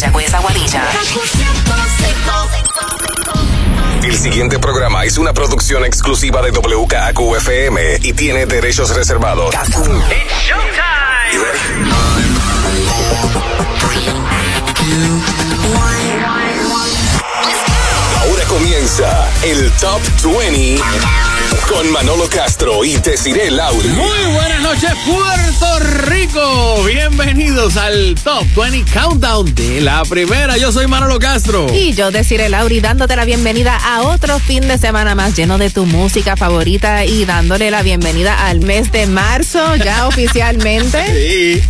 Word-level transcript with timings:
Mayagüez, 0.00 0.32
Aguadilla. 0.32 0.88
El 4.02 4.16
siguiente 4.16 4.58
programa 4.58 5.04
es 5.04 5.18
una 5.18 5.34
producción 5.34 5.84
exclusiva 5.84 6.40
de 6.40 6.52
WKQFM 6.52 7.98
y 8.02 8.12
tiene 8.14 8.46
derechos 8.46 8.94
reservados. 8.96 9.54
Ahora 18.22 18.44
comienza 18.48 19.28
el 19.42 19.70
Top 19.72 20.00
20 20.22 21.29
con 21.70 21.90
Manolo 21.92 22.28
Castro 22.28 22.84
y 22.84 22.96
Desiree 22.96 23.50
Lauri. 23.50 23.88
Muy 23.88 24.32
buenas 24.34 24.60
noches, 24.60 24.90
Puerto 25.06 25.78
Rico. 26.08 26.82
Bienvenidos 26.84 27.76
al 27.76 28.16
Top 28.24 28.44
20 28.56 28.90
Countdown 28.92 29.54
de 29.54 29.80
la 29.80 30.02
primera. 30.02 30.56
Yo 30.56 30.72
soy 30.72 30.88
Manolo 30.88 31.18
Castro. 31.20 31.66
Y 31.72 31.92
yo, 31.92 32.10
Desiree 32.10 32.48
Lauri, 32.48 32.80
dándote 32.80 33.14
la 33.14 33.24
bienvenida 33.24 33.76
a 33.76 34.02
otro 34.02 34.38
fin 34.40 34.66
de 34.66 34.78
semana 34.78 35.14
más 35.14 35.36
lleno 35.36 35.58
de 35.58 35.70
tu 35.70 35.86
música 35.86 36.36
favorita 36.36 37.04
y 37.04 37.24
dándole 37.24 37.70
la 37.70 37.82
bienvenida 37.82 38.46
al 38.46 38.60
mes 38.60 38.90
de 38.90 39.06
marzo, 39.06 39.76
ya 39.76 40.06
oficialmente. 40.08 41.04
Sí, 41.06 41.62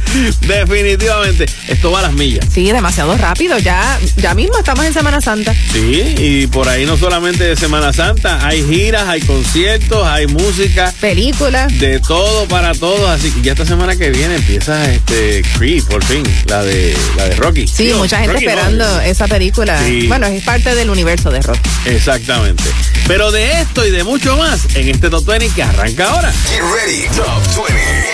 definitivamente. 0.46 1.46
Esto 1.68 1.90
va 1.90 1.98
a 2.00 2.02
las 2.02 2.12
millas. 2.14 2.46
Sí, 2.50 2.72
demasiado 2.72 3.16
rápido. 3.18 3.58
Ya, 3.58 3.98
ya 4.16 4.34
mismo 4.34 4.58
estamos 4.58 4.84
en 4.86 4.94
Semana 4.94 5.20
Santa. 5.20 5.54
Sí, 5.72 6.14
y 6.16 6.46
por 6.46 6.68
ahí 6.68 6.86
no 6.86 6.96
solamente 6.96 7.44
de 7.44 7.56
Semana 7.56 7.92
Santa, 7.92 8.46
hay 8.46 8.64
giras, 8.64 9.06
hay 9.06 9.20
conciertos, 9.20 9.89
hay 9.98 10.26
música. 10.26 10.94
Películas. 11.00 11.76
De 11.78 12.00
todo 12.00 12.46
para 12.46 12.72
todos. 12.74 13.10
Así 13.10 13.30
que 13.30 13.42
ya 13.42 13.52
esta 13.52 13.66
semana 13.66 13.96
que 13.96 14.10
viene 14.10 14.36
empieza 14.36 14.90
este 14.90 15.42
Creed, 15.58 15.84
por 15.84 16.04
fin, 16.04 16.22
la 16.46 16.62
de 16.62 16.96
la 17.16 17.24
de 17.24 17.36
Rocky. 17.36 17.66
Sí, 17.66 17.92
mucha 17.94 18.18
gente 18.18 18.34
Rocky 18.34 18.46
no, 18.46 18.52
esperando 18.52 19.00
esa 19.00 19.26
película. 19.26 19.82
Sí. 19.84 20.06
Bueno, 20.06 20.26
es 20.26 20.42
parte 20.44 20.74
del 20.74 20.90
universo 20.90 21.30
de 21.30 21.40
Rocky. 21.40 21.68
Exactamente. 21.86 22.64
Pero 23.06 23.30
de 23.32 23.60
esto 23.60 23.84
y 23.86 23.90
de 23.90 24.04
mucho 24.04 24.36
más 24.36 24.76
en 24.76 24.88
este 24.88 25.10
Top 25.10 25.24
20 25.26 25.48
que 25.54 25.62
arranca 25.62 26.10
ahora. 26.10 26.32
Get 26.48 26.60
ready, 26.60 27.08
Top 27.16 27.66
20. 27.68 28.10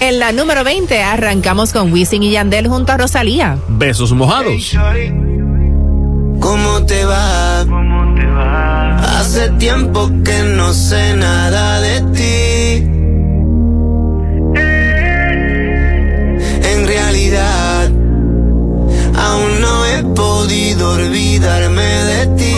En 0.00 0.18
la 0.20 0.32
número 0.32 0.64
20 0.64 1.02
arrancamos 1.02 1.72
con 1.72 1.92
Wisin 1.92 2.22
y 2.22 2.30
Yandel 2.30 2.68
junto 2.68 2.92
a 2.92 2.96
Rosalía. 2.96 3.58
Besos 3.68 4.12
mojados. 4.12 4.74
¿Cómo 6.40 6.84
te 6.86 7.04
va? 7.04 7.60
Hace 9.18 9.50
tiempo 9.58 10.08
que 10.24 10.42
no 10.42 10.72
sé 10.72 11.14
nada 11.14 11.80
de 11.80 12.00
ti. 12.16 12.84
En 16.72 16.86
realidad, 16.86 17.90
aún 19.14 19.60
no 19.60 19.86
he 19.86 20.02
podido 20.14 20.92
olvidarme 20.92 21.82
de 21.82 22.26
ti. 22.38 22.56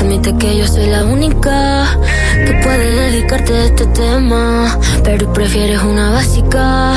Admite 0.00 0.36
que 0.38 0.58
yo 0.58 0.66
soy 0.66 0.86
la 0.86 1.04
única 1.04 1.98
que 2.46 2.52
puede 2.62 3.10
dedicarte 3.10 3.52
a 3.52 3.64
este 3.64 3.86
tema. 3.86 4.78
Pero 5.04 5.32
prefieres 5.32 5.82
una 5.82 6.10
básica, 6.12 6.92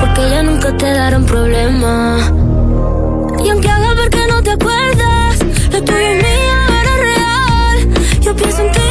porque 0.00 0.30
ya 0.30 0.42
nunca 0.42 0.76
te 0.76 0.90
darán 0.92 1.24
problema. 1.26 2.18
Pienso 8.34 8.62
en 8.62 8.72
ti 8.72 8.81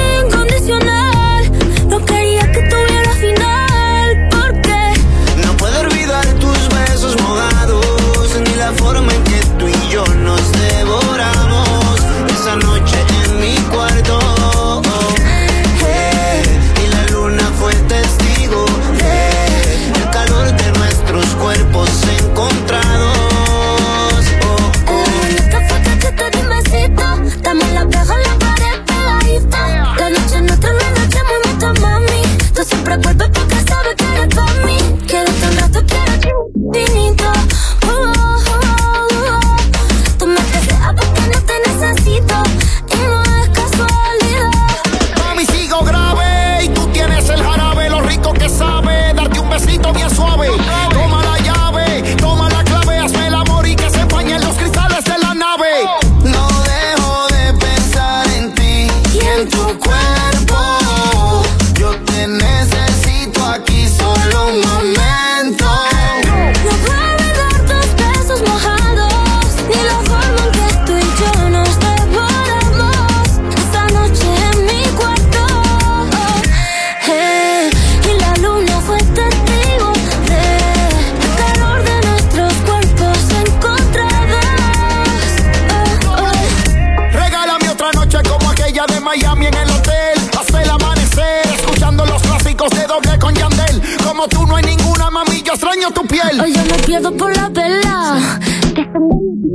doble 93.11 93.20
con 93.20 93.33
Yandel. 93.36 93.82
Como 94.04 94.27
tú 94.27 94.45
no 94.45 94.55
hay 94.55 94.64
ninguna, 94.64 95.10
mami, 95.10 95.42
yo 95.44 95.54
extraño 95.54 95.92
tu 95.92 96.05
piel. 96.05 96.39
Hoy 96.39 96.54
yo 96.54 96.64
me 96.64 96.77
pierdo 96.83 97.11
por 97.11 97.36
la 97.36 97.49
vela. 97.49 98.17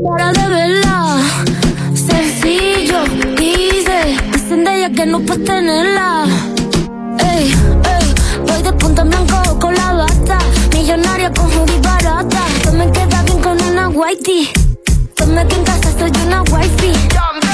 Para 0.08 0.32
de 0.32 0.48
verla 0.48 1.18
Sencillo, 1.94 3.02
easy 3.40 4.16
Dicen 4.32 4.64
de 4.64 4.76
ella 4.76 4.90
que 4.90 5.06
no 5.06 5.20
puedes 5.20 5.44
tenerla. 5.44 6.24
Ey, 7.18 7.50
ey 7.50 8.14
Voy 8.46 8.62
de 8.62 8.72
punta 8.74 9.02
en 9.02 9.10
blanco 9.10 9.58
con 9.58 9.74
la 9.74 9.92
bata. 9.92 10.38
Millonaria 10.72 11.32
con 11.32 11.46
hoodie 11.46 11.80
barata. 11.80 12.42
Tú 12.62 12.72
me 12.72 12.90
queda 12.92 13.22
bien 13.22 13.40
con 13.40 13.60
una 13.62 13.88
whitey. 13.88 14.50
Tome 15.14 15.46
que 15.48 15.56
en 15.56 15.64
casa 15.64 15.90
soy 15.98 16.12
una 16.26 16.42
wifey 16.42 17.45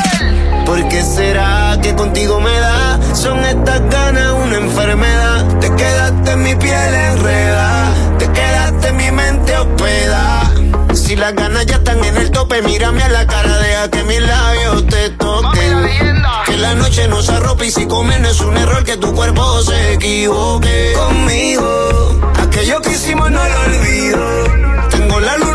¿Por 0.73 0.89
qué 0.89 1.03
será 1.03 1.79
que 1.83 1.95
contigo 1.95 2.41
me 2.41 2.59
da? 2.59 2.99
Son 3.15 3.39
estas 3.45 3.79
ganas 3.91 4.33
una 4.43 4.57
enfermedad. 4.57 5.59
Te 5.59 5.69
quedaste 5.69 6.31
en 6.31 6.43
mi 6.43 6.55
piel 6.55 6.95
enredada. 6.95 7.93
Te 8.19 8.33
quedaste 8.33 8.89
en 8.89 8.97
mi 8.97 9.11
mente 9.11 9.55
hospedada. 9.55 10.51
Si 10.95 11.15
las 11.15 11.35
ganas 11.35 11.67
ya 11.67 11.75
están 11.75 12.03
en 12.03 12.17
el 12.17 12.31
tope, 12.31 12.63
mírame 12.63 13.03
a 13.03 13.11
la 13.11 13.27
cara, 13.27 13.55
deja 13.59 13.91
que 13.91 14.03
mis 14.05 14.23
labios 14.23 14.87
te 14.87 15.11
toquen. 15.11 16.23
Que 16.47 16.57
la 16.57 16.75
noche 16.75 17.07
nos 17.07 17.29
arrope 17.29 17.67
y 17.67 17.71
si 17.71 17.85
comer 17.87 18.23
no 18.23 18.31
es 18.31 18.41
un 18.41 18.57
error 18.57 18.83
que 18.83 18.97
tu 18.97 19.15
cuerpo 19.15 19.61
se 19.61 19.93
equivoque. 19.93 20.95
Conmigo, 20.97 22.19
aquello 22.41 22.81
que 22.81 22.93
hicimos 22.93 23.31
no 23.31 23.47
lo 23.47 23.61
olvido. 23.61 24.89
Tengo 24.89 25.21
la 25.21 25.37
luna 25.37 25.52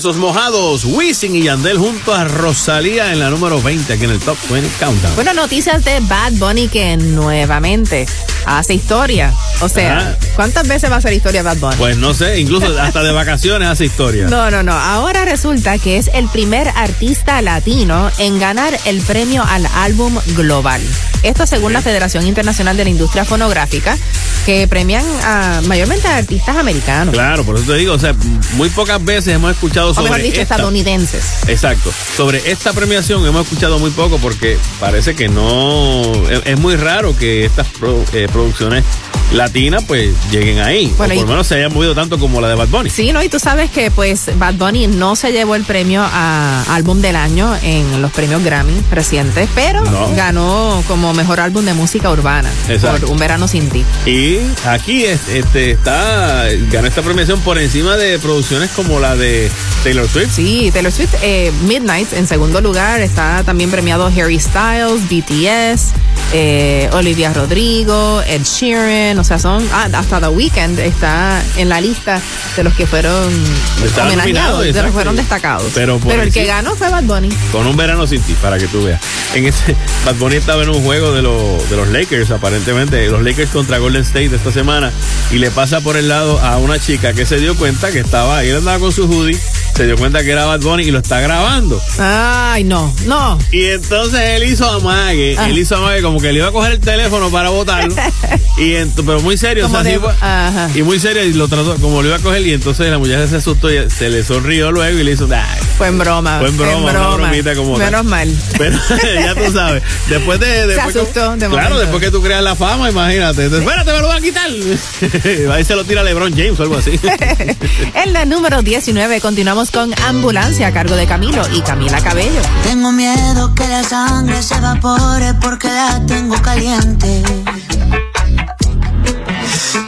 Besos 0.00 0.16
mojados, 0.16 0.86
Wisin 0.86 1.36
y 1.36 1.42
Yandel 1.42 1.76
junto 1.76 2.14
a 2.14 2.24
Rosalía 2.24 3.12
en 3.12 3.18
la 3.18 3.28
número 3.28 3.60
20 3.60 3.92
aquí 3.92 4.04
en 4.04 4.12
el 4.12 4.18
Top 4.18 4.38
20 4.48 4.66
Countdown. 4.78 5.14
Bueno, 5.14 5.34
noticias 5.34 5.84
de 5.84 6.00
Bad 6.00 6.32
Bunny 6.38 6.68
que 6.68 6.96
nuevamente 6.96 8.06
hace 8.46 8.72
historia. 8.72 9.34
O 9.60 9.68
sea, 9.68 9.98
Ajá. 9.98 10.18
¿cuántas 10.36 10.66
veces 10.66 10.90
va 10.90 10.94
a 10.94 10.98
hacer 11.00 11.12
historia 11.12 11.42
Bad 11.42 11.58
Bunny? 11.58 11.76
Pues 11.76 11.98
no 11.98 12.14
sé, 12.14 12.40
incluso 12.40 12.66
hasta 12.80 13.02
de 13.02 13.12
vacaciones 13.12 13.68
hace 13.68 13.84
historia. 13.84 14.26
No, 14.26 14.50
no, 14.50 14.62
no. 14.62 14.72
Ahora 14.72 15.26
resulta 15.26 15.76
que 15.76 15.98
es 15.98 16.10
el 16.14 16.30
primer 16.30 16.68
artista 16.68 17.42
latino 17.42 18.10
en 18.16 18.38
ganar 18.38 18.74
el 18.86 19.02
premio 19.02 19.44
al 19.44 19.66
álbum 19.66 20.18
global. 20.28 20.80
Esto 21.22 21.46
según 21.46 21.74
la 21.74 21.82
Federación 21.82 22.26
Internacional 22.26 22.78
de 22.78 22.84
la 22.84 22.90
Industria 22.90 23.26
Fonográfica, 23.26 23.98
que 24.46 24.66
premian 24.66 25.04
a, 25.22 25.60
mayormente 25.66 26.08
a 26.08 26.16
artistas 26.16 26.56
americanos. 26.56 27.12
Claro, 27.12 27.44
por 27.44 27.56
eso 27.56 27.66
te 27.66 27.74
digo, 27.74 27.92
o 27.92 27.98
sea, 27.98 28.14
muy 28.54 28.70
pocas 28.70 29.04
veces 29.04 29.34
hemos 29.34 29.52
escuchado 29.52 29.89
O 29.90 29.94
sobre 29.94 30.10
mejor 30.10 30.22
dicho, 30.22 30.40
esta- 30.42 30.54
estadounidenses. 30.56 31.24
Exacto. 31.48 31.92
Sobre 32.16 32.50
esta 32.50 32.72
premiación 32.72 33.26
hemos 33.26 33.42
escuchado 33.44 33.78
muy 33.78 33.90
poco 33.90 34.18
porque 34.18 34.58
parece 34.78 35.14
que 35.14 35.28
no. 35.28 36.12
Es, 36.28 36.42
es 36.44 36.58
muy 36.58 36.76
raro 36.76 37.16
que 37.16 37.44
estas 37.44 37.66
pro- 37.68 38.04
eh, 38.12 38.28
producciones 38.32 38.84
latinas 39.32 39.84
pues 39.86 40.10
lleguen 40.30 40.58
ahí. 40.60 40.92
Bueno, 40.96 41.14
o 41.14 41.16
por 41.16 41.24
lo 41.26 41.30
menos 41.32 41.46
se 41.46 41.54
hayan 41.56 41.72
movido 41.72 41.94
tanto 41.94 42.18
como 42.18 42.40
la 42.40 42.48
de 42.48 42.54
Bad 42.54 42.68
Bunny. 42.68 42.90
Sí, 42.90 43.12
¿no? 43.12 43.22
Y 43.22 43.28
tú 43.28 43.38
sabes 43.38 43.70
que 43.70 43.90
pues 43.90 44.30
Bad 44.38 44.54
Bunny 44.54 44.86
no 44.88 45.14
se 45.16 45.32
llevó 45.32 45.54
el 45.54 45.64
premio 45.64 46.02
a 46.04 46.64
álbum 46.68 47.00
del 47.00 47.16
año 47.16 47.54
en 47.62 48.02
los 48.02 48.10
premios 48.12 48.42
Grammy 48.42 48.74
recientes, 48.90 49.48
pero 49.54 49.82
No. 49.84 50.10
ganó 50.16 50.82
como 50.88 51.12
mejor 51.14 51.40
álbum 51.40 51.64
de 51.64 51.74
música 51.74 52.10
urbana 52.10 52.50
Exacto. 52.68 53.02
por 53.02 53.10
Un 53.12 53.18
Verano 53.18 53.46
Sin 53.48 53.68
Ti. 53.68 53.84
Y 54.06 54.38
aquí 54.66 55.04
es- 55.04 55.28
este, 55.28 55.72
está. 55.72 56.46
Ganó 56.70 56.88
esta 56.88 57.02
premiación 57.02 57.40
por 57.40 57.58
encima 57.58 57.96
de 57.96 58.18
producciones 58.18 58.70
como 58.70 58.98
la 59.00 59.14
de 59.16 59.50
Taylor 59.84 60.08
Swift. 60.08 60.30
Sí, 60.34 60.70
Taylor 60.72 60.92
Swift, 60.92 61.14
eh, 61.22 61.52
Midnight 61.66 62.12
en 62.14 62.26
segundo 62.26 62.60
lugar, 62.60 63.00
está 63.00 63.42
también 63.44 63.70
premiado 63.70 64.06
Harry 64.06 64.38
Styles, 64.40 65.08
BTS, 65.08 65.92
eh, 66.32 66.88
Olivia 66.92 67.32
Rodrigo, 67.32 68.22
Ed 68.26 68.42
Sheeran, 68.44 69.18
o 69.20 69.24
sea, 69.24 69.38
son, 69.38 69.66
ah, 69.72 69.88
hasta 69.92 70.20
The 70.20 70.28
Weeknd 70.28 70.78
está 70.78 71.42
en 71.56 71.68
la 71.68 71.80
lista 71.80 72.20
de 72.56 72.64
los 72.64 72.74
que 72.74 72.86
fueron 72.86 73.12
nominado, 73.32 74.08
homenajeados, 74.08 74.62
de 74.64 74.72
los 74.72 74.84
que 74.86 74.92
fueron 74.92 75.16
destacados. 75.16 75.70
Pero 75.74 75.98
por 75.98 76.12
el 76.14 76.32
que 76.32 76.44
ganó 76.46 76.74
fue 76.76 76.88
Bad 76.90 77.04
Bunny. 77.04 77.28
Con 77.52 77.66
un 77.66 77.76
verano 77.76 78.06
sin 78.06 78.20
ti, 78.22 78.34
para 78.42 78.58
que 78.58 78.66
tú 78.66 78.82
veas. 78.84 79.00
En 79.34 79.46
ese, 79.46 79.76
Bad 80.04 80.14
Bunny 80.16 80.36
estaba 80.36 80.62
en 80.62 80.70
un 80.70 80.82
juego 80.82 81.12
de, 81.12 81.22
los 81.22 81.68
de 81.70 81.76
los 81.76 81.88
Lakers, 81.88 82.30
aparentemente, 82.30 83.06
los 83.08 83.22
Lakers 83.22 83.50
contra 83.50 83.78
Golden 83.78 84.02
State 84.02 84.28
de 84.30 84.36
esta 84.36 84.50
semana, 84.52 84.90
y 85.30 85.38
le 85.38 85.50
pasa 85.50 85.80
por 85.80 85.96
el 85.96 86.08
lado 86.08 86.38
a 86.40 86.56
una 86.58 86.78
chica 86.78 87.12
que 87.12 87.26
se 87.26 87.38
dio 87.38 87.54
cuenta 87.56 87.92
que 87.92 88.00
estaba 88.00 88.38
ahí, 88.38 88.48
él 88.48 88.56
andaba 88.56 88.78
con 88.78 88.92
su 88.92 89.06
hoodie, 89.06 89.38
se 89.76 89.86
dio 89.86 89.96
cuenta 89.96 90.22
que 90.24 90.30
era 90.30 90.46
Bad 90.46 90.60
Bunny 90.60 90.84
y 90.84 90.90
lo 90.90 90.98
está 90.98 91.20
grabando. 91.20 91.80
Ay, 91.98 92.64
no, 92.64 92.92
no. 93.06 93.38
Y 93.52 93.66
entonces 93.66 94.20
él 94.20 94.44
hizo 94.44 94.68
amague, 94.68 95.36
Ah. 95.38 95.48
él 95.48 95.58
hizo 95.58 95.76
amague 95.76 96.02
como 96.02 96.18
que 96.20 96.32
le 96.32 96.38
iba 96.38 96.48
a 96.48 96.52
coger 96.52 96.72
el 96.72 96.80
teléfono 96.80 97.30
para 97.30 97.50
botarlo. 97.50 97.94
y 98.58 98.72
ent- 98.72 99.02
pero 99.10 99.20
muy 99.22 99.36
serio, 99.36 99.66
o 99.66 99.70
sea, 99.70 99.82
de- 99.82 100.00
así 100.20 100.78
y 100.78 100.82
muy 100.82 100.98
serio, 101.00 101.24
y 101.24 101.32
lo 101.32 101.48
trató 101.48 101.76
como 101.76 102.02
lo 102.02 102.08
iba 102.08 102.16
a 102.16 102.20
coger, 102.20 102.46
y 102.46 102.52
entonces 102.52 102.88
la 102.90 102.98
muchacha 102.98 103.26
se 103.26 103.36
asustó 103.36 103.70
y 103.70 103.90
se 103.90 104.08
le 104.08 104.22
sonrió 104.24 104.70
luego 104.72 104.98
y 104.98 105.02
le 105.04 105.12
hizo, 105.12 105.28
"Ay, 105.32 105.60
Fue 105.78 105.88
en 105.88 105.98
broma. 105.98 106.38
Fue 106.40 106.48
en 106.48 106.56
broma, 106.56 106.90
una 106.90 107.08
bromita 107.16 107.54
como 107.54 107.76
tal. 107.78 107.86
Menos 107.90 108.04
mal. 108.04 108.36
Pero 108.58 108.78
ya 109.22 109.34
tú 109.34 109.52
sabes, 109.52 109.82
después 110.08 110.38
de. 110.40 110.66
después 110.66 110.92
que- 110.94 111.00
asustó 111.00 111.30
de 111.32 111.38
Claro, 111.38 111.50
momento. 111.50 111.78
después 111.78 112.02
que 112.02 112.10
tú 112.10 112.22
creas 112.22 112.42
la 112.42 112.54
fama, 112.54 112.90
imagínate. 112.90 113.44
Entonces, 113.44 113.66
Espérate, 113.66 113.92
me 113.92 114.00
lo 114.00 114.08
van 114.08 114.18
a 114.18 114.20
quitar. 114.20 114.50
Ahí 115.54 115.64
se 115.64 115.74
lo 115.74 115.84
tira 115.84 116.02
LeBron 116.02 116.32
James 116.32 116.58
o 116.60 116.62
algo 116.64 116.76
así. 116.76 116.98
en 117.94 118.12
la 118.12 118.24
número 118.26 118.62
19 118.62 119.20
continuamos 119.20 119.70
con 119.70 119.92
Ambulancia 120.06 120.66
a 120.68 120.72
cargo 120.72 120.96
de 120.96 121.06
Camilo 121.06 121.42
y 121.54 121.60
Camila 121.62 122.00
Cabello. 122.02 122.40
Tengo 122.64 122.92
miedo 122.92 123.54
que 123.54 123.66
la 123.66 123.82
sangre 123.82 124.42
se 124.42 124.54
evapore 124.56 125.34
porque 125.40 125.68
la 125.68 126.00
tengo 126.06 126.40
caliente. 126.42 127.22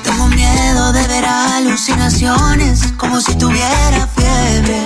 Tengo 0.03 0.27
miedo 0.29 0.93
de 0.93 1.07
ver 1.09 1.25
alucinaciones 1.25 2.93
como 2.97 3.21
si 3.21 3.35
tuviera 3.35 4.09
fiebre. 4.17 4.83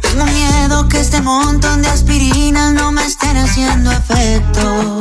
Tengo 0.00 0.24
miedo 0.24 0.88
que 0.88 1.00
este 1.00 1.20
montón 1.20 1.82
de 1.82 1.88
aspirinas 1.88 2.72
no 2.74 2.92
me 2.92 3.04
estén 3.04 3.36
haciendo 3.36 3.90
efecto. 3.92 5.00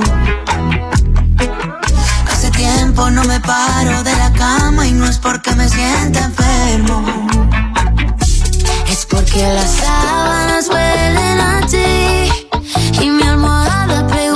Hace 2.31 2.51
tiempo 2.51 3.09
no 3.09 3.23
me 3.23 3.39
paro 3.39 4.03
de 4.03 4.15
la 4.15 4.31
cama 4.33 4.87
y 4.87 4.91
no 4.91 5.05
es 5.05 5.17
porque 5.17 5.53
me 5.55 5.67
sienta 5.67 6.25
enfermo. 6.25 7.03
Es 8.87 9.05
porque 9.05 9.41
las 9.53 9.71
sábanas 9.71 10.69
huelen 10.69 11.41
a 11.41 11.61
ti 11.67 13.03
y 13.03 13.09
mi 13.09 13.23
almohada 13.23 14.07
pregunta 14.07 14.28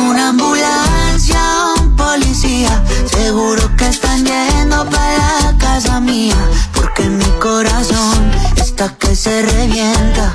una 0.00 0.28
ambulancia 0.30 1.40
un 1.80 1.96
policía, 1.96 2.82
seguro 3.10 3.74
que 3.76 3.88
están 3.88 4.24
yendo 4.24 4.84
para 4.88 5.42
la 5.42 5.58
casa 5.58 6.00
mía, 6.00 6.36
porque 6.74 7.08
mi 7.08 7.30
corazón 7.38 8.30
está 8.56 8.94
que 8.96 9.14
se 9.14 9.42
revienta. 9.42 10.34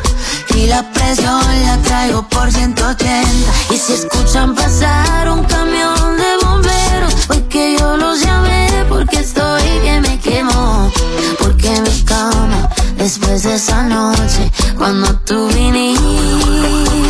Y 0.56 0.68
la 0.68 0.90
presión 0.92 1.42
la 1.66 1.78
traigo 1.80 2.28
por 2.30 2.50
180 2.50 3.28
Y 3.72 3.78
si 3.78 3.94
escuchan 3.94 4.56
pasar 4.56 5.30
un 5.30 5.44
camión 5.44 6.18
de 6.18 6.46
bomberos 6.46 7.14
Porque 7.28 7.76
yo 7.78 7.98
los 7.98 8.22
llamé 8.22 8.70
Porque 8.88 9.20
estoy 9.20 9.62
que 9.84 10.00
me 10.00 10.18
quemo. 10.20 10.92
Porque 11.40 11.82
mi 11.82 12.04
cama 12.04 12.70
Después 12.98 13.44
de 13.44 13.56
esa 13.56 13.84
noche 13.84 14.50
Cuando 14.78 15.14
tú 15.26 15.48
viniste 15.50 17.05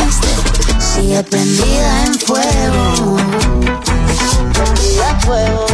Sigue 0.96 1.22
prendida 1.24 2.04
en 2.06 2.14
fuego. 2.14 3.16
Prendida 4.54 5.10
en 5.10 5.20
fuego. 5.20 5.66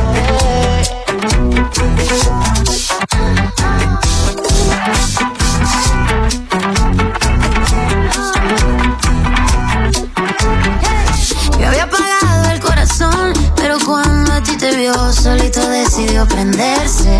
Me 11.59 11.67
había 11.67 11.85
apagado 11.85 12.51
el 12.51 12.61
corazón, 12.61 13.33
pero 13.55 13.79
cuando 13.87 14.33
a 14.33 14.43
ti 14.43 14.57
te 14.57 14.75
vio, 14.75 15.13
solito 15.13 15.69
decidió 15.69 16.27
prenderse. 16.27 17.19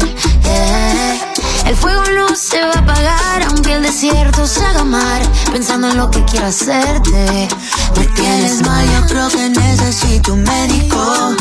El 1.67 1.77
fuego 1.77 2.03
no 2.17 2.35
se 2.35 2.61
va 2.61 2.73
a 2.75 2.79
apagar, 2.79 3.43
aunque 3.49 3.75
el 3.75 3.83
desierto 3.83 4.47
se 4.47 4.65
haga 4.65 4.85
mar. 4.85 5.23
Pensando 5.53 5.89
en 5.91 5.97
lo 5.97 6.11
que 6.11 6.25
quiero 6.25 6.47
hacerte. 6.47 7.49
Me 7.97 8.07
tienes 8.09 8.63
mal, 8.67 8.85
yo 8.91 9.07
creo 9.07 9.29
que 9.29 9.49
necesito 9.49 10.35
un 10.35 10.43
médico. 10.43 11.37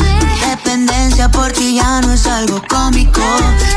Dependencia 0.48 1.28
por 1.30 1.50
ti 1.52 1.76
ya 1.76 2.00
no 2.02 2.12
es 2.12 2.26
algo 2.26 2.62
cómico. 2.68 3.20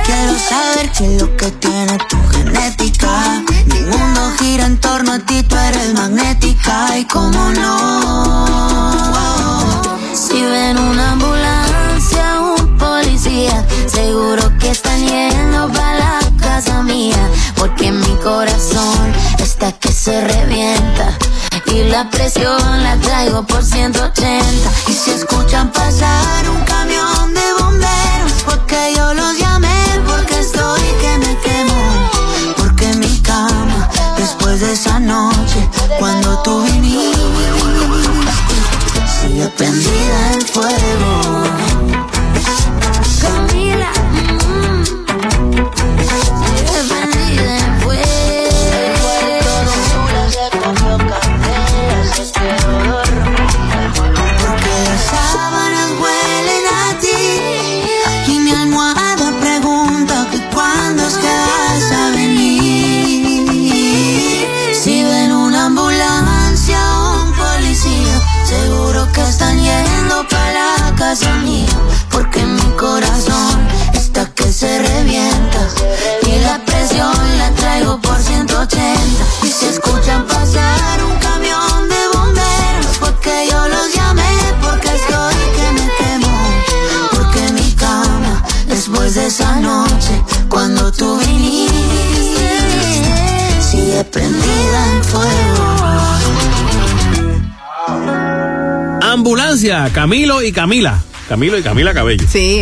Quiero 0.05 0.33
saber 0.37 0.91
qué 0.91 1.15
es 1.15 1.21
lo 1.21 1.35
que 1.35 1.51
tiene 1.51 1.97
tu 2.09 2.17
genética. 2.29 3.43
Mi 3.65 3.79
mundo 3.81 4.31
gira 4.39 4.65
en 4.65 4.77
torno 4.79 5.13
a 5.13 5.19
ti, 5.19 5.41
tú 5.43 5.55
eres 5.55 5.93
magnética. 5.93 6.97
Y 6.97 7.05
cómo 7.05 7.51
no. 7.51 9.15
Si 10.13 10.41
ven 10.41 10.77
una 10.77 11.11
ambulancia, 11.13 12.39
un 12.39 12.77
policía, 12.77 13.65
seguro 13.87 14.51
que 14.59 14.71
están 14.71 14.99
yendo 15.07 15.71
para 15.71 16.24
Porque 17.57 17.91
mi 17.91 18.15
corazón 18.23 19.13
está 19.39 19.73
que 19.73 19.91
se 19.91 20.21
revienta. 20.21 21.17
Y 21.65 21.83
la 21.89 22.09
presión 22.09 22.81
la 22.81 22.95
traigo 23.01 23.43
por 23.43 23.61
180. 23.61 24.71
Y 24.87 24.93
si 24.93 25.11
escuchan 25.11 25.69
pasar 25.73 26.49
un 26.49 26.63
camión 26.63 27.33
de 27.33 27.41
bomberos, 27.59 28.43
porque 28.45 28.93
yo 28.95 29.13
los 29.13 29.37
llamé, 29.37 29.99
porque 30.07 30.39
estoy 30.39 30.81
que 31.01 31.17
me 31.17 31.37
quemo. 31.39 32.09
Porque 32.55 32.93
mi 32.93 33.19
cama, 33.21 33.89
después 34.17 34.61
de 34.61 34.71
esa 34.71 34.97
noche, 35.01 35.69
cuando 35.99 36.41
tú 36.41 36.63
viniste, 36.63 37.19
sigue 39.21 39.47
prendida 39.57 40.31
en 40.31 40.41
fuego. 40.41 41.43
Camila, 43.21 43.91
mm, 44.21 45.84
80 78.55 79.25
y 79.43 79.47
se 79.47 79.69
escuchan 79.69 80.25
pasar 80.27 81.03
un 81.03 81.15
camión 81.17 81.89
de 81.89 82.17
bomberos 82.17 82.97
porque 82.99 83.47
yo 83.51 83.67
los 83.67 83.93
llamé 83.93 84.23
porque 84.61 84.87
estoy 84.87 85.35
que 85.55 85.71
me 85.73 85.89
quemo 85.97 86.33
porque 87.11 87.51
mi 87.53 87.71
cama 87.73 88.43
después 88.67 89.15
de 89.15 89.27
esa 89.27 89.59
noche 89.59 90.21
cuando 90.49 90.91
tú 90.91 91.17
viniste 91.17 92.49
sigue 93.61 94.03
prendida 94.05 94.93
en 94.93 95.03
fuego. 95.03 95.65
Ambulancia 99.01 99.89
Camilo 99.93 100.41
y 100.41 100.51
Camila. 100.51 101.01
Camilo 101.27 101.57
y 101.57 101.63
Camila 101.63 101.93
Cabello. 101.93 102.25
Sí. 102.29 102.61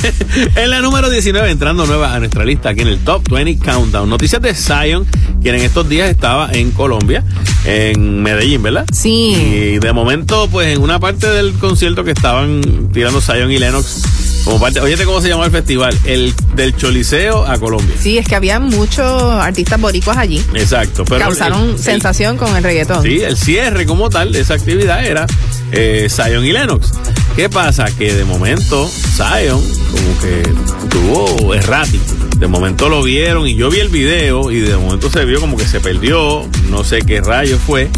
en 0.56 0.70
la 0.70 0.80
número 0.80 1.08
19, 1.08 1.50
entrando 1.50 1.86
nueva 1.86 2.14
a 2.14 2.18
nuestra 2.18 2.44
lista 2.44 2.70
aquí 2.70 2.80
en 2.82 2.88
el 2.88 2.98
Top 2.98 3.28
20 3.30 3.64
Countdown. 3.64 4.08
Noticias 4.08 4.42
de 4.42 4.54
Zion, 4.54 5.06
quien 5.42 5.54
en 5.54 5.62
estos 5.62 5.88
días 5.88 6.10
estaba 6.10 6.50
en 6.52 6.72
Colombia, 6.72 7.24
en 7.64 8.22
Medellín, 8.22 8.62
¿verdad? 8.62 8.86
Sí. 8.92 9.34
Y 9.34 9.78
de 9.78 9.92
momento, 9.92 10.48
pues 10.50 10.76
en 10.76 10.82
una 10.82 10.98
parte 10.98 11.28
del 11.28 11.52
concierto 11.54 12.02
que 12.02 12.10
estaban 12.10 12.90
tirando 12.92 13.20
Zion 13.20 13.50
y 13.52 13.58
Lennox, 13.58 14.02
como 14.44 14.58
parte, 14.60 14.80
oye, 14.80 14.96
¿cómo 15.04 15.20
se 15.20 15.28
llama 15.28 15.44
el 15.46 15.50
festival? 15.50 15.96
El 16.04 16.34
del 16.54 16.76
Choliseo 16.76 17.44
a 17.46 17.58
Colombia. 17.58 17.94
Sí, 18.00 18.18
es 18.18 18.26
que 18.26 18.34
había 18.34 18.58
muchos 18.60 19.22
artistas 19.34 19.80
boricuas 19.80 20.16
allí. 20.16 20.42
Exacto. 20.54 21.04
Pero 21.04 21.20
Causaron 21.20 21.62
el- 21.64 21.70
el- 21.70 21.78
sensación 21.78 22.36
con 22.36 22.56
el 22.56 22.62
reggaetón. 22.62 23.02
Sí, 23.02 23.20
el 23.20 23.36
cierre 23.36 23.86
como 23.86 24.08
tal 24.10 24.32
de 24.32 24.40
esa 24.40 24.54
actividad 24.54 25.04
era 25.04 25.26
eh, 25.72 26.08
Zion 26.10 26.44
y 26.44 26.52
Lennox. 26.52 26.92
¿Qué 27.36 27.48
pasa? 27.48 27.84
Que 27.96 28.12
de 28.14 28.24
momento 28.24 28.88
Zion 28.88 29.60
como 29.92 30.18
que 30.20 30.42
estuvo 30.84 31.54
errático. 31.54 32.04
De 32.38 32.46
momento 32.48 32.88
lo 32.88 33.02
vieron 33.02 33.46
y 33.46 33.54
yo 33.54 33.70
vi 33.70 33.80
el 33.80 33.88
video 33.88 34.50
y 34.50 34.60
de 34.60 34.76
momento 34.76 35.10
se 35.10 35.24
vio 35.24 35.40
como 35.40 35.56
que 35.56 35.66
se 35.66 35.78
perdió, 35.80 36.48
no 36.70 36.82
sé 36.84 37.00
qué 37.02 37.20
rayo 37.20 37.58
fue. 37.58 37.90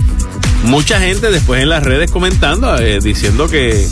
Mucha 0.65 1.01
gente 1.01 1.31
después 1.31 1.63
en 1.63 1.69
las 1.69 1.83
redes 1.83 2.11
comentando, 2.11 2.77
eh, 2.79 2.99
diciendo 3.03 3.49
que 3.49 3.87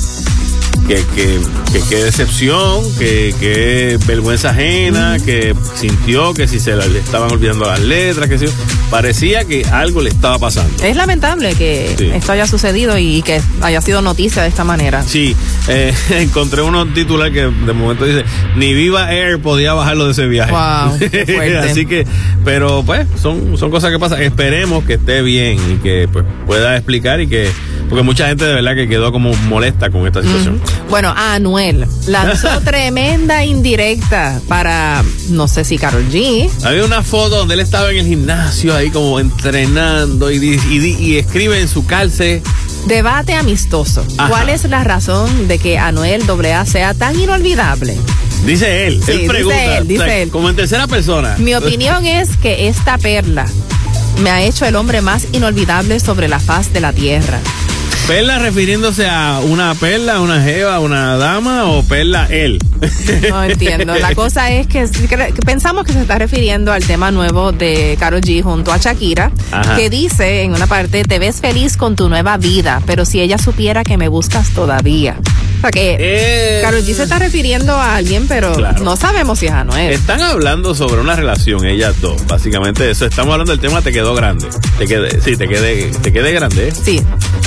que, 0.86 0.96
que, 1.14 1.40
que, 1.72 1.80
qué 1.88 1.96
decepción, 2.04 2.82
que, 2.98 3.34
que 3.38 3.98
vergüenza 4.06 4.50
ajena, 4.50 5.18
que 5.24 5.54
sintió 5.74 6.34
que 6.34 6.48
si 6.48 6.58
se 6.60 6.74
le 6.76 6.98
estaban 6.98 7.30
olvidando 7.30 7.66
las 7.66 7.80
letras, 7.80 8.28
que 8.28 8.38
si, 8.38 8.46
parecía 8.90 9.44
que 9.44 9.64
algo 9.70 10.00
le 10.02 10.10
estaba 10.10 10.38
pasando. 10.38 10.82
Es 10.82 10.96
lamentable 10.96 11.54
que 11.54 11.94
Sí. 11.96 12.10
esto 12.14 12.32
haya 12.32 12.46
sucedido 12.46 12.98
y 12.98 13.22
que 13.22 13.40
haya 13.62 13.80
sido 13.80 14.02
noticia 14.02 14.42
de 14.42 14.48
esta 14.48 14.64
manera. 14.64 15.02
Sí, 15.02 15.34
eh, 15.68 15.92
encontré 16.10 16.62
unos 16.62 16.92
titulares 16.94 17.32
que 17.32 17.42
de 17.42 17.72
momento 17.72 18.04
dice, 18.04 18.24
ni 18.56 18.74
Viva 18.74 19.12
Air 19.12 19.40
podía 19.40 19.74
bajarlo 19.74 20.06
de 20.06 20.12
ese 20.12 20.26
viaje. 20.26 20.50
Wow, 20.52 20.98
qué. 20.98 21.58
Así 21.70 21.86
que, 21.86 22.06
pero 22.44 22.82
pues, 22.84 23.06
son, 23.20 23.56
son 23.58 23.70
cosas 23.70 23.90
que 23.90 23.98
pasan. 23.98 24.22
Esperemos 24.22 24.84
que 24.84 24.94
esté 24.94 25.22
bien 25.22 25.58
y 25.70 25.76
que 25.82 26.08
pues, 26.12 26.24
pueda 26.46 26.76
explicar 26.76 27.20
y 27.20 27.28
que, 27.28 27.48
porque 27.90 28.04
mucha 28.04 28.28
gente 28.28 28.44
de 28.44 28.54
verdad 28.54 28.76
que 28.76 28.88
quedó 28.88 29.10
como 29.10 29.34
molesta 29.48 29.90
con 29.90 30.06
esta 30.06 30.22
situación. 30.22 30.60
Bueno, 30.88 31.12
Anuel 31.16 31.86
lanzó 32.06 32.60
tremenda 32.64 33.44
indirecta 33.44 34.40
para, 34.46 35.02
no 35.28 35.48
sé 35.48 35.64
si 35.64 35.76
Carol 35.76 36.08
G. 36.08 36.48
Había 36.64 36.84
una 36.84 37.02
foto 37.02 37.38
donde 37.38 37.54
él 37.54 37.60
estaba 37.60 37.90
en 37.90 37.98
el 37.98 38.06
gimnasio 38.06 38.76
ahí 38.76 38.90
como 38.90 39.18
entrenando 39.18 40.30
y, 40.30 41.16
escribe 41.18 41.60
en 41.60 41.66
su 41.66 41.84
calce. 41.84 42.42
Debate 42.86 43.34
amistoso. 43.34 44.06
Ajá. 44.16 44.28
¿Cuál 44.30 44.50
es 44.50 44.64
la 44.64 44.84
razón 44.84 45.48
de 45.48 45.58
que 45.58 45.76
Anuel 45.76 46.22
AA 46.30 46.64
sea 46.66 46.94
tan 46.94 47.18
inolvidable? 47.18 47.98
Dice 48.46 48.86
él, 48.86 49.02
Sí, 49.04 49.10
él 49.10 49.18
dice 49.18 49.30
pregunta. 49.30 49.78
él, 49.78 49.88
dice 49.88 50.02
o 50.02 50.06
sea, 50.06 50.18
él. 50.18 50.30
Como 50.30 50.48
en 50.48 50.54
tercera 50.54 50.86
persona. 50.86 51.34
Mi 51.38 51.56
opinión 51.56 52.06
es 52.06 52.36
que 52.36 52.68
esta 52.68 52.98
perla 52.98 53.46
me 54.22 54.30
ha 54.30 54.42
hecho 54.42 54.64
el 54.64 54.76
hombre 54.76 55.00
más 55.00 55.26
inolvidable 55.32 55.98
sobre 55.98 56.28
la 56.28 56.38
faz 56.38 56.72
de 56.72 56.80
la 56.80 56.92
tierra. 56.92 57.40
¿Perla 58.10 58.40
refiriéndose 58.40 59.08
a 59.08 59.38
una 59.38 59.72
perla, 59.76 60.20
una 60.20 60.42
jeva, 60.42 60.80
una 60.80 61.16
dama 61.16 61.66
o 61.66 61.84
perla 61.84 62.26
él? 62.28 62.58
No 63.30 63.44
entiendo. 63.44 63.94
La 63.94 64.16
cosa 64.16 64.50
es 64.50 64.66
que, 64.66 64.90
que 65.08 65.42
pensamos 65.46 65.84
que 65.84 65.92
se 65.92 66.00
está 66.00 66.18
refiriendo 66.18 66.72
al 66.72 66.84
tema 66.84 67.12
nuevo 67.12 67.52
de 67.52 67.96
Karol 68.00 68.20
G 68.20 68.42
junto 68.42 68.72
a 68.72 68.78
Shakira, 68.78 69.30
Ajá. 69.52 69.76
que 69.76 69.90
dice 69.90 70.42
en 70.42 70.54
una 70.54 70.66
parte, 70.66 71.04
te 71.04 71.20
ves 71.20 71.40
feliz 71.40 71.76
con 71.76 71.94
tu 71.94 72.08
nueva 72.08 72.36
vida, 72.36 72.82
pero 72.84 73.04
si 73.04 73.20
ella 73.20 73.38
supiera 73.38 73.84
que 73.84 73.96
me 73.96 74.08
buscas 74.08 74.50
todavía. 74.50 75.16
O 75.60 75.62
sea 75.62 75.70
que 75.70 76.60
Karol 76.62 76.80
G 76.82 76.94
se 76.94 77.02
está 77.02 77.18
refiriendo 77.18 77.74
a 77.74 77.96
alguien, 77.96 78.26
pero 78.26 78.52
Claro. 78.54 78.82
no 78.82 78.96
sabemos 78.96 79.38
si 79.38 79.46
es 79.46 79.52
Anuel. 79.52 79.92
Están 79.92 80.22
hablando 80.22 80.74
sobre 80.74 81.00
una 81.02 81.14
relación, 81.16 81.66
ellas 81.66 82.00
dos. 82.00 82.26
Básicamente 82.26 82.90
eso. 82.90 83.04
Estamos 83.06 83.32
hablando 83.32 83.52
del 83.52 83.60
tema 83.60 83.82
te 83.82 83.92
quedó 83.92 84.14
grande. 84.14 84.46
Te 84.78 84.86
quedé, 84.86 85.20
sí, 85.20 85.36
te 85.36 85.46
quedé, 85.48 85.90
te 86.02 86.12
quedé 86.12 86.32
grande. 86.32 86.72
Sí, 86.72 87.00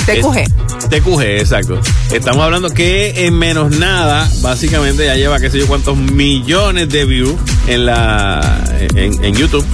te 0.06 0.18
Es- 0.18 0.24
cuje. 0.24 0.44
Te 0.90 1.00
cuje, 1.02 1.40
exacto. 1.40 1.80
Estamos 2.12 2.44
hablando 2.44 2.70
que 2.70 3.26
en 3.26 3.34
menos 3.38 3.70
nada, 3.76 4.30
básicamente 4.42 5.06
ya 5.06 5.16
lleva 5.16 5.40
qué 5.40 5.50
sé 5.50 5.58
yo 5.58 5.66
cuántos 5.66 5.96
millones 5.96 6.88
de 6.90 7.04
views 7.06 7.34
en 7.66 7.86
la 7.86 8.62
en, 8.94 9.24
en 9.24 9.34
YouTube. 9.34 9.64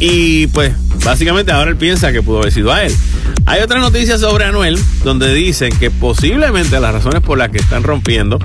Y 0.00 0.46
pues, 0.48 0.72
básicamente 1.04 1.52
ahora 1.52 1.70
él 1.70 1.76
piensa 1.76 2.12
que 2.12 2.22
pudo 2.22 2.38
haber 2.38 2.52
sido 2.52 2.72
a 2.72 2.84
él. 2.84 2.94
Hay 3.46 3.60
otra 3.60 3.80
noticia 3.80 4.18
sobre 4.18 4.44
Anuel, 4.44 4.78
donde 5.04 5.32
dicen 5.34 5.76
que 5.78 5.90
posiblemente 5.90 6.78
las 6.80 6.92
razones 6.92 7.20
por 7.22 7.38
las 7.38 7.50
que 7.50 7.58
están 7.58 7.82
rompiendo 7.82 8.38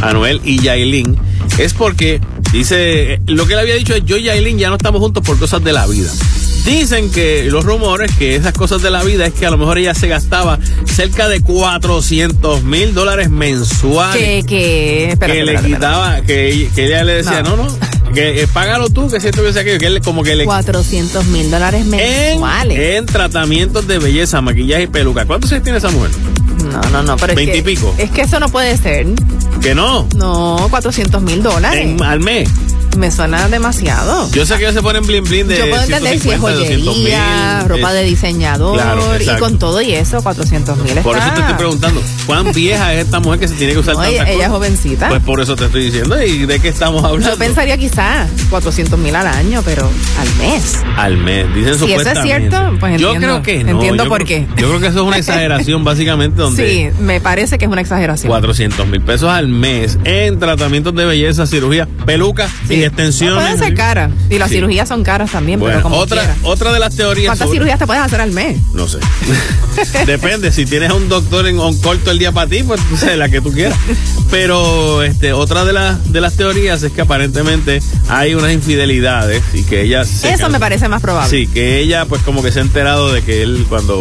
Anuel 0.00 0.40
y 0.44 0.60
Yailin 0.60 1.16
es 1.58 1.74
porque, 1.74 2.20
dice, 2.52 3.20
lo 3.26 3.46
que 3.46 3.54
él 3.54 3.58
había 3.60 3.74
dicho 3.74 3.94
es, 3.94 4.04
yo 4.04 4.16
y 4.16 4.24
Yailin 4.24 4.58
ya 4.58 4.68
no 4.68 4.76
estamos 4.76 5.00
juntos 5.00 5.24
por 5.24 5.38
cosas 5.38 5.62
de 5.62 5.72
la 5.72 5.86
vida. 5.86 6.10
Dicen 6.64 7.10
que 7.10 7.44
los 7.44 7.64
rumores 7.64 8.10
que 8.16 8.36
esas 8.36 8.52
cosas 8.54 8.80
de 8.82 8.90
la 8.90 9.02
vida 9.02 9.26
es 9.26 9.34
que 9.34 9.44
a 9.46 9.50
lo 9.50 9.58
mejor 9.58 9.76
ella 9.78 9.94
se 9.94 10.08
gastaba 10.08 10.58
cerca 10.86 11.28
de 11.28 11.40
400 11.42 12.62
mil 12.64 12.94
dólares 12.94 13.28
mensuales. 13.30 14.16
Que, 14.22 14.42
que, 14.46 15.10
espérate, 15.10 15.38
que 15.38 15.44
le 15.44 15.52
espérate, 15.54 15.72
espérate. 15.74 15.74
quitaba, 15.74 16.20
que, 16.22 16.70
que 16.74 16.86
ella 16.86 17.04
le 17.04 17.12
decía, 17.14 17.42
no, 17.42 17.56
No. 17.56 17.64
no, 17.66 18.12
que 18.14 18.42
eh, 18.42 18.46
págalo 18.46 18.88
tú, 18.90 19.08
que 19.10 19.20
siento 19.20 19.42
que 19.42 19.52
sea 19.52 19.62
aquello, 19.62 19.78
que 19.78 19.86
él 19.86 20.00
como 20.00 20.22
que 20.22 20.36
le... 20.36 20.44
400 20.44 21.26
mil 21.26 21.50
dólares 21.50 21.82
En, 21.82 21.90
mensuales. 21.90 22.78
en 22.78 23.06
tratamientos 23.06 23.86
de 23.86 23.98
belleza, 23.98 24.40
maquillaje 24.40 24.84
y 24.84 24.86
peluca. 24.86 25.26
¿Cuántos 25.26 25.50
años 25.52 25.64
tiene 25.64 25.78
esa 25.78 25.90
mujer? 25.90 26.10
No, 26.72 26.80
no, 26.90 27.02
no, 27.02 27.16
pero 27.16 27.32
es 27.34 27.48
que, 27.50 27.56
y 27.58 27.62
pico. 27.62 27.94
es 27.98 28.10
que 28.10 28.22
eso 28.22 28.40
no 28.40 28.48
puede 28.48 28.76
ser. 28.78 29.06
Que 29.60 29.74
no. 29.74 30.08
No, 30.16 30.66
400 30.70 31.20
mil 31.22 31.42
dólares. 31.42 31.84
En, 31.84 32.02
al 32.02 32.20
mes. 32.20 32.48
Me 32.96 33.10
suena 33.10 33.48
demasiado. 33.48 34.30
Yo 34.30 34.46
sé 34.46 34.54
que 34.56 34.62
ellos 34.62 34.74
se 34.74 34.82
ponen 34.82 35.04
blin 35.04 35.24
blin 35.24 35.48
de 35.48 35.56
Yo 35.58 35.68
puedo 35.68 35.82
entender 35.82 36.12
si 36.12 36.16
es 36.30 36.40
150, 36.40 36.58
200 36.60 36.94
joyería, 36.94 37.64
ropa 37.66 37.88
Es- 37.88 37.94
de 37.94 38.02
diseñador 38.04 38.74
Claro, 38.80 39.02
y 39.20 39.38
con 39.40 39.58
todo 39.58 39.80
y 39.82 39.92
eso, 39.94 40.22
400 40.22 40.78
mil 40.78 40.94
Por 41.00 41.16
eso 41.18 41.28
te 41.34 41.40
estoy 41.40 41.54
preguntando, 41.56 42.02
¿cuán 42.26 42.52
vieja 42.52 42.94
es 42.94 43.04
esta 43.04 43.20
mujer 43.20 43.40
que 43.40 43.48
se 43.48 43.54
tiene 43.54 43.72
que 43.72 43.78
usar 43.80 43.96
Oye, 43.96 44.16
tantas 44.18 44.34
ella 44.34 44.44
es 44.44 44.50
jovencita. 44.50 45.08
Pues 45.08 45.22
por 45.22 45.40
eso 45.40 45.56
te 45.56 45.64
estoy 45.66 45.84
diciendo. 45.84 46.22
¿Y 46.22 46.46
de 46.46 46.60
qué 46.60 46.68
estamos 46.68 47.02
hablando? 47.04 47.30
Yo 47.30 47.36
pensaría 47.38 47.76
quizás 47.76 48.30
400 48.50 48.98
mil 48.98 49.14
al 49.16 49.26
año, 49.26 49.62
pero 49.64 49.90
al 50.20 50.34
mes. 50.36 50.78
Al 50.96 51.16
mes, 51.16 51.52
dicen 51.54 51.78
Si 51.78 51.92
eso 51.92 52.10
es 52.10 52.22
cierto, 52.22 52.76
pues 52.80 53.00
Yo 53.00 53.12
entiendo- 53.14 53.42
creo 53.42 53.42
que 53.42 53.64
no. 53.64 53.70
entiendo 53.72 54.04
yo 54.04 54.08
por 54.08 54.24
creo- 54.24 54.46
qué. 54.48 54.60
Yo 54.60 54.68
creo 54.68 54.80
que 54.80 54.86
eso 54.88 55.00
es 55.00 55.04
una 55.06 55.18
exageración, 55.18 55.82
básicamente, 55.84 56.40
donde 56.40 56.68
Sí, 56.94 57.02
me 57.02 57.20
parece 57.20 57.58
que 57.58 57.64
es 57.64 57.70
una 57.70 57.80
exageración. 57.80 58.28
400 58.28 58.86
mil 58.86 59.00
pesos 59.00 59.28
al 59.30 59.48
mes 59.48 59.98
en 60.04 60.38
tratamientos 60.38 60.94
de 60.94 61.04
belleza, 61.04 61.46
cirugía, 61.46 61.88
peluca 62.06 62.48
Sí. 62.68 62.74
y 62.74 62.83
No, 62.84 62.88
extensiones. 62.88 63.36
pueden 63.36 63.58
ser 63.58 63.74
caras. 63.74 64.10
Y 64.30 64.38
las 64.38 64.48
Sí. 64.48 64.56
cirugías 64.56 64.88
son 64.88 65.02
caras 65.02 65.30
también, 65.30 65.58
Bueno, 65.60 65.74
pero 65.76 65.82
como 65.84 65.96
otra, 65.96 66.20
quiera. 66.22 66.36
otra 66.42 66.72
de 66.72 66.78
las 66.80 66.94
teorías. 66.96 67.26
¿Cuántas 67.28 67.46
sobre- 67.46 67.56
cirugías 67.58 67.78
te 67.78 67.86
puedes 67.86 68.02
hacer 68.02 68.20
al 68.20 68.32
mes? 68.32 68.58
No 68.72 68.86
sé. 68.88 68.98
Depende, 70.06 70.52
si 70.52 70.66
tienes 70.66 70.90
a 70.90 70.94
un 70.94 71.08
doctor 71.08 71.46
en 71.46 71.58
un 71.58 71.80
corto 71.80 72.10
el 72.10 72.18
día 72.18 72.32
para 72.32 72.48
ti, 72.48 72.62
pues 72.62 72.80
tú 72.88 72.96
sabes, 72.96 73.18
la 73.18 73.28
que 73.28 73.40
tú 73.40 73.52
quieras. 73.52 73.78
Pero 74.30 75.02
este, 75.02 75.32
otra 75.32 75.64
de, 75.64 75.72
las 75.72 76.12
de 76.12 76.20
las 76.20 76.34
teorías 76.34 76.82
es 76.82 76.92
que 76.92 77.00
aparentemente 77.00 77.80
hay 78.08 78.34
unas 78.34 78.52
infidelidades 78.52 79.42
y 79.52 79.62
que 79.64 79.82
ella 79.82 80.04
se 80.04 80.32
Eso 80.32 80.48
me 80.48 80.60
parece 80.60 80.88
más 80.88 81.00
probable. 81.02 81.30
Sí, 81.30 81.46
que 81.46 81.78
ella 81.80 82.04
pues 82.06 82.22
como 82.22 82.42
que 82.42 82.52
se 82.52 82.60
ha 82.60 82.62
enterado 82.62 83.12
de 83.12 83.22
que 83.22 83.42
él 83.42 83.66
cuando, 83.68 84.00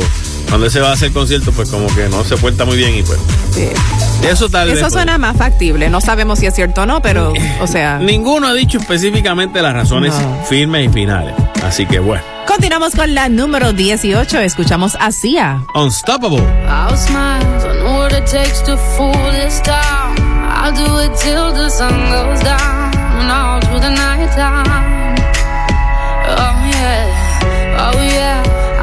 cuando 0.54 0.68
él 0.68 0.72
se 0.72 0.82
va 0.82 0.90
a 0.90 0.94
hacer 0.94 1.12
concierto 1.12 1.52
pues 1.52 1.72
como 1.72 1.88
que 1.96 2.08
no 2.10 2.24
se 2.24 2.38
porta 2.38 2.64
muy 2.64 2.78
bien 2.78 2.96
y 2.96 3.02
pues 3.02 3.18
Sí. 3.50 3.70
eso 4.30 4.50
tal 4.50 4.68
vez. 4.68 4.76
Eso 4.76 4.84
pues, 4.84 4.94
suena 4.94 5.18
más 5.18 5.36
factible. 5.36 5.90
No 5.90 6.00
sabemos 6.00 6.38
si 6.38 6.46
es 6.46 6.54
cierto 6.54 6.84
o 6.84 6.86
no, 6.86 7.02
pero, 7.02 7.34
o 7.60 7.66
sea. 7.66 7.98
Ninguno 8.02 8.46
ha 8.50 8.54
dicho 8.54 8.78
específicamente 8.78 9.64
las 9.64 9.74
razones 9.74 10.14
No. 10.14 10.46
firmes 10.46 10.86
y 10.86 10.90
finales. 10.94 11.34
Así 11.66 11.88
que 11.88 11.98
bueno. 11.98 12.22
Continuamos 12.46 12.94
con 12.94 13.16
la 13.16 13.30
número 13.30 13.74
18. 13.74 14.42
Escuchamos 14.42 14.96
a 15.00 15.12
Sia. 15.12 15.64
Unstoppable. 15.74 16.44
I'll 16.68 16.96
smile, 16.96 17.42
I 17.42 17.80
know 17.80 17.98
what 17.98 18.12
it 18.14 18.26
takes 18.28 18.62
to 18.66 18.78
fool 18.96 19.12
this 19.32 19.60
town. 19.64 20.16
I'll 20.56 20.72
do 20.72 21.00
it 21.00 21.16
till 21.18 21.52
the 21.52 21.68
sun 21.72 21.90
goes 22.12 22.44
down 22.44 22.96
and 23.22 23.32
all 23.32 23.60
through 23.62 23.80
the 23.80 23.90
night 23.90 24.30
time. 24.36 25.16
Oh 26.28 26.68
yeah, 26.70 27.92
oh 27.92 28.04
yeah. 28.04 28.53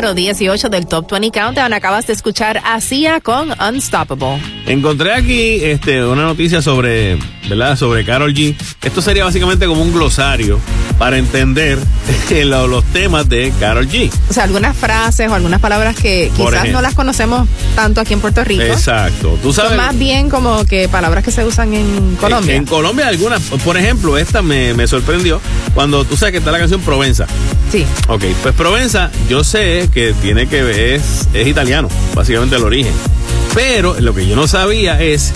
número 0.00 0.14
18 0.14 0.70
del 0.70 0.86
Top 0.86 1.10
20 1.10 1.30
Countdown. 1.30 1.74
Acabas 1.74 2.06
de 2.06 2.14
escuchar 2.14 2.62
a 2.64 2.80
Sia 2.80 3.20
con 3.20 3.50
Unstoppable. 3.60 4.59
Encontré 4.66 5.12
aquí 5.12 5.64
este, 5.64 6.04
una 6.04 6.22
noticia 6.22 6.62
sobre, 6.62 7.18
¿verdad? 7.48 7.76
Sobre 7.76 8.04
Carol 8.04 8.32
G. 8.32 8.54
Esto 8.82 9.02
sería 9.02 9.24
básicamente 9.24 9.66
como 9.66 9.82
un 9.82 9.92
glosario 9.92 10.60
para 10.98 11.18
entender 11.18 11.78
los 12.44 12.84
temas 12.84 13.28
de 13.28 13.52
Carol 13.58 13.88
G. 13.88 14.10
O 14.28 14.32
sea, 14.32 14.44
algunas 14.44 14.76
frases 14.76 15.28
o 15.28 15.34
algunas 15.34 15.60
palabras 15.60 15.96
que 15.96 16.30
quizás 16.36 16.68
no 16.70 16.82
las 16.82 16.94
conocemos 16.94 17.48
tanto 17.74 18.00
aquí 18.00 18.12
en 18.12 18.20
Puerto 18.20 18.44
Rico. 18.44 18.62
Exacto. 18.62 19.38
Tú 19.42 19.52
sabes. 19.52 19.72
Son 19.72 19.78
más 19.78 19.98
bien 19.98 20.28
como 20.28 20.64
que 20.64 20.88
palabras 20.88 21.24
que 21.24 21.30
se 21.30 21.44
usan 21.44 21.74
en 21.74 22.16
Colombia. 22.16 22.54
En, 22.54 22.66
Colombia 22.66 23.08
algunas, 23.08 23.40
por 23.42 23.76
ejemplo, 23.76 24.18
esta 24.18 24.42
me, 24.42 24.74
me 24.74 24.86
sorprendió 24.86 25.40
cuando 25.74 26.04
tú 26.04 26.16
sabes 26.16 26.32
que 26.32 26.38
está 26.38 26.52
la 26.52 26.58
canción 26.58 26.80
Provenza. 26.80 27.26
Sí. 27.72 27.84
Ok, 28.08 28.24
pues 28.42 28.54
Provenza, 28.54 29.10
yo 29.28 29.42
sé 29.42 29.88
que 29.92 30.14
tiene 30.20 30.46
que 30.46 30.62
ver, 30.62 30.78
es, 30.78 31.28
es 31.34 31.48
italiano, 31.48 31.88
básicamente 32.14 32.56
el 32.56 32.62
origen. 32.62 32.92
Pero 33.54 33.98
lo 34.00 34.14
que 34.14 34.26
yo 34.26 34.36
no 34.36 34.46
sabía 34.46 35.00
es 35.00 35.32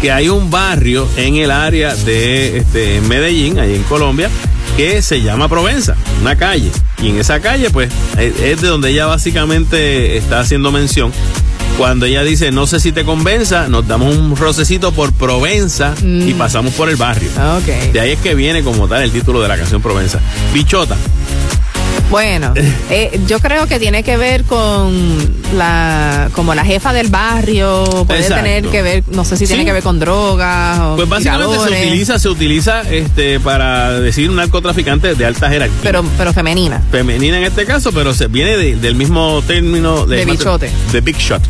que 0.00 0.12
hay 0.12 0.28
un 0.28 0.50
barrio 0.50 1.06
en 1.16 1.36
el 1.36 1.50
área 1.50 1.94
de 1.94 2.58
este, 2.58 3.00
Medellín, 3.02 3.58
ahí 3.58 3.74
en 3.74 3.82
Colombia, 3.82 4.30
que 4.76 5.02
se 5.02 5.20
llama 5.20 5.48
Provenza, 5.48 5.96
una 6.20 6.36
calle. 6.36 6.70
Y 7.02 7.08
en 7.08 7.18
esa 7.18 7.40
calle, 7.40 7.70
pues, 7.70 7.90
es 8.18 8.60
de 8.60 8.68
donde 8.68 8.90
ella 8.90 9.06
básicamente 9.06 10.16
está 10.16 10.40
haciendo 10.40 10.72
mención. 10.72 11.12
Cuando 11.76 12.06
ella 12.06 12.22
dice, 12.22 12.50
no 12.50 12.66
sé 12.66 12.78
si 12.78 12.92
te 12.92 13.04
convenza, 13.04 13.68
nos 13.68 13.86
damos 13.86 14.14
un 14.14 14.36
rocecito 14.36 14.92
por 14.92 15.12
Provenza 15.12 15.94
y 16.02 16.34
mm. 16.34 16.38
pasamos 16.38 16.74
por 16.74 16.88
el 16.88 16.96
barrio. 16.96 17.30
Okay. 17.62 17.90
De 17.90 18.00
ahí 18.00 18.10
es 18.12 18.18
que 18.20 18.34
viene 18.34 18.62
como 18.62 18.86
tal 18.86 19.02
el 19.02 19.10
título 19.10 19.40
de 19.40 19.48
la 19.48 19.56
canción 19.56 19.80
Provenza. 19.80 20.20
Bichota. 20.52 20.96
Bueno, 22.10 22.52
eh, 22.90 23.20
yo 23.28 23.38
creo 23.38 23.66
que 23.68 23.78
tiene 23.78 24.02
que 24.02 24.16
ver 24.16 24.42
con 24.44 25.16
la 25.56 26.28
como 26.34 26.54
la 26.54 26.64
jefa 26.64 26.92
del 26.92 27.08
barrio, 27.08 28.04
puede 28.06 28.28
tener 28.28 28.66
que 28.66 28.82
ver, 28.82 29.04
no 29.12 29.24
sé 29.24 29.36
si 29.36 29.46
tiene 29.46 29.64
que 29.64 29.72
ver 29.72 29.82
con 29.82 30.00
drogas 30.00 30.78
o 30.80 30.96
Pues 30.96 31.08
básicamente 31.08 31.56
se 31.58 31.70
utiliza, 31.70 32.18
se 32.18 32.28
utiliza 32.28 32.82
este 32.82 33.38
para 33.38 33.92
decir 34.00 34.28
un 34.28 34.36
narcotraficante 34.36 35.14
de 35.14 35.24
alta 35.24 35.48
jerarquía. 35.48 35.78
Pero 35.82 36.04
pero 36.18 36.32
femenina. 36.32 36.82
Femenina 36.90 37.38
en 37.38 37.44
este 37.44 37.64
caso, 37.64 37.92
pero 37.92 38.12
se 38.12 38.26
viene 38.26 38.56
del 38.56 38.94
mismo 38.96 39.42
término 39.46 40.04
de, 40.06 40.16
de 40.16 40.24
bichote. 40.24 40.70
De 40.92 41.00
big 41.00 41.16
shot. 41.16 41.42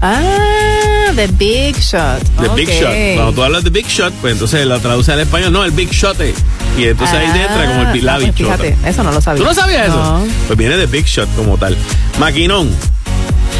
Ah, 0.00 0.97
The 1.14 1.26
Big 1.28 1.76
Shot. 1.76 2.22
The 2.40 2.48
Big 2.54 2.68
Shot. 2.68 2.92
Cuando 3.14 3.32
tú 3.32 3.42
hablas 3.42 3.64
de 3.64 3.70
Big 3.70 3.86
Shot, 3.86 4.12
pues 4.20 4.34
entonces 4.34 4.66
la 4.66 4.78
traduce 4.78 5.12
al 5.12 5.20
español, 5.20 5.52
no, 5.52 5.64
el 5.64 5.70
Big 5.70 5.90
Shot. 5.90 6.18
Y 6.78 6.84
entonces 6.84 7.16
ahí 7.16 7.26
entra 7.26 7.66
como 7.66 7.90
el, 7.92 8.04
la 8.04 8.14
ah, 8.14 8.18
pues 8.20 8.34
Fíjate, 8.34 8.76
eso 8.84 9.02
no 9.02 9.12
lo 9.12 9.20
sabía. 9.20 9.42
¿Tú 9.42 9.48
no 9.48 9.54
sabías 9.54 9.88
eso? 9.88 10.26
Pues 10.46 10.58
viene 10.58 10.76
de 10.76 10.86
Big 10.86 11.06
Shot 11.06 11.28
como 11.34 11.56
tal. 11.56 11.76
Maquinón. 12.18 12.70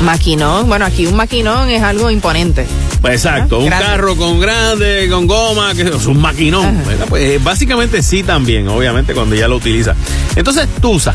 Maquinón, 0.03 0.69
bueno, 0.69 0.85
aquí 0.85 1.07
un 1.07 1.17
maquinón 1.17 1.71
es 1.71 1.83
algo 1.83 2.11
imponente. 2.11 2.67
Pues 3.01 3.25
exacto, 3.25 3.59
un 3.59 3.69
carro 3.69 4.17
con 4.17 4.41
grande, 4.41 5.09
con 5.11 5.27
goma, 5.27 5.75
que 5.75 5.83
es 5.83 6.07
un 6.07 6.21
maquinón. 6.21 6.83
Pues 7.09 7.23
eh, 7.23 7.41
básicamente 7.43 8.03
sí 8.03 8.23
también, 8.23 8.69
obviamente, 8.69 9.15
cuando 9.15 9.35
ya 9.35 9.49
lo 9.49 9.57
utiliza. 9.57 9.95
Entonces, 10.37 10.69
Tusa. 10.81 11.15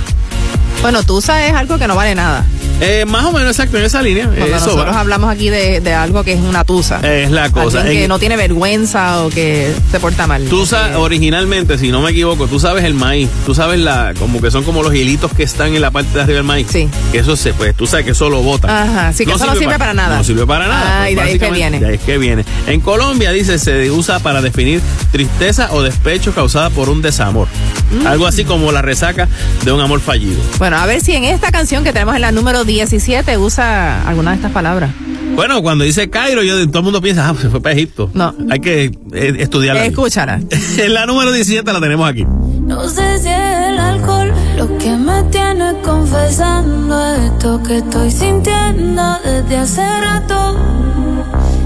Bueno, 0.82 1.04
Tusa 1.04 1.46
es 1.48 1.54
algo 1.54 1.78
que 1.78 1.88
no 1.88 1.96
vale 1.96 2.16
nada. 2.16 2.46
Eh, 2.84 3.06
más 3.06 3.26
o 3.26 3.32
menos 3.32 3.50
exacto 3.50 3.78
en 3.78 3.86
esa 3.86 4.02
línea. 4.02 4.28
Cuando 4.28 4.48
nosotros 4.48 4.96
hablamos 4.96 5.32
aquí 5.32 5.50
de, 5.50 5.94
algo 5.94 6.24
que 6.24 6.34
es 6.34 6.42
una 6.42 6.64
tusa. 6.64 7.00
Es 7.00 7.32
la 7.32 7.50
cosa. 7.50 7.84
que 7.84 8.08
no 8.08 8.20
tiene 8.20 8.36
vergüenza 8.36 9.24
o 9.24 9.30
que 9.30 9.74
se 9.92 10.00
porta 10.00 10.28
mal. 10.28 10.44
Tusa, 10.46 11.00
originalmente, 11.00 11.78
si 11.78 11.92
no 11.92 12.02
me 12.02 12.12
equivoco, 12.12 12.48
tú 12.48 12.60
sabes 12.60 12.84
el 12.84 12.94
maíz. 12.94 13.30
Tú 13.46 13.56
sabes 13.56 13.80
la, 13.80 14.14
como 14.20 14.42
que 14.42 14.52
son 14.52 14.64
como 14.64 14.84
los 14.84 14.94
hilitos 14.94 15.32
que 15.34 15.44
están 15.44 15.76
en 15.76 15.82
la 15.82 15.92
parte 15.92 16.14
de 16.14 16.22
arriba 16.22 16.38
del 16.38 16.46
maíz. 16.46 16.68
Sí. 16.70 16.90
Que 17.12 17.20
eso 17.20 17.36
se, 17.36 17.54
pues 17.54 17.76
tú 17.76 17.88
sabes 17.88 18.06
que 18.06 18.12
eso 18.12 18.30
lo 18.30 18.42
bota. 18.42 18.84
Ajá, 18.84 19.14
sí, 19.14 19.26
que 19.26 19.32
eso 19.32 19.46
no 19.46 19.56
sirve 19.56 19.78
para, 19.78 19.94
nada. 19.94 20.18
No 20.18 20.24
sirve 20.24 20.46
para 20.46 20.68
nada. 20.68 21.04
Ah, 21.04 21.10
y 21.10 21.16
de 21.16 21.22
ahí 21.22 21.40
que 21.40 21.52
viene. 21.52 21.80
De 21.80 21.88
ahí 21.88 21.96
es 21.96 22.02
que 22.02 22.18
viene. 22.18 22.46
En 22.68 22.82
Colombia, 22.82 23.32
dice, 23.32 23.60
se 23.60 23.92
usa 23.92 24.20
para 24.20 24.42
definir 24.42 24.82
tristeza 25.12 25.70
o 25.72 25.82
despecho 25.82 26.34
causada 26.34 26.70
por 26.70 26.90
un 26.90 27.02
desamor. 27.02 27.48
Mm. 27.92 28.08
Algo 28.08 28.28
así 28.28 28.44
como 28.44 28.72
la 28.72 28.82
resaca 28.82 29.28
de 29.64 29.72
un 29.72 29.80
amor 29.80 30.02
fallido. 30.02 30.42
Bueno, 30.58 30.78
a 30.78 30.86
ver 30.86 31.02
si 31.02 31.14
en 31.14 31.24
esta 31.24 31.52
canción 31.52 31.84
que 31.84 31.94
tenemos 31.94 32.16
en 32.16 32.22
la 32.22 32.32
número 32.32 32.64
17 32.76 33.38
usa 33.38 34.08
alguna 34.08 34.32
de 34.32 34.38
estas 34.38 34.52
palabras. 34.52 34.92
Bueno, 35.36 35.62
cuando 35.62 35.84
dice 35.84 36.10
Cairo, 36.10 36.44
yo, 36.44 36.68
todo 36.68 36.80
el 36.80 36.84
mundo 36.84 37.02
piensa, 37.02 37.30
ah, 37.30 37.36
se 37.40 37.50
fue 37.50 37.62
para 37.62 37.74
Egipto. 37.74 38.10
No. 38.14 38.34
Hay 38.50 38.60
que 38.60 38.86
eh, 39.14 39.36
estudiarla. 39.40 39.86
Escúchala. 39.86 40.40
la 40.90 41.06
número 41.06 41.32
17 41.32 41.72
la 41.72 41.80
tenemos 41.80 42.08
aquí. 42.08 42.26
No 42.26 42.88
sé 42.88 43.20
si 43.20 43.30
es 43.30 43.68
el 43.68 43.80
alcohol 43.80 44.32
lo 44.58 44.78
que 44.78 44.92
me 44.92 45.24
tiene 45.24 45.74
confesando 45.84 47.16
esto 47.16 47.62
que 47.64 47.78
estoy 47.78 48.12
sintiendo 48.12 49.18
desde 49.24 49.58
hace 49.58 49.82
rato. 50.02 50.56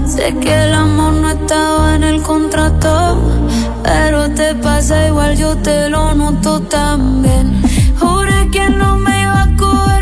Sé 0.06 0.34
que 0.40 0.64
el 0.64 0.72
amor 0.72 1.12
no 1.12 1.30
estaba 1.30 1.94
en 1.94 2.02
el 2.04 2.22
contrato, 2.22 3.18
pero 3.82 4.30
te 4.30 4.54
pasa 4.54 5.08
igual, 5.08 5.36
yo 5.36 5.56
te 5.58 5.90
lo 5.90 6.14
noto 6.14 6.60
también. 6.62 7.62
Juré 7.98 8.48
que 8.50 8.70
no 8.70 8.96
me 8.96 9.22
iba 9.22 9.42
a 9.42 9.56
coger 9.56 9.97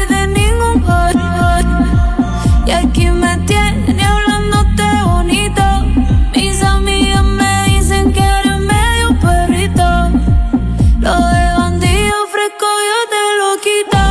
y 2.66 2.70
aquí 2.72 3.08
me 3.10 3.36
tiene 3.46 4.04
hablándote 4.04 4.84
bonito. 5.04 5.62
Mis 6.34 6.62
amigas 6.62 7.22
me 7.22 7.64
dicen 7.66 8.12
que 8.12 8.20
eres 8.20 8.58
medio 8.58 9.08
perrito. 9.20 10.10
Lo 11.00 11.14
de 11.14 11.44
bandido 11.58 12.16
fresco 12.32 12.66
yo 12.88 12.98
te 13.14 13.22
lo 13.40 13.50
quito. 13.66 14.02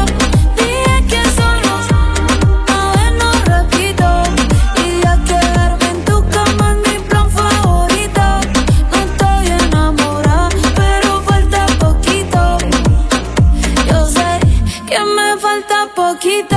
Dije 0.56 0.96
que 1.10 1.22
solo 1.38 1.74
a 2.68 2.80
ver 2.96 3.14
no 3.22 3.32
repito. 3.54 4.08
Y 4.86 5.06
a 5.06 5.16
quedarme 5.26 5.88
en 5.90 6.06
tu 6.06 6.26
cama 6.30 6.72
es 6.72 6.78
mi 6.88 7.00
plan 7.10 7.30
favorito. 7.30 8.26
No 8.92 8.98
estoy 9.08 9.48
enamorada, 9.66 10.50
pero 10.76 11.22
falta 11.24 11.66
poquito. 11.80 12.58
Yo 13.90 14.08
sé 14.08 14.40
que 14.88 15.00
me 15.00 15.38
falta 15.40 15.88
poquito. 15.94 16.55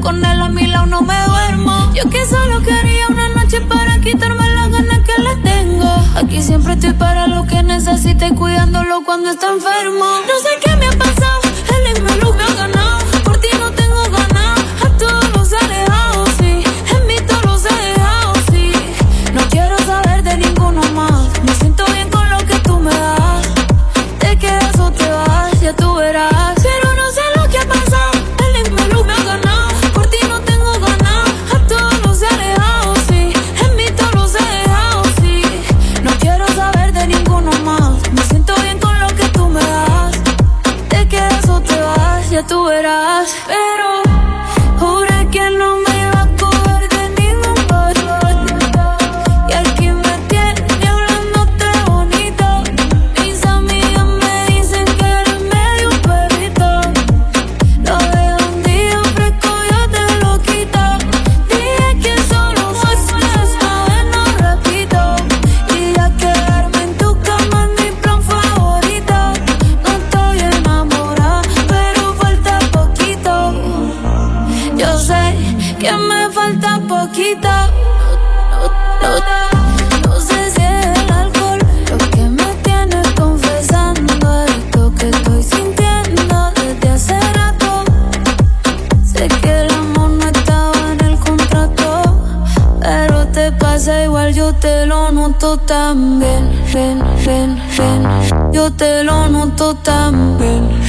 Con 0.00 0.24
él 0.24 0.42
a 0.42 0.48
mi 0.48 0.66
lado 0.66 0.86
no 0.86 1.02
me 1.02 1.14
duermo. 1.26 1.92
Yo 1.94 2.08
que 2.08 2.24
solo 2.26 2.60
quería 2.62 3.08
una 3.08 3.28
noche 3.28 3.60
para 3.62 4.00
quitarme 4.00 4.48
las 4.50 4.70
ganas 4.70 5.00
que 5.00 5.22
le 5.22 5.36
tengo. 5.36 5.88
Aquí 6.16 6.42
siempre 6.42 6.74
estoy 6.74 6.92
para 6.94 7.26
lo 7.26 7.46
que 7.46 7.62
necesite, 7.62 8.34
cuidándolo 8.34 9.02
cuando 9.04 9.30
está 9.30 9.48
enfermo. 9.48 10.04
No 10.26 10.38
sé 10.42 10.50
qué 10.64 10.76
me 10.76 10.86
ha 10.86 10.92
pasado, 10.92 11.40
el 11.86 12.02
me 12.02 12.10
me 12.10 12.42
ha 12.42 12.54
ganado. 12.54 12.79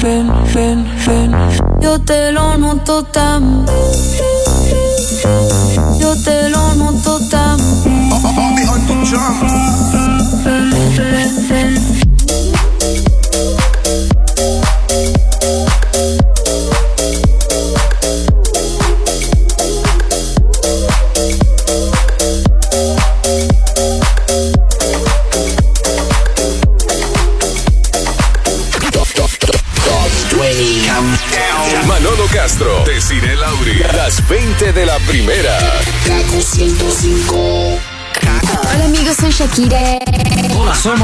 Ven, 0.01 0.31
ven, 0.55 0.83
ven. 1.05 1.31
Yo 1.79 1.99
te 1.99 2.31
lo 2.31 2.57
noto 2.57 3.03
también. 3.03 4.30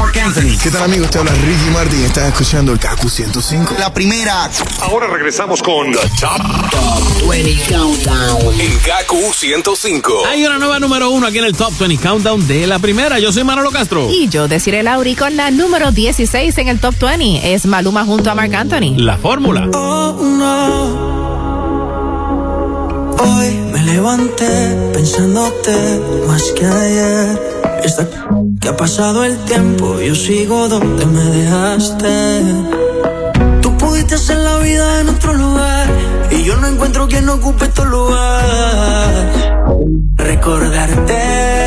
Mark 0.08 0.20
Anthony. 0.24 0.56
¿Qué 0.62 0.70
tal 0.70 0.84
amigos? 0.84 1.10
Te 1.10 1.18
habla 1.18 1.32
Ricky 1.32 1.68
Martin. 1.70 2.02
Estás 2.04 2.28
escuchando 2.28 2.72
el 2.72 2.78
Kaku 2.78 3.10
105. 3.10 3.74
La 3.78 3.92
primera. 3.92 4.48
Ahora 4.80 5.06
regresamos 5.06 5.62
con 5.62 5.92
The 5.92 5.98
Top, 6.18 6.40
Top 6.70 7.28
20 7.28 7.62
Countdown. 7.74 8.58
en 8.58 8.78
Kaku 8.78 9.20
105. 9.34 10.24
Hay 10.26 10.46
una 10.46 10.56
nueva 10.56 10.80
número 10.80 11.10
uno 11.10 11.26
aquí 11.26 11.36
en 11.38 11.44
el 11.44 11.54
Top 11.54 11.76
20 11.78 12.02
Countdown 12.02 12.48
de 12.48 12.66
la 12.66 12.78
primera. 12.78 13.18
Yo 13.18 13.32
soy 13.32 13.44
Manolo 13.44 13.70
Castro. 13.70 14.08
Y 14.10 14.28
yo 14.30 14.48
deciré 14.48 14.82
Lauri 14.82 15.14
con 15.14 15.36
la 15.36 15.50
número 15.50 15.92
16 15.92 16.56
en 16.56 16.68
el 16.68 16.80
top 16.80 16.94
20. 16.98 17.52
Es 17.52 17.66
Maluma 17.66 18.06
junto 18.06 18.30
a 18.30 18.34
Marc 18.34 18.54
Anthony. 18.54 18.94
La 18.96 19.18
fórmula. 19.18 19.68
Oh, 19.74 20.16
no. 20.22 21.18
Hoy 23.20 23.50
me 23.72 23.82
levanté 23.82 24.90
pensándote 24.94 26.00
más 26.26 26.42
que 26.56 26.64
ayer. 26.64 27.58
Está 27.84 28.08
que 28.68 28.74
ha 28.74 28.76
pasado 28.76 29.24
el 29.24 29.38
tiempo, 29.44 29.98
yo 29.98 30.14
sigo 30.14 30.68
donde 30.68 31.06
me 31.06 31.24
dejaste. 31.24 32.42
Tú 33.62 33.76
pudiste 33.78 34.16
hacer 34.16 34.38
la 34.38 34.58
vida 34.58 35.00
en 35.00 35.08
otro 35.08 35.32
lugar 35.32 35.88
y 36.30 36.42
yo 36.42 36.54
no 36.56 36.66
encuentro 36.66 37.08
quien 37.08 37.28
ocupe 37.30 37.68
tu 37.68 37.84
lugar. 37.86 39.32
Recordarte. 40.16 41.57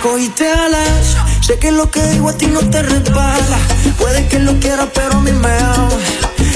Cogiste 0.00 0.50
alas, 0.50 1.16
sé 1.40 1.58
que 1.58 1.72
lo 1.72 1.90
que 1.90 2.02
digo 2.08 2.28
a 2.28 2.32
ti 2.32 2.46
no 2.46 2.60
te 2.60 2.82
resbala. 2.82 3.58
Puede 3.98 4.26
que 4.28 4.38
lo 4.38 4.58
quieras, 4.60 4.88
pero 4.94 5.18
a 5.18 5.20
mí 5.20 5.32
me 5.32 5.50
ama. 5.50 5.88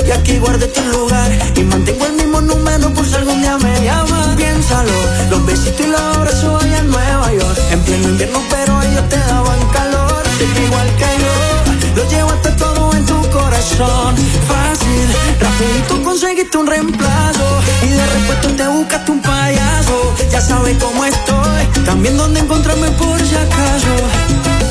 Y 0.07 0.11
aquí 0.11 0.39
guardé 0.39 0.67
tu 0.69 0.83
lugar 0.83 1.31
y 1.55 1.63
mantengo 1.63 2.07
el 2.07 2.13
mismo 2.15 2.41
número 2.41 2.93
por 2.93 3.07
si 3.07 3.15
algún 3.15 3.41
día 3.41 3.57
me 3.59 3.85
llamas. 3.85 4.37
Piénsalo, 4.37 4.93
los 5.31 5.47
besitos 5.47 5.81
y 5.87 5.91
los 5.91 6.01
abrazos 6.01 6.63
allá 6.63 6.79
en 6.79 6.91
Nueva 6.91 7.33
York. 7.33 7.59
En 7.71 7.81
pleno 7.81 8.09
invierno, 8.09 8.41
pero 8.51 8.83
ellos 8.83 9.09
te 9.09 9.19
daban 9.19 9.61
calor. 9.73 10.23
Igual 10.65 10.89
que 10.97 11.11
yo, 11.23 12.03
lo 12.03 12.11
llevaste 12.11 12.51
todo 12.53 12.93
en 12.95 13.07
tu 13.07 13.21
corazón. 13.31 14.17
Fácil, 14.49 15.09
rapidito 15.41 16.03
conseguiste 16.33 16.57
un 16.57 16.67
reemplazo. 16.67 17.61
Y 17.83 17.89
de 17.89 18.07
repuesto 18.07 18.49
te 18.57 18.67
buscaste 18.69 19.13
un 19.13 19.21
payaso. 19.21 20.15
Ya 20.31 20.41
sabes 20.41 20.77
cómo 20.79 21.05
estoy, 21.05 21.85
también 21.85 22.17
dónde 22.17 22.41
encontrarme 22.41 22.91
por 22.93 23.21
si 23.21 23.37
acaso. 23.37 24.62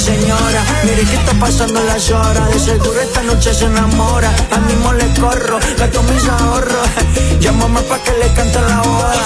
Señora, 0.00 0.64
mire 0.84 1.04
que 1.04 1.14
está 1.14 1.32
pasando 1.34 1.80
las 1.84 2.10
horas. 2.10 2.52
De 2.52 2.58
seguro 2.58 3.00
esta 3.00 3.22
noche 3.22 3.54
se 3.54 3.66
enamora. 3.66 4.34
Al 4.50 4.62
mismo 4.62 4.92
le 4.92 5.06
corro, 5.20 5.58
gasto 5.78 6.02
mis 6.02 6.28
ahorros. 6.28 6.88
Llámame 7.40 7.80
pa' 7.82 8.02
que 8.02 8.12
le 8.12 8.32
cante 8.34 8.60
la 8.60 8.82
hora. 8.82 9.24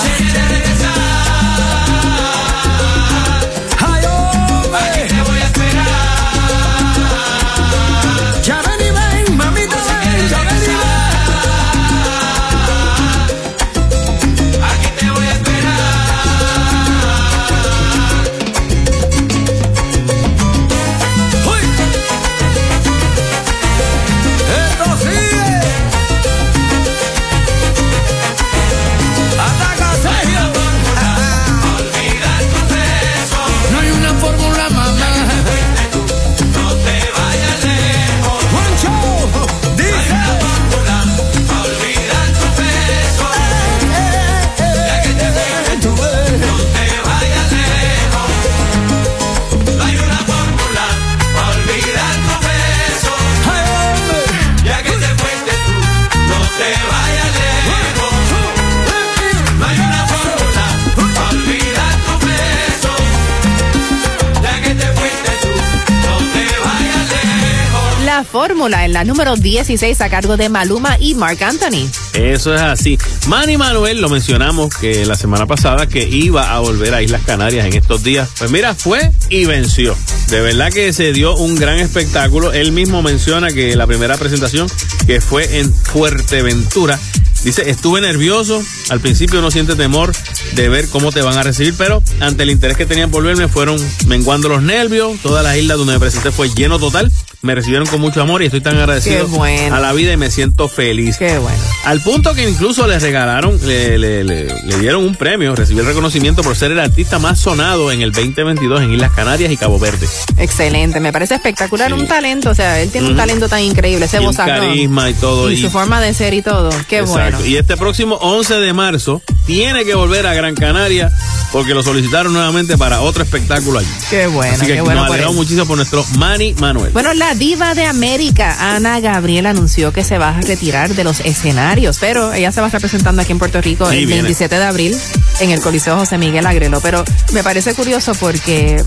Fórmula 68.31 68.85
en 68.85 68.93
la 68.93 69.05
número 69.05 69.37
16 69.37 70.01
a 70.01 70.11
cargo 70.11 70.37
de 70.37 70.49
Maluma 70.49 70.97
y 71.01 71.15
Mark 71.15 71.43
Anthony. 71.43 71.89
Eso 72.13 72.55
es 72.55 72.61
así. 72.61 72.99
Manny 73.27 73.57
Manuel, 73.57 74.01
lo 74.01 74.09
mencionamos 74.09 74.75
que 74.75 75.07
la 75.07 75.17
semana 75.17 75.47
pasada 75.47 75.87
que 75.87 76.07
iba 76.07 76.55
a 76.55 76.59
volver 76.61 76.95
a 76.95 77.03
Islas 77.03 77.23
Canarias 77.25 77.67
en 77.67 77.75
estos 77.75 78.03
días. 78.03 78.29
Pues 78.39 78.51
mira, 78.51 78.75
fue 78.75 79.11
y 79.31 79.47
venció. 79.47 79.97
De 80.29 80.41
verdad 80.41 80.71
que 80.71 80.93
se 80.93 81.13
dio 81.13 81.35
un 81.37 81.57
gran 81.57 81.79
espectáculo. 81.79 82.53
Él 82.53 82.73
mismo 82.73 83.03
menciona 83.03 83.49
que 83.49 83.75
la 83.77 83.87
primera 83.87 84.17
presentación 84.17 84.69
que 85.07 85.21
fue 85.21 85.61
en 85.61 85.73
Fuerteventura 85.73 86.99
Dice, 87.45 87.71
estuve 87.71 88.01
nervioso, 88.01 88.63
al 88.91 89.01
principio 89.01 89.41
no 89.41 89.51
siente 89.51 89.77
temor 89.77 90.13
de 90.55 90.69
ver 90.69 90.89
cómo 90.89 91.13
te 91.13 91.23
van 91.23 91.39
a 91.39 91.43
recibir, 91.43 91.75
pero 91.79 92.03
ante 92.21 92.43
el 92.43 92.51
interés 92.51 92.77
que 92.77 92.85
tenían 92.85 93.11
por 93.11 93.23
verme 93.23 93.47
fueron 93.47 93.79
menguando 94.07 94.49
los 94.49 94.63
nervios, 94.63 95.19
todas 95.23 95.45
las 95.45 95.57
islas 95.57 95.79
donde 95.79 95.95
me 95.95 96.01
presenté 96.01 96.33
fue 96.33 96.51
lleno 96.51 96.81
total, 96.81 97.13
me 97.41 97.55
recibieron 97.55 97.87
con 97.87 98.01
mucho 98.01 98.21
amor 98.21 98.43
y 98.43 98.47
estoy 98.47 98.61
tan 98.61 98.77
agradecido 98.77 99.29
bueno. 99.29 99.75
a 99.75 99.79
la 99.81 99.93
vida 99.93 100.13
y 100.13 100.17
me 100.17 100.29
siento 100.31 100.69
feliz. 100.69 101.19
Qué 101.19 101.39
bueno. 101.39 101.57
Al 101.85 102.01
punto 102.01 102.35
que 102.35 102.49
incluso 102.49 102.87
le 102.89 102.99
regalaron, 102.99 103.59
le, 103.65 103.97
le- 103.97 104.25
le- 104.25 104.45
le 104.63 104.79
dieron 104.81 105.05
un 105.05 105.15
premio, 105.15 105.55
recibió 105.55 105.83
el 105.83 105.89
reconocimiento 105.89 106.43
por 106.43 106.57
ser 106.57 106.73
el 106.73 106.81
artista 106.81 107.19
más 107.21 107.39
sonado 107.39 107.93
en 107.93 108.03
el 108.03 108.11
2022 108.13 108.83
en 108.83 108.93
Islas 108.93 109.13
Canarias 109.13 109.53
y 109.53 109.57
Cabo 109.57 109.79
Verde. 109.79 110.07
Excelente, 110.37 110.99
me 111.01 111.13
parece 111.13 111.37
espectacular, 111.37 111.93
un 111.95 112.07
talento, 112.09 112.51
o 112.51 112.55
sea, 112.55 112.81
él 112.81 112.91
tiene 112.91 113.09
un 113.09 113.17
talento 113.17 113.49
tan 113.49 113.61
increíble, 113.63 114.07
ese 114.07 114.19
vozarrón. 114.19 114.67
carisma 114.69 115.09
y 115.11 115.15
todo. 115.15 115.51
Y, 115.51 115.55
y- 115.55 115.63
su 115.63 115.71
forma 115.71 116.01
de 116.01 116.15
ser 116.15 116.35
y 116.35 116.43
todo, 116.43 116.71
qué 116.89 116.99
Exacto. 116.99 117.37
bueno. 117.39 117.47
Y 117.47 117.57
este 117.57 117.77
próximo 117.77 118.17
11 118.17 118.55
de 118.55 118.73
marzo 118.73 119.23
tiene 119.47 119.85
que 119.85 119.95
volver 119.95 120.27
a 120.27 120.35
Gran 120.35 120.55
Canaria 120.57 121.11
porque 121.53 121.73
lo 121.73 121.83
solicitaron 121.83 122.33
nuevamente 122.33 122.77
para 122.77 123.01
otro 123.01 123.23
espectáculo 123.23 123.79
allí. 123.79 123.89
Qué 124.11 124.27
bueno, 124.27 124.53
Así 124.55 124.67
que 124.67 124.75
qué 124.75 124.81
bueno 124.81 125.01
nos 125.03 125.11
alegramos 125.11 125.37
muchísimo 125.37 125.67
por 125.67 125.77
nuestro 125.77 126.05
Manny 126.19 126.55
Manuel. 126.55 126.91
Bueno, 126.93 127.15
la 127.15 127.28
diva 127.35 127.75
de 127.75 127.85
América, 127.85 128.57
Ana 128.75 129.01
Gabriel, 129.01 129.47
anunció 129.47 129.93
que 129.93 130.05
se 130.05 130.19
va 130.19 130.31
a 130.37 130.41
retirar 130.41 130.95
de 130.95 131.05
los 131.05 131.21
escenarios, 131.21 131.99
pero 132.01 132.33
ella 132.33 132.53
se 132.53 132.61
va 132.61 132.67
a 132.67 132.69
estar 132.69 132.81
presentando 132.81 133.23
aquí 133.23 133.33
en 133.33 133.39
Puerto 133.39 133.61
Rico 133.61 133.89
Sí, 133.91 133.99
el 133.99 134.07
viene. 134.07 134.23
27 134.23 134.57
de 134.59 134.65
abril 134.65 134.97
en 135.41 135.51
el 135.51 135.61
Coliseo 135.61 135.97
José 135.97 136.19
Miguel 136.19 136.47
Agrelo. 136.47 136.81
Pero 136.81 137.05
me 137.33 137.43
parece 137.43 137.75
curioso 137.75 138.13
porque 138.15 138.83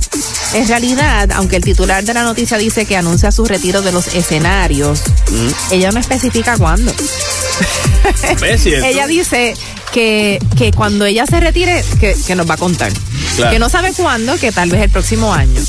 en 0.54 0.68
realidad, 0.68 1.30
aunque 1.34 1.56
el 1.58 1.64
titular 1.64 2.04
de 2.04 2.14
la 2.14 2.24
noticia 2.24 2.58
dice 2.58 2.86
que 2.86 2.98
anuncia 2.98 3.32
su 3.32 3.46
retiro 3.46 3.82
de 3.82 3.92
los 3.92 4.08
escenarios, 4.14 5.02
Mm. 5.32 5.74
ella 5.74 5.92
no 5.92 6.00
especifica 6.00 6.58
cuándo. 6.58 6.94
Ella 8.84 9.08
dice 9.08 9.54
que, 9.94 10.40
que 10.58 10.72
cuando 10.72 11.06
ella 11.06 11.26
se 11.26 11.40
retire, 11.40 11.84
que, 12.00 12.16
que 12.26 12.36
nos 12.36 12.50
va 12.50 12.56
a 12.56 12.58
contar. 12.58 12.92
Claro. 13.36 13.52
Que 13.52 13.60
no 13.60 13.70
sabe 13.70 13.94
cuándo, 13.94 14.36
que 14.38 14.52
tal 14.52 14.70
vez 14.70 14.82
el 14.82 14.90
próximo 14.90 15.34
año. 15.34 15.62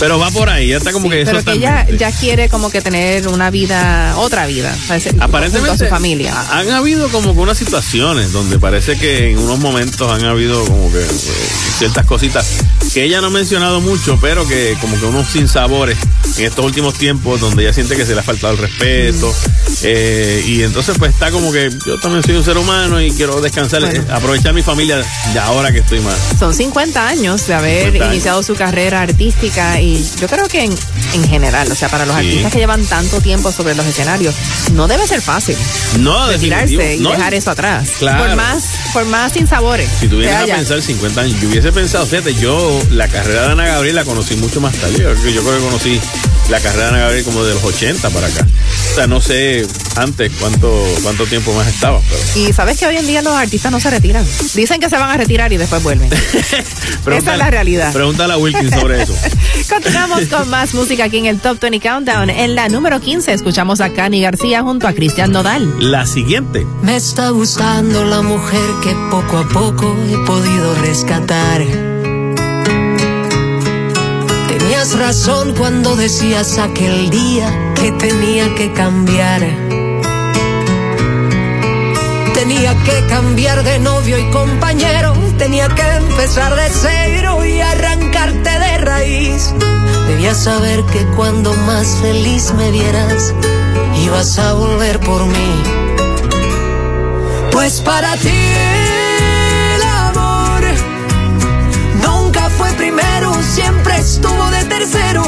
Pero 0.00 0.18
va 0.18 0.30
por 0.30 0.48
ahí, 0.50 0.68
ya 0.68 0.78
está 0.78 0.92
como 0.92 1.08
que 1.08 1.22
eso 1.22 1.30
Pero 1.30 1.44
que 1.44 1.52
ella 1.52 1.86
ya 1.96 2.10
quiere 2.10 2.48
como 2.48 2.68
que 2.70 2.82
tener 2.82 3.28
una 3.28 3.50
vida, 3.50 4.14
otra 4.18 4.46
vida. 4.46 4.76
junto 4.88 5.24
Aparentemente 5.24 5.70
a 5.70 5.78
su 5.78 5.86
familia. 5.86 6.34
ha- 6.38 6.58
han 6.58 6.70
habido 6.72 7.08
como 7.10 7.32
que 7.32 7.38
unas 7.40 7.56
situaciones 7.56 8.32
donde 8.32 8.58
parece 8.58 8.98
que 8.98 9.30
en 9.30 9.38
unos 9.38 9.58
momentos 9.60 10.10
han 10.10 10.24
habido 10.24 10.64
como 10.64 10.90
que 10.92 11.00
eh, 11.00 11.06
ciertas 11.78 12.04
cositas 12.06 12.44
que 12.94 13.02
ella 13.04 13.20
no 13.20 13.26
ha 13.26 13.30
mencionado 13.30 13.80
mucho, 13.80 14.18
pero 14.20 14.46
que 14.46 14.76
como 14.80 14.98
que 14.98 15.04
unos 15.04 15.26
sinsabores 15.28 15.98
en 16.38 16.44
estos 16.44 16.64
últimos 16.64 16.94
tiempos 16.94 17.40
donde 17.40 17.64
ella 17.64 17.72
siente 17.72 17.96
que 17.96 18.06
se 18.06 18.14
le 18.14 18.20
ha 18.20 18.22
faltado 18.22 18.52
el 18.52 18.58
respeto 18.58 19.34
eh, 19.82 20.42
y 20.46 20.62
entonces 20.62 20.96
pues 20.98 21.12
está 21.12 21.30
como 21.32 21.52
que 21.52 21.70
yo 21.86 21.98
también 21.98 22.22
soy 22.22 22.36
un 22.36 22.44
ser 22.44 22.56
humano 22.56 23.00
y 23.00 23.10
quiero 23.10 23.40
descansar, 23.40 23.80
Bueno. 23.80 24.00
eh, 24.00 24.04
aprovechar 24.12 24.54
mi 24.54 24.62
familia 24.62 24.98
de 25.32 25.38
ahora 25.40 25.72
que 25.72 25.78
estoy 25.80 26.00
más. 26.00 26.16
Son 26.38 26.54
50 26.54 27.08
años 27.08 27.46
de 27.46 27.54
haber 27.54 27.82
50 27.86 28.04
años. 28.04 28.14
iniciado 28.14 28.42
su 28.42 28.54
carrera 28.54 29.02
artística 29.02 29.80
y 29.80 30.04
yo 30.20 30.28
creo 30.28 30.46
que 30.48 30.62
en, 30.64 30.74
en 31.14 31.28
general, 31.28 31.70
o 31.70 31.74
sea, 31.74 31.88
para 31.88 32.06
los 32.06 32.14
Sí. 32.14 32.20
artistas 32.28 32.52
que 32.52 32.58
llevan 32.58 32.84
tanto 32.86 33.20
tiempo 33.20 33.50
sobre 33.50 33.74
los 33.74 33.84
escenarios, 33.86 34.34
no 34.72 34.86
debe 34.86 35.04
ser 35.08 35.20
fácil 35.20 35.56
No, 35.98 36.28
retirarse 36.28 36.94
y 36.96 37.00
no. 37.00 37.10
dejar 37.10 37.34
eso 37.34 37.50
atrás. 37.50 37.88
Claro. 37.98 38.24
Por 38.24 38.36
más, 38.36 38.64
por 38.92 39.04
más 39.06 39.32
sinsabores. 39.32 39.88
Si 40.00 40.08
que 40.08 40.30
a 40.32 40.44
pensar 40.46 40.80
50 40.80 41.20
años, 41.20 41.40
yo 41.40 41.48
hubiese 41.48 41.72
pensado, 41.72 42.06
fíjate, 42.06 42.34
yo 42.36 42.80
la 42.90 43.08
carrera 43.08 43.46
de 43.46 43.52
Ana 43.52 43.66
Gabriel 43.66 43.94
la 43.94 44.04
conocí 44.04 44.36
mucho 44.36 44.60
más 44.60 44.74
tarde. 44.74 44.98
Yo, 44.98 45.30
yo 45.30 45.42
creo 45.42 45.58
que 45.58 45.64
conocí 45.64 46.00
la 46.50 46.60
carrera 46.60 46.84
de 46.84 46.88
Ana 46.90 46.98
Gabriel 47.00 47.24
como 47.24 47.44
de 47.44 47.54
los 47.54 47.64
80 47.64 48.10
para 48.10 48.26
acá. 48.26 48.46
O 48.90 48.94
sea, 48.94 49.06
no 49.06 49.20
sé 49.20 49.66
antes 49.96 50.30
cuánto, 50.38 50.84
cuánto 51.02 51.26
tiempo 51.26 51.52
más 51.54 51.66
estaba, 51.66 52.00
pero. 52.08 52.46
Y 52.46 52.52
sabes 52.52 52.78
que 52.78 52.86
hoy 52.86 52.96
en 52.96 53.06
día 53.06 53.22
los 53.22 53.34
artistas 53.34 53.72
no 53.72 53.80
se 53.80 53.90
retiran. 53.90 54.26
Dicen 54.54 54.80
que 54.80 54.88
se 54.88 54.96
van 54.96 55.10
a 55.10 55.16
retirar 55.16 55.52
y 55.52 55.56
después 55.56 55.82
vuelven. 55.82 56.10
Esa 57.06 57.32
es 57.32 57.38
la 57.38 57.50
realidad. 57.50 57.92
Pregúntale 57.92 58.34
a 58.34 58.36
Wilkins 58.36 58.74
sobre 58.74 59.02
eso. 59.02 59.14
Continuamos 59.68 60.26
con 60.26 60.48
más 60.50 60.74
música 60.74 61.04
aquí 61.04 61.18
en 61.18 61.26
el 61.26 61.40
Top 61.40 61.58
20 61.60 61.80
Countdown. 61.80 62.30
En 62.30 62.54
la 62.54 62.68
número 62.68 63.00
15 63.00 63.32
escuchamos 63.32 63.80
a 63.80 63.92
Cani 63.92 64.20
García 64.22 64.62
junto 64.62 64.86
a 64.86 64.92
Cristian 64.92 65.32
Nodal. 65.32 65.74
La 65.78 66.06
siguiente. 66.06 66.66
Me 66.82 66.96
está 66.96 67.30
gustando 67.30 68.04
la 68.04 68.22
mujer 68.22 68.60
que 68.82 68.94
poco 69.10 69.38
a 69.38 69.48
poco 69.48 69.96
he 70.08 70.26
podido 70.26 70.74
rescatar. 70.76 71.93
Razón 74.98 75.54
cuando 75.58 75.96
decías 75.96 76.56
aquel 76.56 77.10
día 77.10 77.74
que 77.74 77.90
tenía 77.92 78.54
que 78.54 78.72
cambiar. 78.72 79.40
Tenía 82.32 82.74
que 82.84 83.04
cambiar 83.08 83.64
de 83.64 83.80
novio 83.80 84.18
y 84.18 84.30
compañero, 84.30 85.12
tenía 85.36 85.68
que 85.68 85.82
empezar 85.82 86.54
de 86.54 86.68
cero 86.70 87.44
y 87.44 87.60
arrancarte 87.60 88.50
de 88.50 88.78
raíz. 88.78 89.52
Debías 90.06 90.44
saber 90.44 90.84
que 90.92 91.04
cuando 91.16 91.52
más 91.54 91.98
feliz 92.00 92.52
me 92.56 92.70
vieras, 92.70 93.34
ibas 94.00 94.38
a 94.38 94.52
volver 94.52 95.00
por 95.00 95.26
mí. 95.26 95.62
Pues 97.50 97.80
para 97.80 98.16
ti 98.16 98.73
siempre 103.44 103.98
estuvo 103.98 104.50
de 104.50 104.64
tercero. 104.64 105.22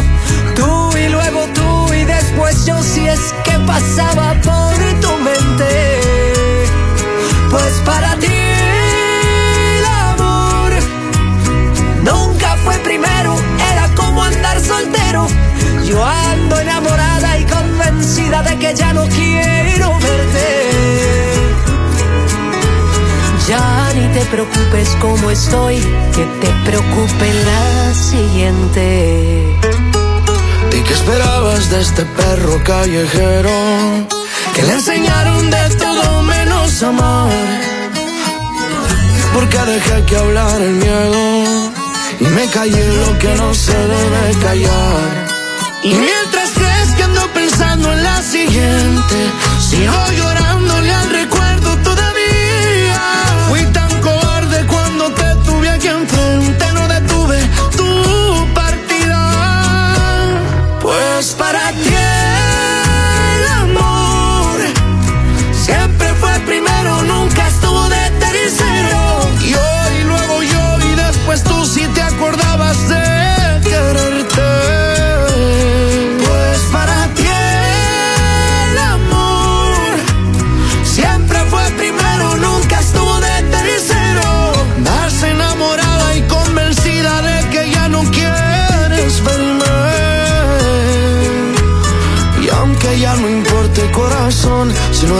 Tú 0.55 0.97
y 0.97 1.09
luego 1.09 1.47
tú 1.55 1.93
y 1.93 2.05
después 2.05 2.65
yo 2.67 2.83
si 2.83 3.07
es 3.07 3.35
que 3.45 3.59
pasaba 3.67 4.35
por 4.43 4.75
tu 5.01 5.13
mente. 5.19 6.01
Pues 7.51 7.73
para 7.85 8.17
ti 8.17 8.27
el 8.27 9.85
amor 9.85 10.73
nunca 12.03 12.57
fue 12.65 12.75
primero, 12.79 13.37
era 13.73 13.89
como 13.95 14.23
andar 14.23 14.61
soltero. 14.61 15.27
Yo 15.85 16.05
ando 16.05 16.59
enamorada 16.59 17.39
y 17.39 17.45
convencida 17.45 18.43
de 18.43 18.59
que 18.59 18.75
ya 18.75 18.93
no 18.93 19.07
quiero 19.09 19.76
te 24.19 24.25
preocupes 24.31 24.89
como 24.99 25.31
estoy, 25.31 25.77
que 26.15 26.25
te 26.41 26.49
preocupe 26.65 27.27
la 27.45 27.93
siguiente. 27.93 29.45
¿Y 30.73 30.81
qué 30.81 30.93
esperabas 30.95 31.69
de 31.69 31.83
este 31.83 32.03
perro 32.07 32.59
callejero? 32.65 33.51
Que 34.55 34.63
le 34.63 34.73
enseñaron 34.73 35.51
de 35.51 35.69
todo 35.77 36.23
menos 36.23 36.83
amar. 36.83 37.31
Porque 39.35 39.59
dejé 39.59 40.05
que 40.07 40.17
hablar 40.17 40.63
el 40.63 40.77
miedo 40.77 41.73
y 42.21 42.25
me 42.25 42.47
callé 42.47 42.87
lo 43.05 43.19
que 43.19 43.35
no 43.35 43.53
se 43.53 43.77
debe 43.77 44.35
callar. 44.41 45.27
Y 45.83 45.93
mientras 45.93 46.53
crees 46.55 46.89
que 46.97 47.03
ando 47.03 47.21
pensando 47.35 47.93
en 47.93 48.03
la 48.03 48.23
siguiente, 48.23 49.17
sigo 49.61 50.11
llorándole 50.17 50.46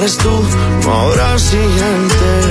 eres 0.07 0.19
tú, 0.19 0.41
habrá 0.89 1.37
siguiente. 1.37 2.46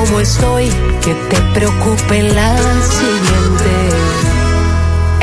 Cómo 0.00 0.20
estoy, 0.20 0.68
que 1.04 1.14
te 1.14 1.40
preocupe 1.52 2.22
la 2.22 2.56
siguiente. 2.82 3.49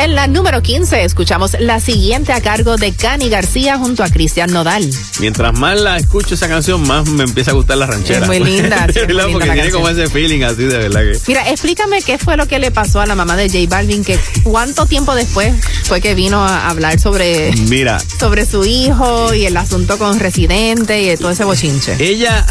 En 0.08 0.16
la 0.16 0.26
número 0.26 0.62
15 0.62 1.04
escuchamos 1.04 1.58
la 1.60 1.82
siguiente 1.82 2.32
a 2.32 2.40
cargo 2.40 2.78
de 2.78 2.94
Cani 2.94 3.28
García 3.28 3.78
junto 3.78 4.06
a 4.06 4.10
Cristian 4.10 4.50
Nodal. 4.54 4.90
Mientras 5.20 5.54
más 5.60 5.82
la 5.82 5.98
escucho 5.98 6.36
esa 6.36 6.48
canción, 6.48 6.88
más 6.88 7.10
me 7.10 7.26
empieza 7.26 7.52
a 7.52 7.56
gustar 7.56 7.78
la 7.78 7.88
ranchera. 7.88 8.20
Es 8.22 8.28
muy 8.28 8.40
linda, 8.40 8.88
sí, 8.94 9.00
es 9.00 9.14
muy 9.14 9.34
Porque 9.34 9.48
tiene 9.48 9.62
canción. 9.64 9.72
como 9.72 9.90
ese 9.90 10.08
feeling 10.08 10.44
así 10.44 10.64
de 10.64 10.78
verdad 10.78 11.02
que. 11.02 11.20
Mira, 11.28 11.50
explícame 11.50 12.02
qué 12.04 12.18
fue 12.18 12.38
lo 12.38 12.48
que 12.48 12.58
le 12.58 12.72
pasó 12.72 13.02
a 13.02 13.06
la 13.06 13.16
mamá 13.16 13.36
de 13.36 13.50
J 13.50 13.68
Balvin, 13.68 14.06
que 14.06 14.18
cuánto 14.44 14.86
tiempo 14.86 15.14
después 15.14 15.54
fue 15.84 16.00
que 16.00 16.16
vino 16.16 16.42
a 16.42 16.70
hablar 16.70 17.02
sobre, 17.02 17.52
Mira, 17.68 18.00
sobre 18.18 18.46
su 18.46 18.64
hijo 18.64 19.34
y 19.34 19.46
el 19.46 19.58
asunto 19.58 19.98
con 19.98 20.22
Residente 20.22 21.04
y 21.04 21.18
todo 21.18 21.32
ese 21.32 21.44
bochinche. 21.44 21.98
Ella 22.00 22.46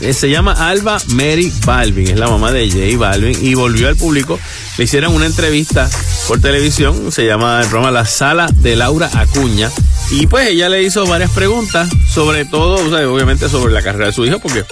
eh, 0.00 0.14
se 0.14 0.30
llama 0.30 0.52
Alba 0.52 0.96
Mary 1.08 1.52
Balvin, 1.66 2.08
es 2.08 2.18
la 2.18 2.30
mamá 2.30 2.52
de 2.52 2.70
J 2.70 2.96
Balvin, 2.96 3.36
y 3.38 3.52
volvió 3.52 3.88
al 3.88 3.96
público. 3.96 4.40
Le 4.78 4.84
hicieron 4.84 5.14
una 5.14 5.26
entrevista 5.26 5.88
por 6.26 6.40
televisión, 6.40 7.12
se 7.12 7.26
llama 7.26 7.60
el 7.60 7.68
programa 7.68 7.90
La 7.90 8.06
Sala 8.06 8.48
de 8.52 8.76
Laura 8.76 9.10
Acuña. 9.14 9.70
Y 10.10 10.26
pues 10.26 10.48
ella 10.48 10.68
le 10.68 10.82
hizo 10.82 11.06
varias 11.06 11.30
preguntas, 11.30 11.88
sobre 12.08 12.44
todo, 12.44 12.86
o 12.86 12.90
sea, 12.90 13.08
obviamente 13.08 13.48
sobre 13.48 13.72
la 13.72 13.82
carrera 13.82 14.06
de 14.06 14.12
su 14.12 14.24
hijo, 14.24 14.38
porque. 14.38 14.64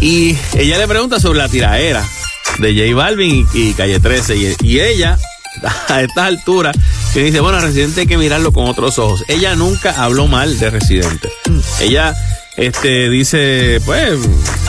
Y 0.00 0.36
ella 0.56 0.78
le 0.78 0.86
pregunta 0.86 1.18
sobre 1.18 1.38
la 1.38 1.48
tiraera 1.48 2.04
de 2.58 2.74
J 2.74 2.94
Balvin 2.94 3.46
y, 3.52 3.60
y 3.60 3.74
Calle 3.74 3.98
13. 3.98 4.36
Y, 4.36 4.56
y 4.62 4.80
ella, 4.80 5.18
a 5.88 6.02
estas 6.02 6.24
alturas, 6.24 6.76
que 7.12 7.24
dice, 7.24 7.40
bueno, 7.40 7.60
Residente 7.60 8.02
hay 8.02 8.06
que 8.06 8.18
mirarlo 8.18 8.52
con 8.52 8.66
otros 8.66 8.98
ojos. 8.98 9.24
Ella 9.28 9.56
nunca 9.56 10.02
habló 10.02 10.28
mal 10.28 10.58
de 10.58 10.70
Residente. 10.70 11.30
Ella 11.80 12.14
este 12.56 13.08
dice, 13.08 13.80
pues, 13.84 14.18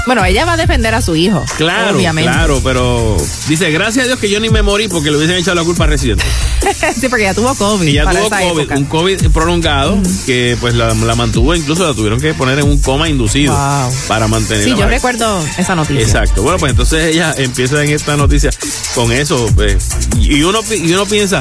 Bueno, 0.09 0.25
ella 0.25 0.43
va 0.43 0.53
a 0.53 0.57
defender 0.57 0.95
a 0.95 1.03
su 1.03 1.15
hijo. 1.15 1.45
claro, 1.55 1.95
Obviamente. 1.95 2.31
claro, 2.31 2.61
pero 2.63 3.15
dice, 3.47 3.69
gracias 3.69 4.05
a 4.05 4.07
Dios 4.07 4.17
que 4.17 4.27
yo 4.27 4.39
ni 4.39 4.49
me 4.49 4.63
morí 4.63 4.87
porque 4.87 5.11
le 5.11 5.17
hubiesen 5.17 5.37
echado 5.37 5.53
la 5.53 5.63
culpa 5.63 5.83
a 5.83 5.87
Residente. 5.87 6.25
sí, 6.99 7.09
porque 7.09 7.25
ya 7.25 7.35
tuvo 7.35 7.53
COVID. 7.53 7.87
Y 7.87 7.93
ya 7.93 8.05
para 8.05 8.17
tuvo 8.21 8.29
COVID, 8.31 8.59
época. 8.61 8.75
un 8.75 8.85
COVID 8.85 9.29
prolongado 9.29 10.01
que 10.25 10.57
pues 10.59 10.73
la, 10.73 10.95
la 10.95 11.13
mantuvo, 11.13 11.53
incluso 11.53 11.87
la 11.87 11.93
tuvieron 11.93 12.19
que 12.19 12.33
poner 12.33 12.57
en 12.57 12.65
un 12.65 12.79
coma 12.81 13.07
inducido 13.07 13.53
Wow. 13.53 13.93
para 14.07 14.27
mantenerla. 14.27 14.73
Sí, 14.73 14.79
yo 14.81 14.87
recuerdo 14.87 15.45
esa 15.59 15.75
noticia. 15.75 16.01
Exacto. 16.01 16.41
Bueno, 16.41 16.57
pues 16.57 16.71
entonces 16.71 17.13
ella 17.13 17.35
empieza 17.37 17.83
en 17.83 17.91
esta 17.91 18.17
noticia 18.17 18.49
con 18.95 19.11
eso. 19.11 19.45
pues, 19.53 19.89
y, 20.19 20.41
uno, 20.41 20.61
y 20.71 20.91
uno 20.91 21.05
piensa, 21.05 21.39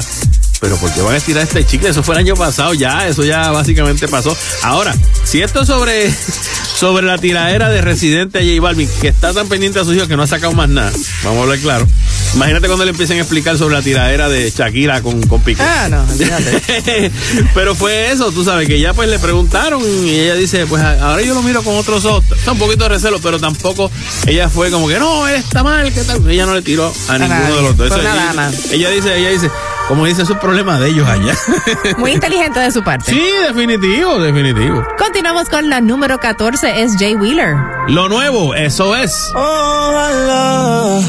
pero 0.59 0.75
¿por 0.77 0.91
qué 0.93 1.01
van 1.01 1.13
a 1.13 1.17
estirar 1.17 1.43
este 1.43 1.65
chicle? 1.65 1.89
Eso 1.89 2.03
fue 2.03 2.15
el 2.15 2.19
año 2.19 2.35
pasado 2.35 2.73
ya, 2.73 3.07
eso 3.07 3.23
ya 3.23 3.49
básicamente 3.51 4.07
pasó. 4.07 4.35
Ahora, 4.63 4.93
si 5.23 5.41
esto 5.41 5.61
es 5.61 5.67
sobre, 5.67 6.13
sobre 6.75 7.05
la 7.05 7.17
tiradera 7.17 7.69
de 7.69 7.81
Residente 7.81 8.39
a 8.39 8.41
J 8.41 8.61
Balvin, 8.61 8.89
que 9.01 9.07
está 9.07 9.33
tan 9.33 9.47
pendiente 9.47 9.79
a 9.79 9.83
sus 9.85 9.95
hijos 9.95 10.07
que 10.07 10.17
no 10.17 10.23
ha 10.23 10.27
sacado 10.27 10.53
más 10.53 10.69
nada, 10.69 10.91
vamos 11.23 11.39
a 11.39 11.43
hablar 11.43 11.59
claro. 11.59 11.87
Imagínate 12.35 12.67
cuando 12.67 12.85
le 12.85 12.91
empiecen 12.91 13.17
a 13.17 13.21
explicar 13.21 13.57
sobre 13.57 13.75
la 13.75 13.81
tiradera 13.81 14.29
de 14.29 14.51
Shakira 14.51 15.01
con, 15.01 15.21
con 15.27 15.41
Piqué. 15.41 15.63
Ah, 15.63 15.87
no. 15.89 16.05
Pero 17.55 17.73
fue 17.75 18.11
eso, 18.11 18.31
tú 18.31 18.43
sabes, 18.43 18.67
que 18.67 18.79
ya 18.79 18.93
pues 18.93 19.09
le 19.09 19.17
preguntaron 19.17 19.81
y 20.05 20.11
ella 20.11 20.35
dice, 20.35 20.65
pues 20.67 20.83
ahora 20.83 21.21
yo 21.23 21.33
lo 21.33 21.41
miro 21.41 21.63
con 21.63 21.75
otros 21.75 22.05
ojos. 22.05 22.23
Está 22.37 22.51
un 22.51 22.59
poquito 22.59 22.83
de 22.83 22.89
recelo, 22.89 23.19
pero 23.19 23.39
tampoco 23.39 23.89
ella 24.27 24.49
fue 24.49 24.69
como 24.69 24.87
que 24.87 24.99
no, 24.99 25.27
él 25.27 25.35
está 25.35 25.63
mal, 25.63 25.91
¿qué 25.91 26.03
tal? 26.03 26.29
Ella 26.29 26.45
no 26.45 26.53
le 26.53 26.61
tiró 26.61 26.93
a, 27.07 27.17
ninguno 27.17 27.39
nadie. 27.39 27.55
de 27.55 27.61
los 27.61 27.77
dos. 27.77 27.87
Eso- 27.87 27.99
ella, 27.99 28.51
ella 28.71 28.89
dice, 28.91 29.17
ella 29.17 29.29
dice, 29.29 29.51
como 29.89 30.05
dice, 30.05 30.21
eso 30.21 30.33
es 30.33 30.39
problema 30.39 30.79
de 30.79 30.89
ellos 30.89 31.09
allá. 31.09 31.33
Muy 31.97 32.11
inteligente 32.11 32.59
de 32.59 32.71
su 32.71 32.83
parte. 32.83 33.11
sí, 33.11 33.23
definitivo, 33.47 34.19
definitivo. 34.19 34.85
Continuamos 34.99 35.49
con 35.49 35.67
la 35.67 35.81
número 35.81 36.19
14, 36.19 36.83
es 36.83 36.95
Jay 36.99 37.15
Wheeler. 37.15 37.55
Lo 37.87 38.07
nuevo, 38.07 38.53
eso 38.53 38.95
es. 38.95 39.11
Ojalá 39.33 40.99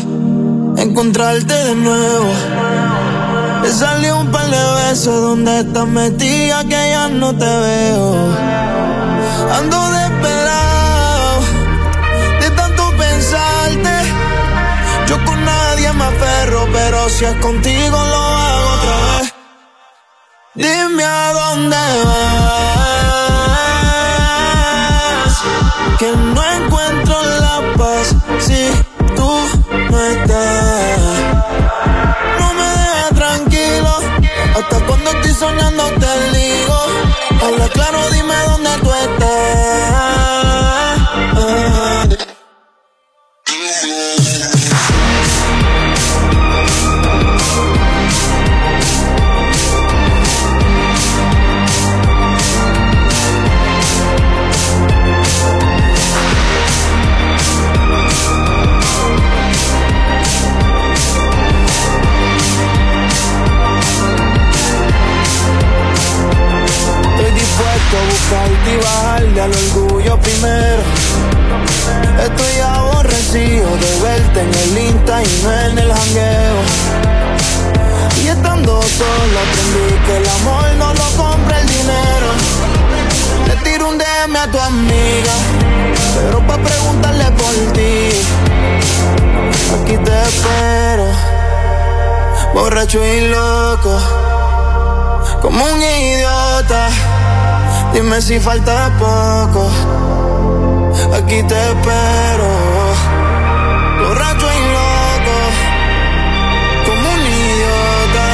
encontrarte 0.78 1.52
de 1.52 1.74
nuevo. 1.74 2.32
Te 3.62 3.70
salió 3.70 4.16
un 4.18 4.30
par 4.32 4.46
de 4.46 4.88
besos 4.88 5.20
donde 5.20 5.60
estás 5.60 5.86
metida 5.86 6.64
que 6.64 6.70
ya 6.70 7.08
no 7.08 7.36
te 7.36 7.44
veo. 7.44 8.34
Ando 9.58 9.90
desesperado 9.90 11.40
de 12.40 12.50
tanto 12.52 12.90
pensarte. 12.96 13.90
Yo 15.06 15.22
con 15.26 15.44
nadie 15.44 15.92
me 15.92 16.04
aferro, 16.04 16.66
pero 16.72 17.10
si 17.10 17.26
es 17.26 17.34
contigo 17.36 17.90
lo. 17.90 18.29
Dime 20.54 21.04
a 21.04 21.32
dónde 21.32 21.76
vas. 22.04 22.24
Que 25.96 26.10
no 26.10 26.42
encuentro 26.42 27.22
la 27.38 27.72
paz 27.78 28.16
si 28.40 28.68
tú 29.14 29.30
no 29.90 30.00
estás. 30.06 30.98
No 32.40 32.52
me 32.54 32.64
dejes 32.64 33.14
tranquilo. 33.14 33.92
Hasta 34.56 34.80
cuando 34.86 35.10
estoy 35.12 35.34
soñando 35.34 35.84
te 35.84 36.30
digo. 36.36 36.78
Habla 37.44 37.68
claro, 37.68 38.10
dime 38.10 38.29
al 69.40 69.52
orgullo 69.52 70.18
primero. 70.20 70.82
Estoy 72.22 72.60
aborrecido 72.60 73.68
de 73.76 74.00
verte 74.02 74.40
en 74.40 74.54
el 74.54 74.78
Insta 74.88 75.22
y 75.22 75.42
no 75.42 75.52
en 75.52 75.78
el 75.78 75.92
jangueo. 75.92 76.56
Y 78.22 78.28
estando 78.28 78.82
solo 78.82 79.36
aprendí 79.44 79.98
que 80.06 80.16
el 80.18 80.28
amor 80.28 80.64
no 80.76 80.92
lo 80.92 81.10
compra 81.16 81.60
el 81.60 81.66
dinero. 81.66 82.28
Le 83.46 83.56
tiro 83.64 83.88
un 83.88 83.98
DM 83.98 84.36
a 84.36 84.50
tu 84.50 84.58
amiga, 84.58 85.34
pero 86.14 86.46
pa' 86.46 86.58
preguntarle 86.58 87.24
por 87.32 87.72
ti. 87.72 88.10
Aquí 89.80 89.96
te 89.96 90.22
espero, 90.22 91.06
borracho 92.52 93.02
y 93.04 93.28
loco 93.28 93.98
como 95.40 95.64
un 95.64 95.82
idiota. 95.82 97.19
Dime 97.92 98.20
si 98.22 98.38
falta 98.38 98.90
poco. 98.98 99.68
Aquí 101.14 101.42
te 101.42 101.54
espero. 101.70 102.50
Borracho 104.00 104.46
y 104.46 104.60
loco. 104.76 105.36
Como 106.86 107.06
un 107.14 107.20
idiota. 107.20 108.26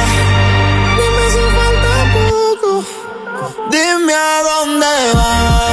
Dime 0.97 1.25
si 1.33 1.43
falta 1.57 1.93
poco. 2.13 2.71
Dime 3.71 4.13
a 4.13 4.43
dónde 4.49 4.93
vas. 5.15 5.63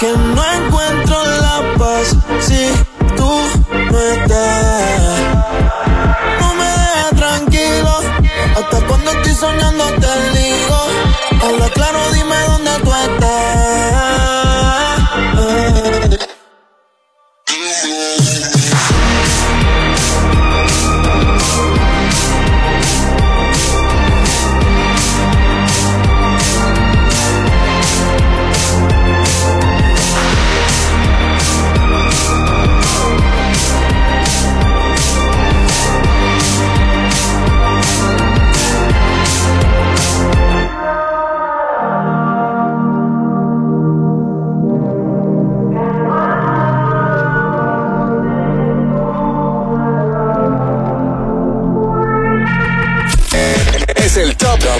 Que 0.00 0.10
no 0.16 0.42
encuentro 0.52 1.16
la 1.24 1.56
paz 1.78 2.06
si 2.40 2.60
Cuando 8.70 9.10
estoy 9.10 9.34
soñando 9.34 9.84
te 10.00 10.38
digo. 10.38 10.78
Habla 11.42 11.68
claro, 11.70 12.10
dime 12.12 12.36
dónde 12.46 12.70
tú 12.84 12.92
estás. 12.94 13.58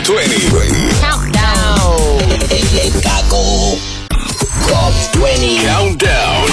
Top 0.04 0.16
20. 0.16 0.36
El 2.82 2.92
Gago. 3.02 3.76
Top 4.68 4.92
20 5.20 5.66
Countdown. 5.66 6.46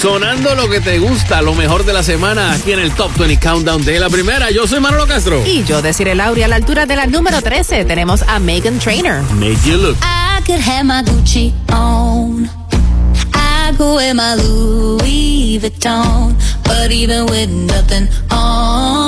Sonando 0.00 0.54
lo 0.54 0.68
que 0.68 0.80
te 0.80 1.00
gusta, 1.00 1.42
lo 1.42 1.54
mejor 1.54 1.84
de 1.84 1.92
la 1.92 2.04
semana, 2.04 2.52
aquí 2.52 2.70
en 2.70 2.78
el 2.78 2.92
Top 2.92 3.10
20 3.18 3.40
Countdown 3.40 3.84
de 3.84 3.98
la 3.98 4.08
primera. 4.08 4.52
Yo 4.52 4.68
soy 4.68 4.78
Manolo 4.78 5.08
Castro. 5.08 5.44
Y 5.44 5.64
yo, 5.64 5.82
Desiree 5.82 6.14
Lauri, 6.14 6.44
a 6.44 6.48
la 6.48 6.54
altura 6.56 6.86
de 6.86 6.94
la 6.94 7.06
número 7.06 7.42
13, 7.42 7.84
tenemos 7.84 8.22
a 8.22 8.38
Megan 8.38 8.78
Trainer. 8.78 9.22
Make 9.34 9.58
you 9.64 9.78
look. 9.78 9.96
I 10.02 10.40
could 10.46 10.60
have 10.60 10.84
my 10.84 11.02
Gucci 11.02 11.52
on. 11.72 12.48
I 13.34 13.72
could 13.76 13.96
wear 13.96 14.14
my 14.14 14.36
Louis 14.36 15.58
Vuitton. 15.60 16.36
But 16.62 16.92
even 16.92 17.26
with 17.26 17.48
nothing 17.48 18.08
on, 18.30 19.07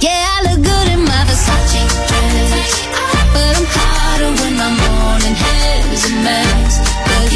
Yeah, 0.00 0.10
I 0.12 0.42
look 0.46 0.62
good 0.64 0.88
in 0.92 0.97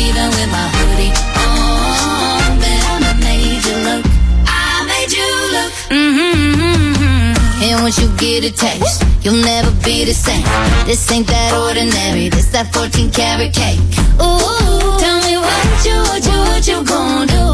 even 0.07 0.27
with 0.35 0.51
my 0.51 0.67
hoodie 0.75 1.15
on, 1.39 2.59
bet 2.59 2.83
I 2.91 3.13
made 3.23 3.63
you 3.67 3.77
look. 3.87 4.05
I 4.47 4.83
made 4.91 5.13
you 5.19 5.29
look. 5.55 5.73
Mm-hmm. 5.95 7.63
And 7.65 7.83
once 7.83 7.99
you 8.01 8.09
get 8.17 8.45
a 8.45 8.51
taste, 8.51 9.05
you'll 9.23 9.43
never 9.45 9.71
be 9.85 10.05
the 10.05 10.15
same. 10.15 10.45
This 10.87 11.11
ain't 11.13 11.27
that 11.29 11.55
ordinary. 11.55 12.29
This 12.29 12.47
that 12.51 12.73
14 12.75 13.11
karat 13.11 13.55
cake. 13.55 13.79
Ooh, 14.19 14.99
tell 14.99 15.19
me 15.27 15.35
what 15.39 15.85
you, 15.87 15.99
what 16.11 16.23
you, 16.27 16.39
what 16.51 16.63
you 16.67 16.79
gonna 16.85 17.27
do? 17.37 17.47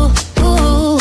Ooh, 0.42 0.96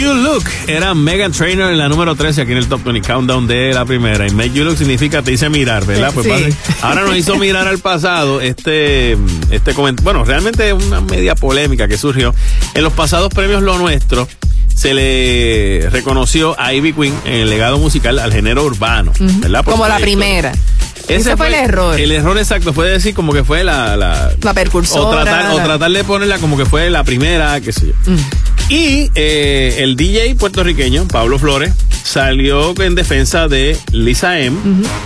You 0.00 0.14
Look 0.14 0.44
era 0.66 0.94
Megan 0.94 1.30
Trainer 1.32 1.70
en 1.70 1.78
la 1.78 1.88
número 1.88 2.14
13 2.14 2.42
aquí 2.42 2.52
en 2.52 2.58
el 2.58 2.68
Top 2.68 2.82
20 2.84 3.06
Countdown 3.06 3.46
de 3.46 3.72
la 3.74 3.84
primera. 3.84 4.26
Y 4.26 4.30
Make 4.30 4.52
You 4.52 4.64
Look 4.64 4.78
significa 4.78 5.22
te 5.22 5.32
hice 5.32 5.48
mirar, 5.50 5.84
¿verdad? 5.84 6.10
Pues 6.14 6.24
Sí. 6.24 6.30
padre, 6.32 6.54
ahora 6.82 7.02
nos 7.02 7.16
hizo 7.16 7.36
mirar 7.36 7.68
al 7.68 7.78
pasado 7.78 8.40
este, 8.40 9.16
este 9.50 9.74
comentario. 9.74 10.04
Bueno, 10.04 10.24
realmente 10.24 10.68
es 10.68 10.72
una 10.74 11.00
media 11.00 11.34
polémica 11.34 11.86
que 11.88 11.98
surgió. 11.98 12.34
En 12.74 12.82
los 12.82 12.92
pasados 12.94 13.28
premios 13.34 13.62
Lo 13.62 13.78
Nuestro 13.78 14.26
se 14.74 14.94
le 14.94 15.88
reconoció 15.90 16.58
a 16.58 16.72
Ivy 16.72 16.92
Queen 16.94 17.14
en 17.26 17.34
el 17.34 17.50
legado 17.50 17.78
musical 17.78 18.18
al 18.18 18.32
género 18.32 18.64
urbano, 18.64 19.12
¿verdad? 19.18 19.62
Por 19.64 19.74
Como 19.74 19.86
la 19.86 19.98
primera. 19.98 20.52
Ese 21.08 21.36
fue 21.36 21.48
el 21.48 21.54
error. 21.54 21.98
El 21.98 22.12
error 22.12 22.38
exacto 22.38 22.72
fue 22.72 22.88
decir 22.88 23.14
como 23.14 23.32
que 23.32 23.42
fue 23.42 23.64
la, 23.64 23.96
la, 23.96 24.30
La 24.42 24.54
precursora. 24.54 25.02
o 25.02 25.10
tratar, 25.10 25.50
o 25.52 25.56
tratar 25.56 25.90
de 25.90 26.04
ponerla 26.04 26.38
como 26.38 26.56
que 26.56 26.64
fue 26.64 26.88
la 26.88 27.02
primera, 27.02 27.60
qué 27.60 27.72
sé 27.72 27.88
yo. 27.88 27.94
Y 28.70 29.10
eh, 29.16 29.78
el 29.78 29.96
DJ 29.96 30.36
puertorriqueño, 30.36 31.08
Pablo 31.08 31.40
Flores, 31.40 31.74
salió 32.04 32.72
en 32.80 32.94
defensa 32.94 33.48
de 33.48 33.76
Lisa 33.90 34.38
M 34.38 34.56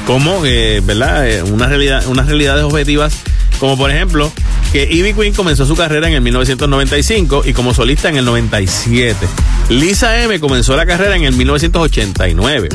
como, 0.06 0.44
eh, 0.44 0.82
¿verdad? 0.84 1.28
Eh, 1.28 1.42
una 1.42 1.66
realidad, 1.66 2.06
unas 2.06 2.26
realidades 2.26 2.62
objetivas, 2.62 3.16
como 3.58 3.78
por 3.78 3.90
ejemplo, 3.90 4.30
que 4.70 4.86
Ivy 4.90 5.14
Queen 5.14 5.32
comenzó 5.32 5.64
su 5.64 5.76
carrera 5.76 6.08
en 6.08 6.14
el 6.14 6.20
1995 6.20 7.44
y 7.46 7.54
como 7.54 7.72
solista 7.72 8.10
en 8.10 8.16
el 8.16 8.26
97. 8.26 9.26
Lisa 9.70 10.22
M 10.22 10.38
comenzó 10.40 10.76
la 10.76 10.84
carrera 10.84 11.16
en 11.16 11.24
el 11.24 11.34
1989. 11.34 12.68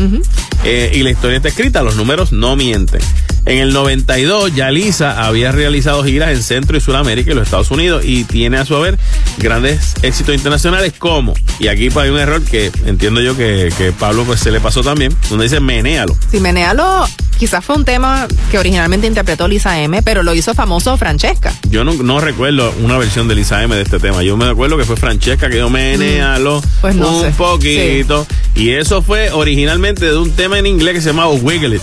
Eh, 0.63 0.91
y 0.93 1.03
la 1.03 1.11
historia 1.11 1.37
está 1.37 1.49
escrita, 1.49 1.83
los 1.83 1.95
números 1.95 2.31
no 2.31 2.55
mienten. 2.55 3.01
En 3.45 3.57
el 3.57 3.73
92 3.73 4.53
ya 4.53 4.69
Lisa 4.69 5.25
había 5.25 5.51
realizado 5.51 6.03
giras 6.03 6.29
en 6.29 6.43
Centro 6.43 6.77
y 6.77 6.81
Sudamérica 6.81 7.31
y 7.31 7.33
los 7.35 7.43
Estados 7.45 7.71
Unidos 7.71 8.03
y 8.05 8.23
tiene 8.25 8.57
a 8.57 8.65
su 8.65 8.75
haber 8.75 8.97
grandes 9.37 9.93
éxitos 10.03 10.35
internacionales 10.35 10.93
como, 10.97 11.33
y 11.59 11.67
aquí 11.67 11.89
pues, 11.89 12.05
hay 12.05 12.11
un 12.11 12.19
error 12.19 12.41
que 12.43 12.71
entiendo 12.85 13.21
yo 13.21 13.35
que, 13.35 13.71
que 13.77 13.91
Pablo 13.91 14.23
pues 14.25 14.39
se 14.39 14.51
le 14.51 14.59
pasó 14.59 14.81
también, 14.83 15.15
donde 15.29 15.45
dice 15.45 15.59
menéalo. 15.59 16.15
Si 16.29 16.39
Menealo 16.39 17.07
quizás 17.39 17.63
fue 17.63 17.75
un 17.77 17.85
tema 17.85 18.27
que 18.51 18.59
originalmente 18.59 19.07
interpretó 19.07 19.47
Lisa 19.47 19.79
M, 19.81 20.01
pero 20.03 20.23
lo 20.23 20.35
hizo 20.35 20.53
famoso 20.53 20.97
Francesca. 20.97 21.53
Yo 21.69 21.83
no, 21.85 21.93
no 21.93 22.19
recuerdo 22.19 22.73
una 22.83 22.97
versión 22.97 23.27
de 23.29 23.35
Lisa 23.35 23.63
M 23.63 23.73
de 23.75 23.81
este 23.81 23.97
tema. 23.99 24.21
Yo 24.23 24.35
me 24.35 24.45
acuerdo 24.45 24.77
que 24.77 24.83
fue 24.83 24.97
Francesca 24.97 25.49
que 25.49 25.57
yo 25.57 25.69
menéalo 25.69 26.61
Pues 26.81 26.95
no 26.95 27.17
un 27.17 27.23
sé. 27.23 27.31
poquito. 27.31 28.27
Y 28.55 28.71
eso 28.71 29.01
fue 29.01 29.31
originalmente 29.31 30.05
de 30.05 30.17
un 30.17 30.31
tema 30.31 30.59
en 30.59 30.65
inglés 30.67 30.95
que 30.95 31.01
se 31.01 31.09
llamaba 31.09 31.31
Wiggle 31.31 31.77
It. 31.77 31.81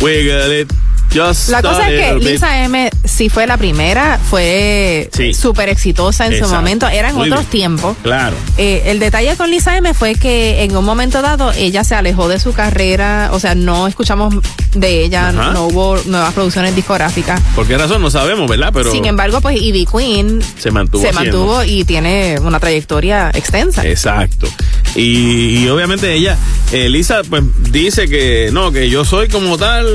Wiggle 0.00 0.60
It. 0.60 0.72
Just 1.14 1.48
La 1.48 1.62
cosa 1.62 1.88
es 1.90 2.00
que. 2.12 2.14
Lisa 2.18 2.64
M 2.64 2.90
sí 3.04 3.28
fue 3.28 3.46
la 3.46 3.56
primera, 3.56 4.18
fue 4.22 5.08
Sí. 5.12 5.32
súper 5.34 5.68
exitosa 5.68 6.26
en 6.26 6.38
su 6.38 6.48
momento, 6.48 6.86
eran 6.88 7.14
Muy 7.14 7.28
otros 7.30 7.48
bien. 7.50 7.50
tiempos. 7.76 7.96
Claro. 8.02 8.36
Eh, 8.56 8.82
el 8.86 8.98
detalle 8.98 9.36
con 9.36 9.50
Lisa 9.50 9.76
M 9.76 9.94
fue 9.94 10.14
que 10.14 10.62
en 10.64 10.76
un 10.76 10.84
momento 10.84 11.22
dado 11.22 11.52
ella 11.52 11.84
se 11.84 11.94
alejó 11.94 12.28
de 12.28 12.38
su 12.38 12.52
carrera, 12.52 13.30
o 13.32 13.40
sea, 13.40 13.54
no 13.54 13.86
escuchamos 13.88 14.34
de 14.74 15.04
ella, 15.04 15.32
no 15.32 15.66
hubo 15.68 15.96
nuevas 16.06 16.34
producciones 16.34 16.74
discográficas. 16.76 17.40
¿Por 17.54 17.66
qué 17.66 17.78
razón? 17.78 18.02
No 18.02 18.10
sabemos, 18.10 18.48
¿verdad? 18.48 18.70
Pero 18.72 18.92
Sin 18.92 19.06
embargo, 19.06 19.40
pues 19.40 19.60
Ivy 19.60 19.86
Queen 19.86 20.40
se 20.58 20.70
mantuvo 20.70 21.00
se 21.02 21.08
haciendo. 21.08 21.38
mantuvo 21.46 21.64
y 21.64 21.84
tiene 21.84 22.36
una 22.42 22.60
trayectoria 22.60 23.30
extensa. 23.34 23.86
Exacto. 23.86 24.46
Y, 24.94 25.60
y 25.64 25.68
obviamente 25.68 26.12
ella, 26.12 26.36
eh, 26.72 26.88
Lisa, 26.88 27.22
pues 27.28 27.42
dice 27.70 28.08
que 28.08 28.50
no, 28.52 28.72
que 28.72 28.90
yo 28.90 29.04
soy 29.04 29.28
como 29.28 29.56
tal, 29.56 29.86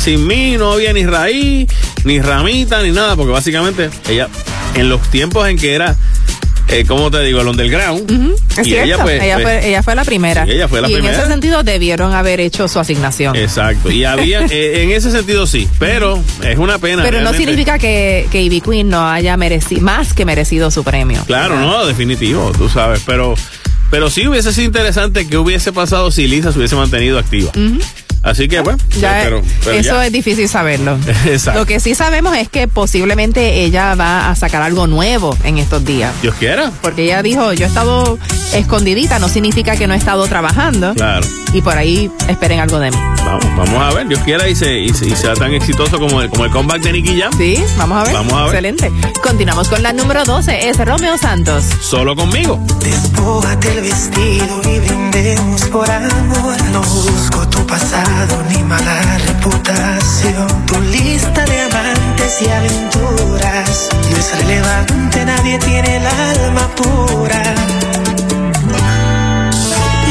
sin 0.00 0.26
mí 0.26 0.56
no 0.58 0.72
había 0.72 0.92
ni 0.92 1.06
raíz, 1.06 1.68
ni 2.04 2.20
ramita, 2.20 2.82
ni 2.82 2.90
nada, 2.90 3.16
porque 3.16 3.32
básicamente 3.32 3.90
ella, 4.08 4.28
en 4.74 4.88
los 4.88 5.00
tiempos 5.10 5.48
en 5.48 5.56
que 5.56 5.74
era, 5.74 5.96
eh, 6.68 6.84
¿cómo 6.86 7.10
te 7.10 7.22
digo? 7.22 7.40
El 7.40 7.48
underground. 7.48 8.10
Es 8.58 8.66
y 8.66 8.70
cierto, 8.70 8.84
ella, 8.84 9.02
pues, 9.02 9.22
ella, 9.22 9.34
pues, 9.36 9.44
fue, 9.44 9.68
ella 9.68 9.82
fue 9.82 9.94
la 9.94 10.04
primera. 10.04 10.44
Sí, 10.44 10.50
ella 10.50 10.68
fue 10.68 10.82
la 10.82 10.88
y 10.88 10.92
primera. 10.92 11.14
en 11.14 11.20
ese 11.20 11.30
sentido 11.30 11.62
debieron 11.62 12.12
haber 12.12 12.40
hecho 12.40 12.68
su 12.68 12.78
asignación. 12.78 13.34
Exacto. 13.36 13.90
Y 13.90 14.04
había, 14.04 14.44
eh, 14.50 14.82
en 14.82 14.90
ese 14.90 15.10
sentido 15.10 15.46
sí, 15.46 15.66
pero 15.78 16.22
es 16.42 16.58
una 16.58 16.78
pena. 16.78 17.02
Pero 17.02 17.22
no 17.22 17.32
significa 17.32 17.78
que, 17.78 18.26
que 18.30 18.42
Ivy 18.42 18.60
Queen 18.60 18.88
no 18.90 19.08
haya 19.08 19.36
merecido, 19.36 19.80
más 19.80 20.12
que 20.12 20.26
merecido 20.26 20.70
su 20.70 20.84
premio. 20.84 21.22
Claro, 21.26 21.58
no, 21.58 21.86
definitivo, 21.86 22.52
tú 22.56 22.68
sabes, 22.68 23.02
pero, 23.06 23.34
pero 23.90 24.10
sí 24.10 24.28
hubiese 24.28 24.52
sido 24.52 24.66
interesante 24.66 25.26
que 25.26 25.38
hubiese 25.38 25.72
pasado 25.72 26.10
si 26.10 26.26
Lisa 26.26 26.52
se 26.52 26.58
hubiese 26.58 26.76
mantenido 26.76 27.18
activa. 27.18 27.50
Así 28.28 28.48
que, 28.48 28.60
bueno, 28.60 28.78
Ya, 28.98 29.20
pero, 29.24 29.42
pero 29.64 29.76
eso 29.76 29.94
ya. 29.94 30.06
es 30.06 30.12
difícil 30.12 30.48
saberlo. 30.48 30.98
Exacto. 31.26 31.60
Lo 31.60 31.66
que 31.66 31.80
sí 31.80 31.94
sabemos 31.94 32.36
es 32.36 32.48
que 32.48 32.68
posiblemente 32.68 33.62
ella 33.64 33.94
va 33.94 34.30
a 34.30 34.34
sacar 34.36 34.62
algo 34.62 34.86
nuevo 34.86 35.36
en 35.44 35.58
estos 35.58 35.84
días. 35.84 36.12
Dios 36.22 36.34
quiera. 36.38 36.70
Porque 36.82 37.04
ella 37.04 37.22
dijo, 37.22 37.52
yo 37.52 37.64
he 37.64 37.68
estado 37.68 38.18
escondidita, 38.54 39.18
no 39.18 39.28
significa 39.28 39.76
que 39.76 39.86
no 39.86 39.94
he 39.94 39.96
estado 39.96 40.26
trabajando. 40.26 40.94
Claro. 40.94 41.26
Y 41.52 41.62
por 41.62 41.76
ahí 41.76 42.10
esperen 42.28 42.60
algo 42.60 42.78
de 42.78 42.90
mí. 42.90 42.96
Vamos, 43.24 43.44
vamos 43.56 43.82
a 43.82 43.94
ver, 43.96 44.08
Dios 44.08 44.20
quiera 44.20 44.48
y, 44.48 44.54
se, 44.54 44.78
y, 44.78 44.92
se- 44.92 45.06
y 45.06 45.16
sea 45.16 45.34
tan 45.34 45.52
exitoso 45.54 45.98
como 45.98 46.20
el, 46.22 46.28
como 46.30 46.44
el 46.44 46.50
comeback 46.50 46.82
de 46.82 46.92
Nicky 46.92 47.20
Jam. 47.20 47.32
Sí, 47.36 47.62
vamos 47.76 47.98
a 48.00 48.04
ver. 48.04 48.12
Vamos 48.14 48.32
a 48.34 48.44
ver. 48.46 48.64
Excelente. 48.64 48.92
Continuamos 49.22 49.68
con 49.68 49.82
la 49.82 49.92
número 49.92 50.24
12, 50.24 50.68
es 50.68 50.76
Romeo 50.84 51.16
Santos. 51.18 51.64
Solo 51.80 52.14
conmigo. 52.16 52.58
Despójate 52.80 53.72
el 53.72 53.80
vestido 53.82 54.60
y 54.64 54.78
brindemos 54.80 55.62
por 55.66 55.90
amor. 55.90 56.56
No 56.72 56.80
busco 56.82 57.48
tu 57.48 57.66
pasado 57.66 58.17
ni 58.48 58.62
mala 58.64 59.18
reputación. 59.26 60.66
Tu 60.66 60.80
lista 60.80 61.44
de 61.44 61.60
amantes 61.60 62.42
y 62.42 62.48
aventuras 62.50 63.88
no 64.10 64.16
es 64.16 64.38
relevante, 64.38 65.24
nadie 65.24 65.58
tiene 65.58 65.96
el 65.96 66.06
alma 66.06 66.68
pura. 66.74 67.42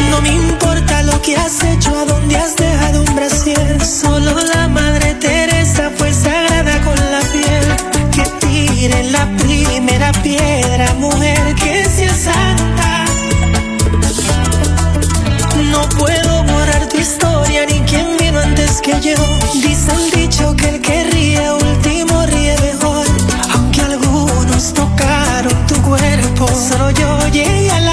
No 0.10 0.22
me 0.22 0.30
importa 0.30 1.04
lo 1.04 1.22
que 1.22 1.36
has 1.36 1.64
hecho, 1.64 1.98
a 1.98 2.06
dónde 2.06 2.38
has 2.38 2.56
dejado 2.56 3.02
un 3.02 3.16
brasier. 3.16 3.86
Solo 3.86 4.32
la 4.42 4.68
madre 4.68 5.16
Teresa 5.16 5.92
fue 5.98 6.14
sagrada 6.14 6.82
con 6.82 6.96
la 7.12 7.22
piel. 7.34 7.66
Que 8.16 8.24
tire 8.46 9.04
la 9.12 9.26
primera 9.38 10.12
piedra, 10.24 10.94
mujer 10.94 11.56
que 11.56 11.84
sea 11.86 12.14
santa. 12.14 13.06
No 15.72 15.90
puedo 15.90 16.27
antes 18.78 18.82
que 18.82 19.10
yo. 19.10 19.16
Dice 19.54 19.92
el 19.92 20.12
dicho 20.12 20.56
que 20.56 20.70
el 20.70 20.82
que 20.82 21.04
ríe 21.06 21.52
último 21.52 22.26
ríe 22.26 22.56
mejor. 22.62 23.06
Aunque 23.54 23.82
algunos 23.82 24.74
tocaron 24.74 25.68
tu 25.68 25.82
cuerpo, 25.82 26.48
solo 26.48 26.92
yo 26.92 27.28
llegué 27.30 27.70
alma. 27.72 27.87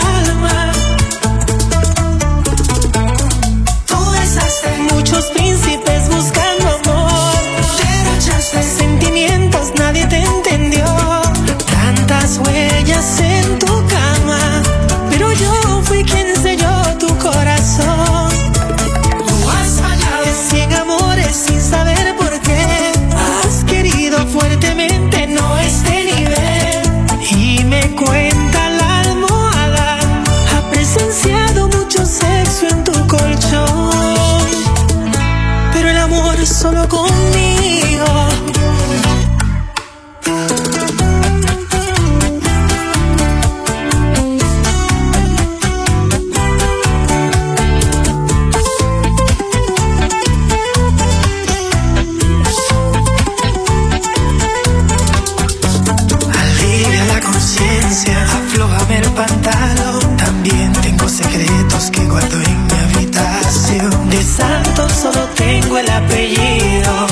Solo 64.77 65.29
tengo 65.37 65.79
el 65.79 65.89
apellido, 65.91 67.07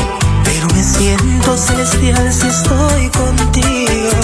pero 0.44 0.66
me 0.74 0.82
siento 0.82 1.56
celestial 1.56 2.32
si 2.32 2.46
estoy 2.46 3.08
contigo. 3.10 4.20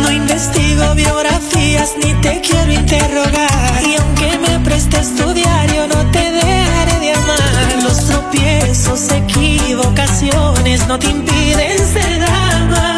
No 0.00 0.10
investigo 0.10 0.94
biografías 0.94 1.94
ni 2.02 2.14
te 2.14 2.40
quiero 2.40 2.72
interrogar. 2.72 3.82
Y 3.86 3.94
aunque 3.96 4.38
me 4.38 4.58
prestes 4.60 5.14
tu 5.16 5.32
diario, 5.34 5.86
no 5.86 6.10
te 6.10 6.30
dejaré 6.32 6.98
de 7.00 7.12
amar. 7.12 7.82
Los 7.82 8.06
tropiezos, 8.06 9.10
equivocaciones 9.12 10.86
no 10.88 10.98
te 10.98 11.08
impiden 11.10 11.78
ser 11.78 12.20
dama. 12.20 12.93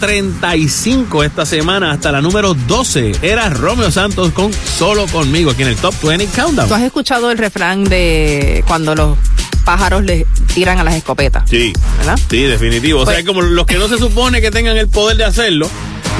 35 0.00 1.24
esta 1.24 1.44
semana 1.46 1.92
hasta 1.92 2.12
la 2.12 2.20
número 2.20 2.54
12. 2.54 3.12
Era 3.22 3.48
Romeo 3.50 3.90
Santos 3.90 4.32
con 4.32 4.52
Solo 4.52 5.06
Conmigo 5.06 5.50
aquí 5.50 5.62
en 5.62 5.68
el 5.68 5.76
Top 5.76 5.94
20 6.02 6.26
Countdown. 6.26 6.68
¿Tú 6.68 6.74
has 6.74 6.82
escuchado 6.82 7.30
el 7.30 7.38
refrán 7.38 7.84
de 7.84 8.64
cuando 8.66 8.94
los 8.94 9.18
pájaros 9.64 10.04
le 10.04 10.26
tiran 10.54 10.78
a 10.78 10.84
las 10.84 10.94
escopetas? 10.94 11.48
Sí. 11.48 11.72
¿Verdad? 11.98 12.18
Sí, 12.30 12.42
definitivo. 12.42 13.00
o 13.00 13.04
Pues- 13.04 13.16
sea, 13.16 13.24
como 13.26 13.42
los 13.42 13.66
que 13.66 13.78
no 13.78 13.88
se 13.88 13.98
supone 13.98 14.40
que 14.40 14.50
tengan 14.50 14.76
el 14.76 14.88
poder 14.88 15.16
de 15.16 15.24
hacerlo, 15.24 15.68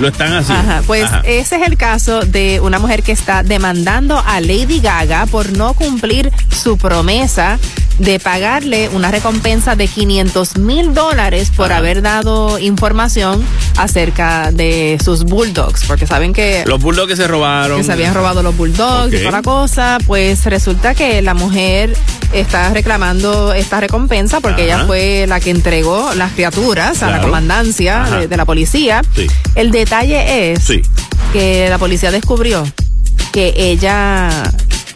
lo 0.00 0.08
están 0.08 0.32
haciendo. 0.32 0.70
Ajá, 0.70 0.82
pues 0.86 1.04
Ajá. 1.04 1.20
ese 1.24 1.56
es 1.56 1.62
el 1.66 1.76
caso 1.76 2.20
de 2.20 2.60
una 2.60 2.78
mujer 2.78 3.02
que 3.02 3.12
está 3.12 3.42
demandando 3.42 4.18
a 4.24 4.40
Lady 4.40 4.80
Gaga 4.80 5.26
por 5.26 5.50
no 5.56 5.74
cumplir 5.74 6.30
su 6.62 6.76
promesa 6.78 7.58
de 7.98 8.20
pagarle 8.20 8.88
una 8.90 9.10
recompensa 9.10 9.74
de 9.74 9.88
500 9.88 10.56
mil 10.58 10.94
dólares 10.94 11.50
por 11.56 11.72
haber 11.72 12.00
dado 12.00 12.60
información 12.60 13.42
acerca 13.78 14.50
de 14.52 14.98
sus 15.02 15.24
bulldogs, 15.24 15.84
porque 15.86 16.06
saben 16.06 16.32
que 16.32 16.64
Los 16.66 16.80
bulldogs 16.82 17.08
que 17.08 17.16
se 17.16 17.26
robaron. 17.28 17.78
que 17.78 17.84
se 17.84 17.92
habían 17.92 18.12
robado 18.14 18.42
los 18.42 18.56
bulldogs 18.56 19.14
y 19.14 19.18
toda 19.18 19.30
la 19.30 19.42
cosa, 19.42 19.98
pues 20.06 20.44
resulta 20.46 20.94
que 20.94 21.22
la 21.22 21.34
mujer 21.34 21.96
está 22.32 22.70
reclamando 22.74 23.52
esta 23.54 23.80
recompensa 23.80 24.40
porque 24.40 24.62
Ajá. 24.70 24.74
ella 24.80 24.86
fue 24.86 25.26
la 25.28 25.40
que 25.40 25.50
entregó 25.50 26.12
las 26.14 26.32
criaturas 26.32 27.02
a 27.02 27.10
la 27.10 27.20
comandancia 27.20 28.02
de, 28.04 28.28
de 28.28 28.36
la 28.36 28.44
policía. 28.44 29.02
Sí. 29.14 29.26
El 29.54 29.70
detalle 29.70 30.52
es 30.52 30.62
Sí. 30.64 30.82
que 31.32 31.68
la 31.70 31.78
policía 31.78 32.10
descubrió 32.10 32.64
que 33.32 33.54
ella 33.56 34.28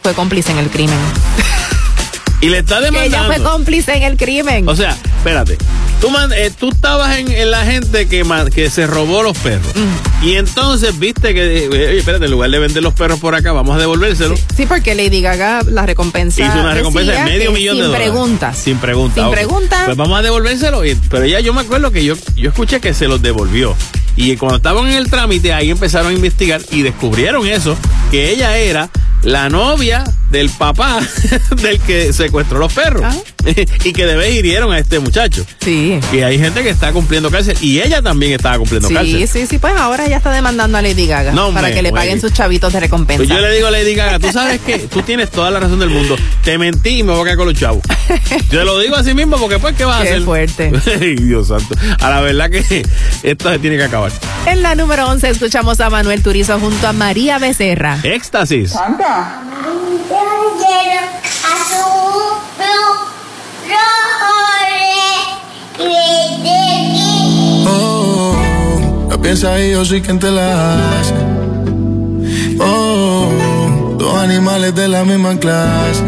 fue 0.03 0.12
cómplice 0.14 0.53
en 0.53 0.59
el 0.59 0.68
crimen. 0.70 0.99
Y 2.41 2.49
le 2.49 2.59
está 2.59 2.80
Que 2.80 2.89
ella 2.89 3.01
demandando. 3.03 3.33
fue 3.35 3.43
cómplice 3.45 3.95
en 3.97 4.03
el 4.03 4.16
crimen. 4.16 4.68
O 4.68 4.74
sea, 4.74 4.97
espérate. 5.18 5.57
Tú, 6.03 6.11
man- 6.11 6.33
eh, 6.33 6.51
tú 6.59 6.71
estabas 6.71 7.17
en, 7.17 7.31
en 7.31 7.53
la 7.53 7.65
gente 7.65 8.09
que, 8.09 8.69
se 8.71 8.87
robó 8.89 9.23
los 9.23 9.39
perros. 9.39 9.73
Mm. 9.77 10.27
Y 10.27 10.35
entonces 10.35 10.99
viste 10.99 11.33
que, 11.33 11.65
eh, 11.65 11.69
oye, 11.69 11.99
espérate, 11.99 12.25
en 12.25 12.31
lugar 12.33 12.51
de 12.51 12.59
vender 12.59 12.83
los 12.83 12.93
perros 12.93 13.21
por 13.21 13.37
acá, 13.37 13.53
vamos 13.53 13.77
a 13.77 13.79
devolvérselos. 13.79 14.41
Sí, 14.57 14.67
porque 14.67 14.97
Lady 14.97 15.21
Gaga 15.21 15.63
la 15.63 15.87
recompensa. 15.87 16.43
Hizo 16.43 16.59
una 16.61 16.75
recompensa 16.75 17.13
de 17.13 17.25
medio 17.25 17.53
millón 17.53 17.77
de 17.77 17.83
sin 17.85 17.93
dólares. 17.93 18.11
preguntas. 18.11 18.59
Sin 18.59 18.79
preguntas. 18.79 19.25
Sin 19.25 19.33
preguntas. 19.33 19.83
Pues 19.85 19.97
vamos 19.97 20.19
a 20.19 20.23
devolvérselo. 20.23 20.85
y- 20.85 20.97
pero 21.09 21.25
ya 21.25 21.39
yo 21.39 21.55
me 21.55 21.61
acuerdo 21.61 21.93
que 21.93 22.05
yo, 22.05 22.15
yo 22.35 22.51
escuché 22.51 22.81
que 22.81 22.95
se 22.95 23.07
los 23.07 23.23
devolvió. 23.23 23.77
Y 24.17 24.37
cuando 24.37 24.57
estaban 24.57 24.89
en 24.89 24.95
el 24.97 25.09
trámite, 25.09 25.53
ahí 25.53 25.71
empezaron 25.71 26.11
a 26.11 26.15
investigar 26.15 26.61
y 26.73 26.83
descubrieron 26.83 27.47
eso, 27.47 27.77
que 28.11 28.31
ella 28.31 28.57
era 28.59 28.91
la 29.23 29.49
novia 29.49 30.03
del 30.33 30.51
papá 30.51 30.99
del 31.62 31.78
que 31.80 32.12
secuestró 32.12 32.59
los 32.59 32.72
perros. 32.72 33.14
y 33.85 33.93
que 33.93 34.07
de 34.07 34.16
vez 34.16 34.35
hirieron 34.35 34.72
a 34.72 34.78
este 34.78 34.99
muchacho. 35.01 35.45
Sí. 35.61 35.99
Y 36.12 36.20
hay 36.20 36.39
gente 36.39 36.62
que 36.62 36.70
está 36.70 36.93
cumpliendo 36.93 37.30
cárcel. 37.30 37.57
Y 37.61 37.80
ella 37.80 38.01
también 38.03 38.33
estaba 38.33 38.57
cumpliendo 38.59 38.89
Sí, 38.89 38.95
cárcel. 38.95 39.28
sí, 39.28 39.47
sí, 39.47 39.59
pues 39.59 39.74
ahora 39.76 40.07
ya 40.09 40.16
está 40.16 40.30
demandando 40.30 40.78
a 40.78 40.83
Lady 40.83 41.07
Gaga 41.07 41.33
No, 41.33 41.53
para 41.53 41.72
que 41.72 41.83
le 41.83 41.93
paguen 41.93 42.20
sus 42.20 42.33
chavitos 42.33 42.72
de 42.72 42.80
recompensa. 42.80 43.18
Pues 43.18 43.28
yo 43.28 43.39
le 43.41 43.55
digo 43.55 43.66
a 43.68 43.70
Lady 43.70 43.95
Gaga, 43.95 44.18
tú 44.18 44.33
sabes 44.33 44.61
que 44.61 44.78
tú 44.80 45.03
tienes 45.03 45.30
toda 45.30 45.51
la 45.51 45.61
razón 45.61 45.78
del 45.78 45.91
mundo. 45.91 46.16
Te 46.43 46.57
mentí 46.59 46.99
y 46.99 47.03
me 47.03 47.12
voy 47.12 47.20
a 47.20 47.24
quedar 47.24 47.37
con 47.37 47.49
los 47.49 47.59
chavos. 47.59 47.83
Yo 48.51 48.59
te 48.61 48.64
lo 48.64 48.78
digo 48.78 48.97
así 48.97 49.12
mismo 49.14 49.37
porque 49.39 49.59
pues, 49.59 49.76
¿qué 49.76 49.85
vas 49.85 50.01
a 50.01 50.03
Qué 50.03 50.09
hacer? 50.11 50.22
fuerte. 50.22 50.72
Ay, 51.01 51.16
Dios 51.16 51.49
santo. 51.49 51.74
A 52.01 52.11
la 52.11 52.20
verdad 52.20 52.49
que 52.51 52.87
esto 53.22 53.51
se 53.53 53.59
tiene 53.59 53.76
que 53.76 53.85
acabar. 53.85 54.11
En 54.47 54.62
la 54.62 54.74
número 54.74 55.07
11 55.09 55.28
escuchamos 55.30 55.80
a 55.80 55.91
Manuel 55.91 56.22
Turizo 56.22 56.59
junto 56.59 56.87
a 56.89 56.93
María 56.93 57.39
Becerra. 57.39 57.99
Éxtasis. 58.03 58.72
La 58.74 59.43
piensa 69.23 69.59
y 69.64 69.70
yo 69.70 69.85
soy 69.85 70.03
quien 70.03 70.18
te 70.18 70.31
la 70.31 70.99
hace. 71.01 71.14
Oh, 72.61 73.97
dos 73.99 74.14
animales 74.18 74.75
de 74.75 74.89
la 74.89 75.05
misma 75.05 75.39
clase. 75.39 76.03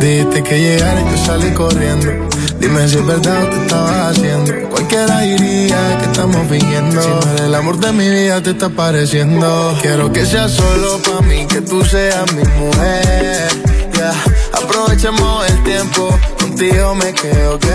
Dijiste 0.00 0.42
que 0.42 0.58
llegara 0.58 1.00
y 1.02 1.10
yo 1.10 1.24
salí 1.24 1.52
corriendo. 1.52 2.10
Dime 2.58 2.88
si 2.88 2.96
es 2.96 3.06
verdad 3.06 3.44
o 3.44 3.50
te 3.50 3.56
estabas 3.62 4.16
haciendo. 4.16 4.69
Cualquiera 4.90 5.20
diría 5.20 5.98
que 5.98 6.04
estamos 6.06 6.48
fingiendo. 6.48 7.00
Si 7.00 7.08
no 7.08 7.44
el 7.44 7.54
amor 7.54 7.78
de 7.78 7.92
mi 7.92 8.08
vida, 8.08 8.42
te 8.42 8.50
está 8.50 8.68
pareciendo. 8.70 9.78
Quiero 9.80 10.12
que 10.12 10.26
sea 10.26 10.48
solo 10.48 10.98
para 10.98 11.20
mí, 11.20 11.46
que 11.46 11.60
tú 11.60 11.84
seas 11.84 12.32
mi 12.32 12.42
mujer. 12.42 13.48
Ya, 13.96 14.12
aprovechemos 14.52 15.48
el 15.48 15.62
tiempo. 15.62 16.08
Contigo 16.40 16.96
me 16.96 17.12
quedo 17.12 17.60
que. 17.60 17.70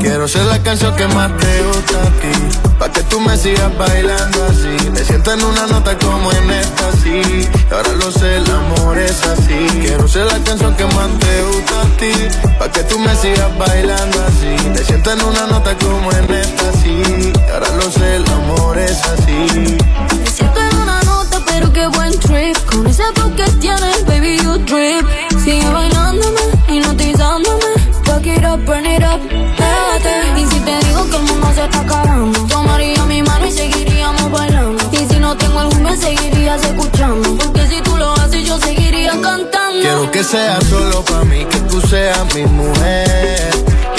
Quiero 0.00 0.26
ser 0.26 0.46
la 0.46 0.60
canción 0.64 0.96
que 0.96 1.06
más 1.06 1.30
te 1.36 1.62
gusta 1.62 2.02
a 2.02 2.10
ti. 2.10 2.73
Pa' 2.78 2.90
que 2.90 3.02
tú 3.04 3.20
me 3.20 3.36
sigas 3.36 3.76
bailando 3.78 4.44
así. 4.46 4.90
Me 4.90 5.04
siento 5.04 5.32
en 5.32 5.44
una 5.44 5.66
nota 5.66 5.96
como 5.98 6.32
en 6.32 6.50
esta, 6.50 6.92
sí. 6.92 7.48
Ahora 7.70 7.92
lo 7.92 8.10
sé, 8.10 8.36
el 8.36 8.50
amor 8.50 8.98
es 8.98 9.22
así. 9.24 9.66
Quiero 9.80 10.06
ser 10.08 10.26
la 10.26 10.38
canción 10.40 10.74
que 10.76 10.84
más 10.86 11.08
te 11.18 11.42
gusta 11.42 11.80
a 11.80 11.96
ti. 11.96 12.12
Pa' 12.58 12.70
que 12.70 12.82
tú 12.84 12.98
me 12.98 13.14
sigas 13.16 13.56
bailando 13.58 14.18
así. 14.24 14.68
Me 14.68 14.78
siento 14.78 15.12
en 15.12 15.22
una 15.22 15.46
nota 15.46 15.76
como 15.78 16.10
en 16.12 16.34
esta, 16.34 16.72
sí. 16.82 17.32
Ahora 17.52 17.68
lo 17.76 17.90
sé, 17.90 18.16
el 18.16 18.28
amor 18.28 18.78
es 18.78 19.02
así. 19.04 19.76
Me 20.18 20.30
siento 20.30 20.60
en 20.60 20.76
una 20.78 21.02
nota, 21.02 21.40
pero 21.46 21.72
qué 21.72 21.86
buen 21.86 22.18
trip. 22.18 22.56
Con 22.66 22.86
ese 22.86 23.04
flow 23.14 23.34
que 23.36 23.44
tienes, 23.60 24.04
baby, 24.06 24.38
you 24.42 24.58
drip. 24.58 25.06
Sigue 25.42 25.68
bailándome, 25.70 26.40
hipnotizándome. 26.68 27.73
Fuck 28.04 28.26
it 28.26 28.44
up, 28.44 28.64
burn 28.64 28.86
it 28.86 29.02
up, 29.02 29.20
pégate. 29.28 30.40
Y 30.40 30.46
si 30.46 30.60
te 30.60 30.78
digo 30.86 31.08
que 31.10 31.16
el 31.16 31.22
mundo 31.22 31.50
se 31.54 31.64
está 31.64 31.80
acabando, 31.80 32.38
tomaría 32.46 33.04
mi 33.04 33.22
mano 33.22 33.46
y 33.46 33.50
seguiríamos 33.50 34.30
bailando. 34.30 34.82
Y 34.92 34.98
si 35.06 35.18
no 35.18 35.36
tengo 35.36 35.60
algún 35.60 35.82
me 35.82 35.96
seguirías 35.96 36.62
escuchando. 36.64 37.36
Porque 37.36 37.66
si 37.66 37.80
tú 37.82 37.96
lo 37.96 38.12
haces, 38.14 38.44
yo 38.46 38.58
seguiría 38.58 39.12
cantando. 39.20 39.80
Quiero 39.80 40.10
que 40.10 40.22
sea 40.24 40.60
solo 40.62 41.04
para 41.04 41.24
mí, 41.24 41.44
que 41.44 41.58
tú 41.60 41.80
seas 41.80 42.34
mi 42.34 42.44
mujer. 42.44 43.50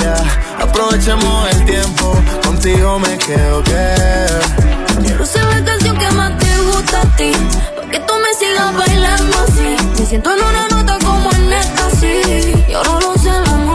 Ya, 0.01 0.15
aprovechemos 0.61 1.49
el 1.53 1.65
tiempo, 1.65 2.15
contigo 2.43 2.99
me 2.99 3.17
quedo 3.17 3.63
que. 3.63 3.95
Quiero 5.03 5.25
ser 5.25 5.43
la 5.45 5.63
canción 5.63 5.97
que 5.97 6.09
más 6.11 6.37
te 6.37 6.57
gusta 6.61 7.01
a 7.01 7.15
ti. 7.15 7.31
Pa' 7.75 7.89
que 7.89 7.99
tú 7.99 8.13
me 8.23 8.33
sigas 8.39 8.75
bailando 8.75 9.37
así. 9.47 9.75
Me 9.99 10.05
siento 10.05 10.31
en 10.31 10.43
una 10.43 10.67
nota 10.67 10.97
como 11.03 11.31
en 11.31 11.53
esta, 11.53 11.89
sí. 11.91 12.63
Y 12.67 12.73
ahora 12.73 12.99
lo 12.99 13.13
sé, 13.17 13.29
el 13.29 13.45
amor 13.49 13.74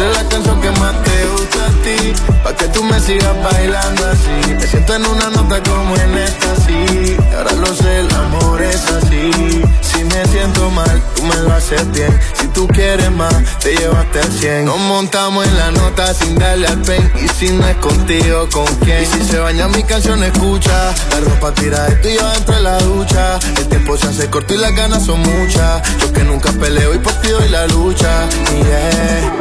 es. 0.00 0.10
Quiero 0.10 0.14
ser 0.14 0.22
la 0.22 0.28
canción 0.28 0.60
que 0.60 0.70
más 0.80 1.02
te 1.02 1.26
gusta 1.26 1.66
a 1.66 1.70
ti, 1.82 2.12
pa' 2.42 2.54
que 2.54 2.68
tú 2.68 2.82
me 2.84 3.00
sigas 3.00 3.42
bailando 3.42 4.06
así. 4.06 4.54
Me 4.54 4.66
siento 4.66 4.94
en 4.94 5.06
una 5.06 5.30
nota 5.30 5.62
como 5.62 5.96
en 5.96 6.18
esta, 6.18 6.56
sí. 6.56 7.16
Ahora 7.36 7.52
lo 7.52 7.74
sé, 7.74 8.00
el 8.00 8.14
amor 8.14 8.62
es 8.62 8.84
así. 8.90 9.62
Si 10.00 10.06
me 10.06 10.24
siento 10.28 10.70
mal, 10.70 11.02
tú 11.14 11.24
me 11.24 11.36
lo 11.42 11.52
haces 11.52 11.92
bien. 11.92 12.18
Si 12.32 12.48
tú 12.48 12.66
quieres 12.68 13.10
más, 13.10 13.34
te 13.58 13.76
llevaste 13.76 14.20
al 14.20 14.32
100. 14.32 14.64
Nos 14.64 14.78
montamos 14.78 15.46
en 15.46 15.58
la 15.58 15.70
nota 15.72 16.14
sin 16.14 16.38
darle 16.38 16.68
al 16.68 16.80
pen. 16.80 17.12
Y 17.22 17.28
si 17.28 17.50
no 17.50 17.66
es 17.66 17.76
contigo, 17.76 18.48
¿con 18.50 18.64
quién? 18.76 19.02
Y 19.02 19.04
si 19.04 19.22
se 19.22 19.38
baña 19.38 19.68
mi 19.68 19.82
canción, 19.82 20.24
escucha. 20.24 20.94
La 21.10 21.20
ropa 21.20 21.52
tira 21.52 21.84
de 21.84 22.14
y 22.14 22.16
yo 22.16 22.26
dentro 22.30 22.54
de 22.54 22.62
la 22.62 22.78
ducha. 22.78 23.38
El 23.58 23.68
tiempo 23.68 23.98
se 23.98 24.06
hace 24.06 24.30
corto 24.30 24.54
y 24.54 24.56
las 24.56 24.74
ganas 24.74 25.04
son 25.04 25.20
muchas. 25.20 25.82
Yo 25.98 26.10
que 26.14 26.24
nunca 26.24 26.50
peleo 26.52 26.94
y 26.94 26.98
por 26.98 27.12
ti 27.20 27.28
doy 27.28 27.50
la 27.50 27.66
lucha. 27.66 28.26
Yeah. 28.54 29.32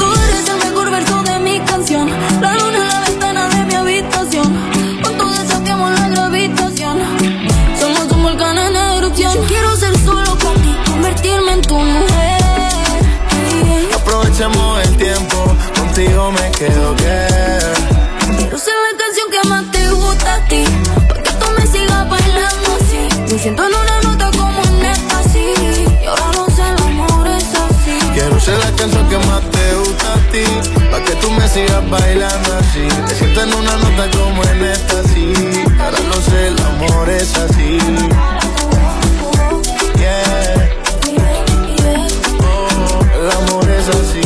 Tú 0.00 0.12
eres 0.30 0.48
el 0.48 0.68
mejor 0.68 0.90
verso 0.90 1.22
de 1.22 1.38
mi 1.38 1.60
canción. 1.60 2.10
La 2.40 2.56
luna 2.56 2.79
ti, 30.30 30.44
pa' 30.90 31.02
que 31.04 31.14
tú 31.16 31.30
me 31.32 31.48
sigas 31.48 31.88
bailando 31.90 32.56
así. 32.58 32.86
Me 33.06 33.14
siento 33.14 33.42
en 33.42 33.54
una 33.54 33.76
nota 33.76 34.10
como 34.16 34.42
en 34.44 34.64
esta, 34.64 35.02
sí. 35.04 35.32
Ahora 35.78 36.00
lo 36.08 36.20
sé, 36.22 36.48
el 36.48 36.58
amor 36.60 37.08
es 37.08 37.36
así. 37.36 37.78
Yeah. 39.98 40.70
Oh, 42.42 43.00
el 43.18 43.30
amor 43.40 43.70
es 43.70 43.88
así. 43.88 44.20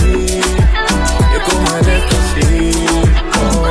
Y 1.34 1.38
como 1.50 1.68
en 1.78 1.88
esta, 1.98 2.16
sí. 2.34 2.86
Oh. 3.40 3.70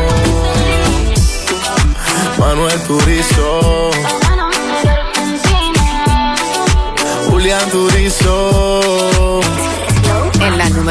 Manuel 2.40 2.80
Turizo. 2.82 3.63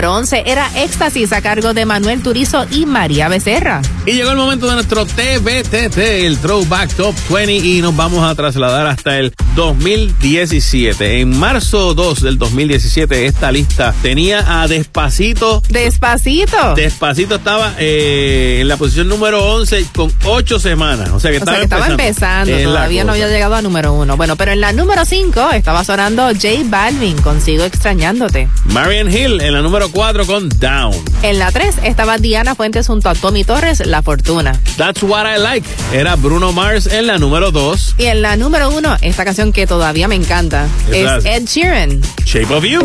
Número 0.03 0.18
11 0.18 0.42
era 0.46 0.68
Éxtasis 0.82 1.32
a 1.32 1.40
cargo 1.42 1.74
de 1.74 1.86
Manuel 1.86 2.22
Turizo 2.22 2.66
y 2.72 2.86
María 2.86 3.28
Becerra. 3.28 3.82
Y 4.05 4.14
llegó 4.14 4.32
el 4.32 4.36
momento 4.36 4.66
de 4.66 4.74
nuestro 4.74 5.07
TBTT, 5.07 5.96
el 5.96 6.38
Throwback 6.38 6.92
Top 6.94 7.14
20, 7.30 7.55
y 7.64 7.82
nos 7.82 7.94
vamos 7.94 8.24
a 8.28 8.34
trasladar 8.34 8.88
hasta 8.88 9.20
el 9.20 9.32
2017. 9.55 11.20
En 11.20 11.38
marzo 11.38 11.94
2 11.94 12.20
del 12.20 12.36
2017, 12.36 13.26
esta 13.26 13.53
lista 13.53 13.94
tenía 14.03 14.61
a 14.61 14.66
Despacito. 14.66 15.62
Despacito. 15.68 16.74
Despacito 16.74 17.36
estaba 17.36 17.76
eh, 17.78 18.59
en 18.61 18.66
la 18.66 18.76
posición 18.76 19.07
número 19.07 19.55
11 19.55 19.86
con 19.94 20.12
8 20.24 20.59
semanas. 20.59 21.11
O 21.11 21.20
sea 21.20 21.30
que, 21.30 21.36
O 21.36 21.40
estaba, 21.40 21.59
sea, 21.59 21.68
que 21.68 21.74
estaba 21.74 21.86
empezando, 21.86 22.59
todavía 22.61 23.05
no 23.05 23.12
había 23.12 23.28
llegado 23.28 23.55
a 23.55 23.62
número 23.62 23.92
uno. 23.92 24.16
Bueno, 24.16 24.34
pero 24.34 24.50
en 24.50 24.61
la 24.61 24.72
número 24.72 25.05
5 25.05 25.50
estaba 25.53 25.84
sonando 25.84 26.26
J 26.26 26.48
Balvin, 26.64 27.22
Consigo 27.22 27.62
Extrañándote. 27.62 28.48
Marian 28.64 29.09
Hill 29.09 29.40
en 29.40 29.53
la 29.53 29.62
número 29.62 29.91
4 29.93 30.26
con 30.26 30.49
Down. 30.59 30.95
En 31.22 31.38
la 31.38 31.51
3 31.53 31.76
estaba 31.84 32.18
Diana 32.18 32.55
Fuentes 32.55 32.86
junto 32.86 33.09
a 33.09 33.14
Tommy 33.14 33.45
Torres, 33.45 33.84
La 33.86 34.03
Fortuna. 34.03 34.59
That's 34.76 35.03
What 35.03 35.26
I 35.26 35.38
Like. 35.40 35.68
Era 35.93 36.16
Bruno 36.16 36.53
Mars 36.53 36.86
en 36.86 37.07
la 37.07 37.18
número 37.18 37.51
2. 37.51 37.95
Y 37.99 38.05
en 38.07 38.22
la 38.22 38.36
número 38.36 38.70
1, 38.70 38.97
esta 39.03 39.24
canción 39.24 39.53
que 39.53 39.66
todavía 39.66 40.09
me 40.09 40.14
encanta, 40.14 40.66
es 40.90 41.24
es- 41.24 41.24
Ed 41.24 41.45
Sheeran. 41.47 42.01
Shape 42.24 42.53
of 42.55 42.64
You. 42.64 42.80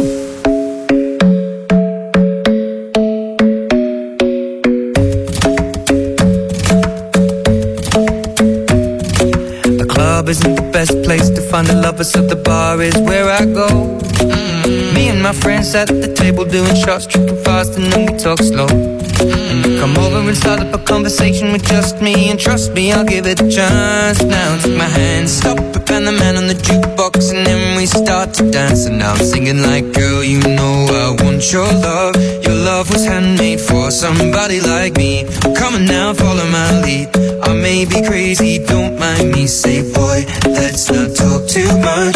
The 8.58 9.86
club 9.88 10.30
isn't 10.30 10.56
the 10.56 10.62
best 10.72 10.94
place 11.04 11.30
to 11.30 11.42
find 11.42 11.68
the 11.68 11.76
lovers, 11.76 12.12
so 12.12 12.22
the 12.22 12.36
bar 12.36 12.82
is 12.82 12.96
where 12.98 13.30
I 13.30 13.46
go. 13.46 13.68
My 15.28 15.34
friends 15.34 15.76
at 15.76 15.90
the 15.90 16.08
table 16.14 16.46
doing 16.46 16.74
shots, 16.74 17.06
tripping 17.06 17.36
fast, 17.44 17.76
and 17.76 17.92
then 17.92 18.06
we 18.06 18.18
talk 18.18 18.40
slow. 18.40 18.66
And 18.72 19.66
you 19.66 19.78
come 19.78 19.98
over 19.98 20.20
and 20.20 20.38
start 20.38 20.62
up 20.62 20.74
a 20.74 20.78
conversation 20.78 21.52
with 21.52 21.66
just 21.68 22.02
me, 22.02 22.30
and 22.30 22.40
trust 22.40 22.72
me, 22.72 22.94
I'll 22.94 23.04
give 23.04 23.28
it 23.28 23.42
a 23.42 23.50
chance. 23.50 24.24
Now 24.24 24.58
take 24.62 24.78
my 24.78 24.86
hand, 24.86 25.30
stop 25.30 25.60
it, 25.60 25.92
and 25.92 26.08
the 26.08 26.14
man 26.14 26.38
on 26.38 26.48
the 26.48 26.54
jukebox, 26.54 27.36
and 27.36 27.46
then 27.46 27.76
we 27.76 27.86
start 27.88 28.34
to 28.36 28.50
dance. 28.50 28.86
And 28.86 29.00
now 29.00 29.16
I'm 29.16 29.18
singing 29.18 29.62
like, 29.64 29.92
girl, 29.92 30.24
you 30.24 30.40
know 30.40 30.88
I 30.88 31.22
want 31.22 31.52
your 31.52 31.68
love. 31.74 32.16
Your 32.46 32.56
love 32.56 32.90
was 32.90 33.04
handmade 33.04 33.60
for 33.60 33.92
somebody 33.92 34.62
like 34.62 34.96
me. 34.96 35.26
Come 35.58 35.76
on 35.76 35.84
now, 35.84 36.14
follow 36.14 36.48
my 36.50 36.82
lead. 36.84 37.10
I 37.44 37.54
may 37.54 37.84
be 37.84 38.02
crazy, 38.08 38.60
don't 38.64 38.98
mind 38.98 39.34
me. 39.34 39.48
Say, 39.48 39.82
boy, 39.92 40.24
let's 40.46 40.90
not 40.90 41.14
talk 41.18 41.50
too 41.50 41.68
much. 41.84 42.16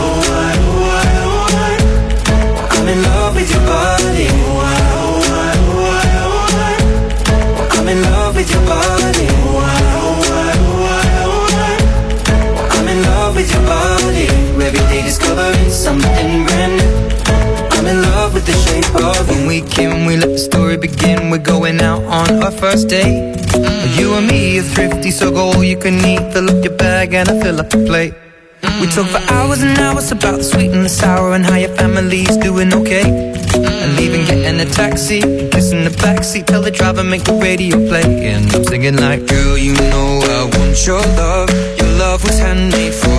in 7.91 8.01
love 8.03 8.35
with 8.35 8.49
your 8.49 8.65
body. 8.65 9.27
Oh, 9.43 9.59
I, 9.59 9.81
oh 10.03 10.31
I, 10.39 10.53
oh 11.27 11.59
I. 11.59 12.77
I'm 12.77 12.87
in 12.87 13.03
love 13.03 13.35
with 13.35 13.51
your 13.51 13.65
body. 13.65 14.27
Every 14.67 14.85
day 14.91 15.01
discovering 15.03 15.69
something 15.69 16.45
brand 16.45 16.73
new. 16.79 16.93
I'm 17.75 17.87
in 17.87 18.01
love 18.01 18.33
with 18.33 18.45
the 18.45 18.55
shape 18.65 18.95
of. 18.95 19.27
When 19.27 19.45
we 19.45 19.61
can, 19.61 20.05
we 20.05 20.15
let 20.15 20.29
the 20.29 20.37
story 20.37 20.77
begin. 20.77 21.29
We're 21.31 21.49
going 21.55 21.81
out 21.81 22.03
on 22.03 22.43
our 22.43 22.51
first 22.51 22.87
date. 22.87 23.35
You 23.97 24.13
and 24.13 24.27
me 24.27 24.59
are 24.59 24.63
thrifty, 24.63 25.11
so 25.11 25.29
go 25.31 25.51
all 25.51 25.63
you 25.63 25.77
can 25.77 25.95
eat. 26.05 26.31
Fill 26.31 26.49
up 26.49 26.63
your 26.63 26.77
bag 26.77 27.13
and 27.13 27.27
I 27.29 27.41
fill 27.41 27.59
up 27.59 27.69
the 27.69 27.83
plate. 27.85 28.13
We 28.63 28.87
talk 28.87 29.07
for 29.07 29.21
hours 29.33 29.61
and 29.61 29.77
hours 29.79 30.11
about 30.11 30.37
the 30.37 30.43
sweet 30.43 30.71
and 30.71 30.85
the 30.85 30.89
sour 30.89 31.33
and 31.33 31.45
how 31.45 31.55
your 31.55 31.75
family's 31.75 32.35
doing 32.37 32.73
okay. 32.73 33.03
And 33.03 33.95
leaving, 33.97 34.25
getting 34.25 34.59
a 34.59 34.65
taxi, 34.65 35.21
kissing 35.49 35.83
the 35.83 35.93
backseat, 36.01 36.45
tell 36.45 36.61
the 36.61 36.71
driver 36.71 37.03
make 37.03 37.23
the 37.23 37.33
radio 37.33 37.77
play. 37.87 38.27
And 38.27 38.53
I'm 38.53 38.63
singing 38.63 38.97
like, 38.97 39.25
girl, 39.27 39.57
you 39.57 39.73
know 39.73 40.19
I 40.23 40.57
want 40.57 40.85
your 40.85 41.01
love. 41.17 41.49
Your 41.79 41.91
love 41.97 42.23
was 42.23 42.39
handmade 42.39 42.93
for 42.93 43.10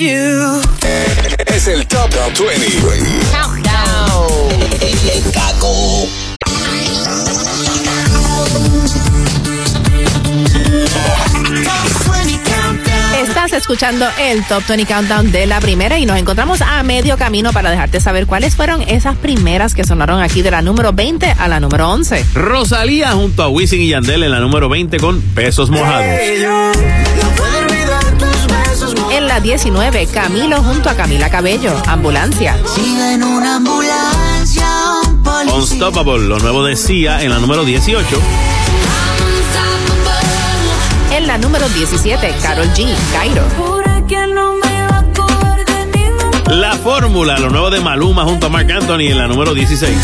you. 0.00 0.62
Es 1.46 1.68
el 1.68 1.86
Top, 1.86 2.08
Top 2.10 2.32
20. 2.38 2.66
Estás 13.22 13.52
escuchando 13.52 14.06
el 14.18 14.42
Top 14.44 14.62
20 14.66 14.86
Countdown 14.86 15.32
de 15.32 15.46
la 15.46 15.60
primera 15.60 15.98
y 15.98 16.06
nos 16.06 16.16
encontramos 16.16 16.62
a 16.62 16.82
medio 16.82 17.18
camino 17.18 17.52
para 17.52 17.70
dejarte 17.70 18.00
saber 18.00 18.26
cuáles 18.26 18.56
fueron 18.56 18.82
esas 18.82 19.16
primeras 19.16 19.74
que 19.74 19.84
sonaron 19.84 20.22
aquí 20.22 20.40
de 20.40 20.50
la 20.50 20.62
número 20.62 20.94
20 20.94 21.32
a 21.38 21.48
la 21.48 21.60
número 21.60 21.90
11. 21.90 22.24
Rosalía 22.34 23.12
junto 23.12 23.42
a 23.42 23.48
Wisin 23.48 23.82
y 23.82 23.88
Yandel 23.88 24.22
en 24.22 24.30
la 24.30 24.40
número 24.40 24.70
20 24.70 24.98
con 24.98 25.20
Pesos 25.20 25.68
Mojados. 25.68 26.06
La 29.30 29.38
19, 29.38 30.08
Camilo 30.08 30.60
junto 30.60 30.90
a 30.90 30.96
Camila 30.96 31.30
Cabello, 31.30 31.80
Ambulancia. 31.86 32.58
Sigue 32.66 33.14
en 33.14 33.22
una 33.22 33.56
ambulancia 33.56 34.66
un 35.06 35.22
policía. 35.22 35.54
Unstoppable, 35.54 36.26
lo 36.26 36.40
nuevo 36.40 36.64
de 36.64 36.74
Sia 36.74 37.22
en 37.22 37.30
la 37.30 37.38
número 37.38 37.64
18. 37.64 38.06
En 41.12 41.28
la 41.28 41.38
número 41.38 41.68
17, 41.68 42.34
Carol 42.42 42.66
G, 42.74 42.92
Cairo. 43.12 43.44
La 46.48 46.72
fórmula, 46.72 47.38
lo 47.38 47.50
nuevo 47.50 47.70
de 47.70 47.78
Maluma 47.78 48.24
junto 48.24 48.48
a 48.48 48.50
Marc 48.50 48.68
Anthony 48.68 49.10
en 49.10 49.18
la 49.18 49.28
número 49.28 49.54
16. 49.54 49.96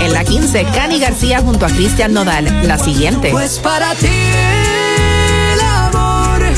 En 0.00 0.12
la 0.12 0.22
15, 0.22 0.66
Cani 0.66 1.00
García 1.00 1.40
junto 1.40 1.66
a 1.66 1.68
Cristian 1.68 2.12
Nodal. 2.12 2.68
La 2.68 2.78
siguiente. 2.78 3.30
Pues 3.32 3.58
para 3.58 3.92
ti. 3.96 4.61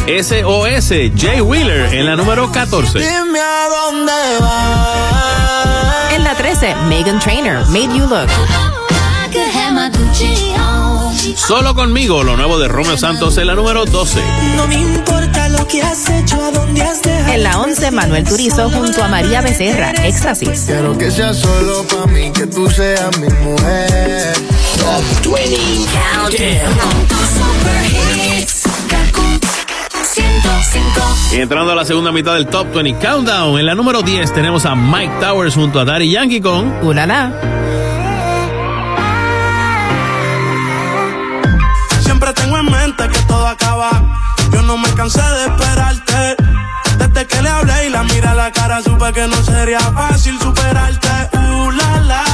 SOS, 0.07 0.91
Jay 1.17 1.41
Wheeler 1.41 1.95
en 1.95 2.05
la 2.05 2.15
número 2.15 2.53
14. 2.53 2.99
Dime 2.99 3.41
a 3.41 3.69
dónde 3.71 4.13
vas. 4.39 6.13
En 6.13 6.23
la 6.23 6.35
13, 6.35 6.75
Megan 6.89 7.19
Trainer, 7.19 7.65
Made 7.69 7.97
You 7.97 8.07
Look. 8.07 8.29
Solo 11.37 11.75
conmigo, 11.75 12.23
lo 12.23 12.37
nuevo 12.37 12.59
de 12.59 12.69
Romeo 12.69 12.99
Santos 12.99 13.39
en 13.39 13.47
la 13.47 13.55
número 13.55 13.87
12. 13.87 14.21
No 14.57 14.67
me 14.67 14.75
importa 14.75 15.49
lo 15.49 15.67
que 15.67 15.81
has 15.81 16.11
hecho, 16.11 16.37
a 16.43 16.51
dónde 16.51 16.83
has 16.83 17.01
dejado. 17.01 17.33
En 17.33 17.43
la 17.43 17.59
11, 17.61 17.91
Manuel 17.91 18.25
Turizo 18.25 18.71
junto 18.71 19.03
a 19.03 19.09
María 19.09 19.41
Becerra, 19.41 19.93
Éxtasis. 20.05 20.65
Quiero 20.67 20.99
que 20.99 21.11
sea 21.11 21.33
solo 21.33 21.83
para 21.85 22.07
mí, 22.07 22.31
que 22.31 22.47
tú 22.47 22.69
seas 22.69 23.17
mi 23.19 23.29
mujer. 23.29 24.35
Top 24.79 25.35
20 25.35 25.55
Y 31.35 31.41
entrando 31.41 31.72
a 31.72 31.74
la 31.74 31.85
segunda 31.85 32.12
mitad 32.12 32.35
del 32.35 32.47
Top 32.47 32.72
20 32.72 33.05
Countdown, 33.05 33.59
en 33.59 33.66
la 33.66 33.74
número 33.74 34.03
10 34.03 34.32
tenemos 34.35 34.64
a 34.66 34.76
Mike 34.76 35.14
Towers 35.20 35.57
junto 35.57 35.80
a 35.80 35.85
Daddy 35.85 36.09
Yankee 36.09 36.41
con 36.41 36.72
Ulala. 36.85 37.32
Siempre 42.05 42.32
tengo 42.35 42.57
en 42.57 42.66
mente 42.66 43.09
que 43.09 43.18
todo 43.22 43.49
acaba. 43.49 43.91
Yo 44.53 44.62
no 44.62 44.78
me 44.78 44.89
cansé 44.91 45.22
de 45.22 45.43
esperarte. 45.47 46.37
Desde 46.99 47.26
que 47.26 47.43
le 47.43 47.49
hablé 47.49 47.87
y 47.89 47.91
la 47.91 48.05
miré 48.05 48.28
a 48.28 48.35
la 48.35 48.53
cara, 48.53 48.80
supe 48.80 49.12
que 49.12 49.26
no 49.26 49.43
sería 49.43 49.80
fácil 49.80 50.39
superarte. 50.39 51.09
Uh, 51.32 51.70
la, 51.72 52.01
la. 52.03 52.24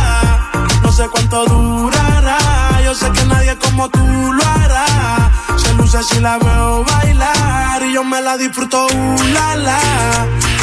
No 0.83 0.93
sé 0.93 1.09
cuánto 1.11 1.47
durará. 1.47 2.37
Yo 2.85 2.95
sé 2.95 3.11
que 3.13 3.25
nadie 3.25 3.57
como 3.57 3.89
tú 3.89 4.07
lo 4.35 4.45
hará. 4.45 5.31
Se 5.71 5.77
luce 5.77 6.03
si 6.03 6.21
la 6.21 6.37
veo 6.37 6.85
bailar 6.85 7.81
y 7.85 7.93
yo 7.93 8.03
me 8.03 8.21
la 8.21 8.37
disfruto. 8.37 8.87
Uh, 8.87 9.17
la. 9.33 9.79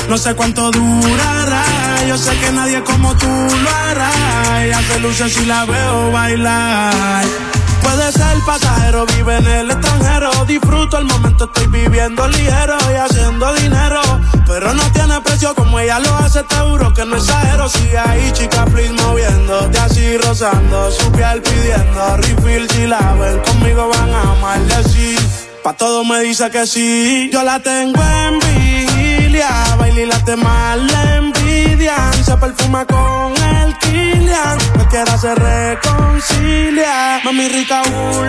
No 0.10 0.18
sé 0.18 0.36
cuánto 0.36 0.70
durará. 0.70 1.64
Yo 2.10 2.18
sé 2.18 2.38
que 2.40 2.52
nadie 2.52 2.84
como 2.84 3.16
tú 3.16 3.26
lo 3.26 3.70
hará. 3.70 4.12
Ella 4.66 4.82
se 4.82 5.00
luce 5.00 5.30
si 5.30 5.46
la 5.46 5.64
veo 5.64 6.12
bailar. 6.12 7.24
Puede 7.88 8.12
ser 8.12 8.38
pasajero, 8.46 9.06
vive 9.06 9.38
en 9.38 9.48
el 9.48 9.72
extranjero. 9.72 10.30
Disfruto 10.46 10.98
el 10.98 11.06
momento, 11.06 11.46
estoy 11.46 11.68
viviendo 11.68 12.28
ligero 12.28 12.78
y 12.92 12.96
haciendo 12.96 13.54
dinero. 13.54 14.02
Pero 14.46 14.74
no 14.74 14.84
tiene 14.92 15.22
precio 15.22 15.56
como 15.56 15.80
ella 15.80 15.98
lo 16.00 16.14
hace, 16.18 16.44
te 16.44 16.56
juro 16.56 16.94
que 16.94 17.06
no 17.06 17.16
exagero. 17.16 17.70
Sigue 17.70 17.98
ahí, 17.98 18.30
chica, 18.34 18.66
please, 18.66 18.92
moviéndote 18.92 19.80
así, 19.80 20.18
rozando 20.18 20.92
su 20.92 21.10
piel 21.14 21.42
pidiendo 21.42 22.18
refill. 22.18 22.70
Si 22.72 22.88
la 22.88 23.14
ven 23.14 23.40
conmigo, 23.40 23.88
van 23.88 24.14
a 24.14 24.22
amarle 24.34 24.76
así. 24.76 25.16
Pa' 25.64 25.72
todo 25.72 26.04
me 26.04 26.20
dice 26.20 26.52
que 26.52 26.68
sí. 26.68 27.30
Yo 27.32 27.42
la 27.42 27.62
tengo 27.62 28.02
en 28.04 28.40
vigilia, 29.38 29.76
baila 29.78 30.02
y 30.02 30.06
la 30.06 30.20
temas 30.24 30.78
la 30.78 31.16
envidian. 31.16 32.24
Se 32.24 32.38
perfuma 32.38 32.86
con 32.86 33.34
el 33.56 33.78
Kilian. 33.78 34.58
No 34.78 34.88
quiera 34.90 35.18
se 35.18 35.34
reconcilia. 35.36 37.22
Mami 37.24 37.48
rica, 37.50 37.82
uh. 37.84 38.26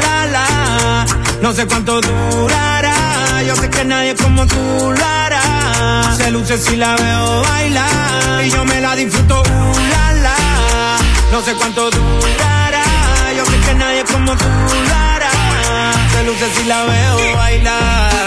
No 1.43 1.53
sé 1.53 1.67
cuánto 1.67 2.01
durará. 2.01 3.43
Yo 3.47 3.57
sé 3.57 3.71
que 3.71 3.85
nadie 3.85 4.15
como 4.17 4.47
tú 4.47 4.93
lo 4.97 5.05
hará. 5.05 6.15
Se 6.17 6.31
luce 6.31 6.59
si 6.59 6.77
la 6.77 6.97
veo 6.97 7.43
bailar. 7.43 8.45
Y 8.45 8.51
yo 8.51 8.65
me 8.65 8.81
la 8.81 8.95
disfruto, 8.95 9.43
uh. 9.43 9.75
No 11.33 11.43
sé 11.43 11.55
cuánto 11.55 11.91
durará. 11.91 12.83
Yo 13.37 13.45
sé 13.45 13.59
que 13.61 13.75
nadie 13.75 14.05
como 14.05 14.37
tú 14.37 14.49
lo 14.89 14.95
hará. 14.95 15.31
Se 16.13 16.25
luce 16.25 16.47
si 16.55 16.65
la 16.65 16.85
veo 16.85 17.37
bailar. 17.37 18.18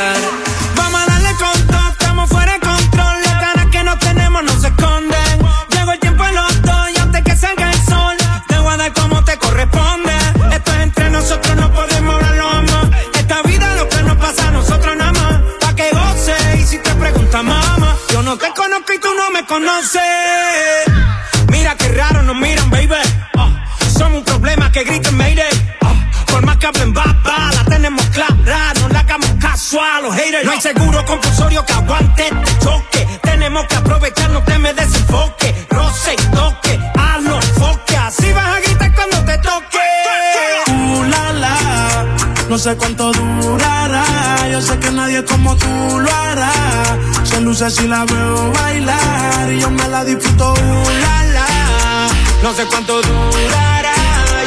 Si 47.71 47.87
la 47.87 48.05
veo 48.05 48.51
bailar. 48.51 49.51
Y 49.51 49.59
yo 49.59 49.69
me 49.71 49.87
la 49.87 50.03
disfruto. 50.03 50.53
Uh, 50.53 50.89
la, 51.03 51.23
la. 51.35 52.07
No 52.43 52.53
sé 52.53 52.65
cuánto 52.65 53.01
durará. 53.01 53.93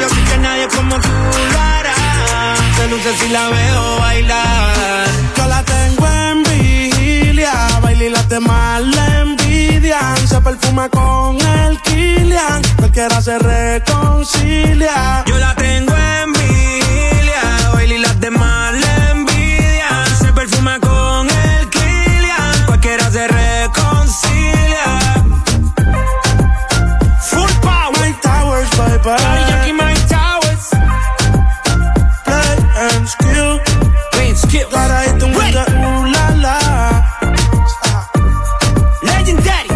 Yo 0.01 0.09
sé 0.09 0.23
que 0.31 0.39
nadie 0.39 0.69
como 0.69 0.97
tú 1.01 1.09
lo 1.53 1.61
hará. 1.61 1.95
Se 2.77 2.89
luce 2.89 3.17
si 3.19 3.29
la 3.29 3.49
veo 3.49 3.99
bailar. 3.99 5.07
Yo 5.37 5.47
la 5.47 5.63
tengo 5.65 6.07
en 6.07 6.43
vigilia. 6.43 7.53
Baila 7.83 8.05
y 8.05 8.29
demás 8.29 8.83
la 8.83 9.21
envidian. 9.21 10.29
Se 10.29 10.41
perfuma 10.41 10.89
con 10.89 11.41
el 11.41 11.81
Kilian. 11.83 12.63
Cualquiera 12.77 13.23
se 13.23 13.39
reconcilia. 13.39 15.25
Yo 15.27 15.39
la 15.39 15.55
tengo 15.55 15.95
en 15.97 16.33
vigilia. 16.33 17.71
Baila 17.73 17.95
y 17.95 18.21
demás 18.21 18.75
la 18.75 19.04
Daddy 29.05 29.51
Yankee, 29.51 29.73
Mike 29.75 30.07
Towers. 30.09 30.71
Play 32.25 32.57
and 32.75 33.07
skill. 33.07 33.61
Play 34.13 34.29
and 34.31 34.39
skill. 34.39 34.67
Gotta 34.71 35.11
hit 35.11 35.21
them 35.21 35.35
with 35.35 35.53
the 35.53 35.65
ooh 35.77 36.07
la 36.09 36.27
la. 36.41 36.57
Legendary. 39.03 39.69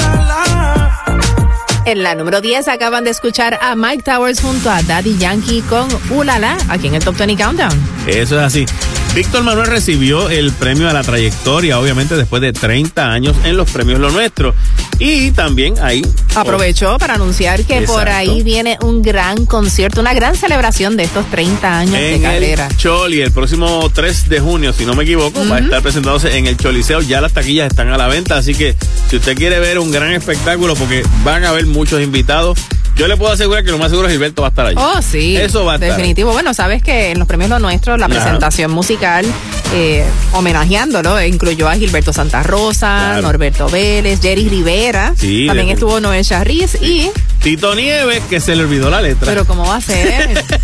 La 0.00 0.10
la. 0.26 1.82
En 1.86 2.02
la 2.02 2.16
número 2.16 2.40
10 2.40 2.66
acaban 2.66 3.04
de 3.04 3.10
escuchar 3.10 3.60
a 3.62 3.76
Mike 3.76 4.02
Towers 4.02 4.40
junto 4.40 4.70
a 4.70 4.82
Daddy 4.82 5.16
Yankee 5.16 5.62
con 5.62 5.86
Ulala, 6.10 6.56
aquí 6.70 6.88
en 6.88 6.96
el 6.96 7.04
Top 7.04 7.16
20 7.16 7.40
Countdown. 7.40 7.72
Eso 8.08 8.40
es 8.40 8.44
así. 8.44 8.66
Víctor 9.14 9.44
Manuel 9.44 9.68
recibió 9.68 10.28
el 10.28 10.50
premio 10.50 10.90
a 10.90 10.92
la 10.92 11.04
trayectoria, 11.04 11.78
obviamente 11.78 12.16
después 12.16 12.42
de 12.42 12.52
30 12.52 13.12
años 13.12 13.36
en 13.44 13.56
los 13.56 13.70
premios 13.70 14.00
Lo 14.00 14.10
Nuestro. 14.10 14.52
Y 14.98 15.30
también 15.32 15.74
ahí. 15.80 16.02
Aprovechó 16.34 16.98
para 16.98 17.14
anunciar 17.14 17.64
que 17.64 17.82
por 17.82 18.08
ahí 18.08 18.42
viene 18.42 18.78
un 18.82 19.02
gran 19.02 19.46
concierto, 19.46 20.00
una 20.00 20.14
gran 20.14 20.34
celebración 20.34 20.96
de 20.96 21.04
estos 21.04 21.28
30 21.30 21.78
años 21.78 21.94
de 21.94 22.16
en 22.16 22.22
carrera. 22.22 22.68
el 22.68 22.76
Choli, 22.76 23.20
el 23.20 23.32
próximo 23.32 23.90
3 23.92 24.28
de 24.28 24.40
junio, 24.40 24.72
si 24.72 24.84
no 24.84 24.94
me 24.94 25.04
equivoco, 25.04 25.46
va 25.48 25.56
a 25.56 25.60
estar 25.60 25.82
presentándose 25.82 26.36
en 26.36 26.46
el 26.46 26.56
Choliseo. 26.56 27.02
Ya 27.02 27.20
las 27.20 27.32
taquillas 27.32 27.68
están 27.68 27.88
a 27.88 27.96
la 27.96 28.08
venta, 28.08 28.36
así 28.36 28.54
que 28.54 28.74
si 29.08 29.16
usted 29.16 29.36
quiere 29.36 29.58
ver 29.60 29.78
un 29.78 29.90
gran 29.90 30.12
espectáculo, 30.12 30.74
porque 30.74 31.02
van 31.24 31.44
a 31.44 31.50
haber 31.50 31.66
muchos 31.66 32.00
invitados 32.00 32.58
Yo 32.96 33.08
le 33.08 33.16
puedo 33.16 33.32
asegurar 33.32 33.64
que 33.64 33.70
lo 33.72 33.78
más 33.78 33.90
seguro 33.90 34.06
es 34.08 34.12
Gilberto 34.12 34.42
va 34.42 34.48
a 34.48 34.50
estar 34.50 34.66
allí. 34.66 34.76
Oh, 34.78 35.02
sí. 35.02 35.36
Eso 35.36 35.64
va 35.64 35.72
a 35.72 35.74
estar. 35.76 35.90
Definitivo. 35.90 36.32
Bueno, 36.32 36.54
sabes 36.54 36.82
que 36.82 37.10
en 37.10 37.18
los 37.18 37.26
premios 37.26 37.50
Lo 37.50 37.58
Nuestro, 37.58 37.96
la 37.96 38.08
presentación 38.08 38.70
musical, 38.70 39.26
eh, 39.74 40.04
homenajeándolo, 40.32 41.18
eh, 41.18 41.26
incluyó 41.28 41.68
a 41.68 41.74
Gilberto 41.74 42.12
Santa 42.12 42.42
Rosa, 42.44 42.86
Claro. 43.14 43.22
Norberto 43.22 43.68
Vélez, 43.68 44.20
Jerry 44.22 44.48
Rivera. 44.48 45.12
Sí, 45.16 45.46
También 45.48 45.66
de- 45.68 45.72
estuvo 45.74 45.98
Noel 46.00 46.24
Charriz 46.24 46.76
y. 46.80 47.10
Tito 47.42 47.74
Nieves, 47.74 48.22
que 48.30 48.38
se 48.40 48.54
le 48.54 48.62
olvidó 48.62 48.88
la 48.90 49.02
letra. 49.02 49.26
Pero, 49.26 49.44
¿cómo 49.44 49.66
va 49.66 49.76
a 49.76 49.80
ser? 49.80 50.44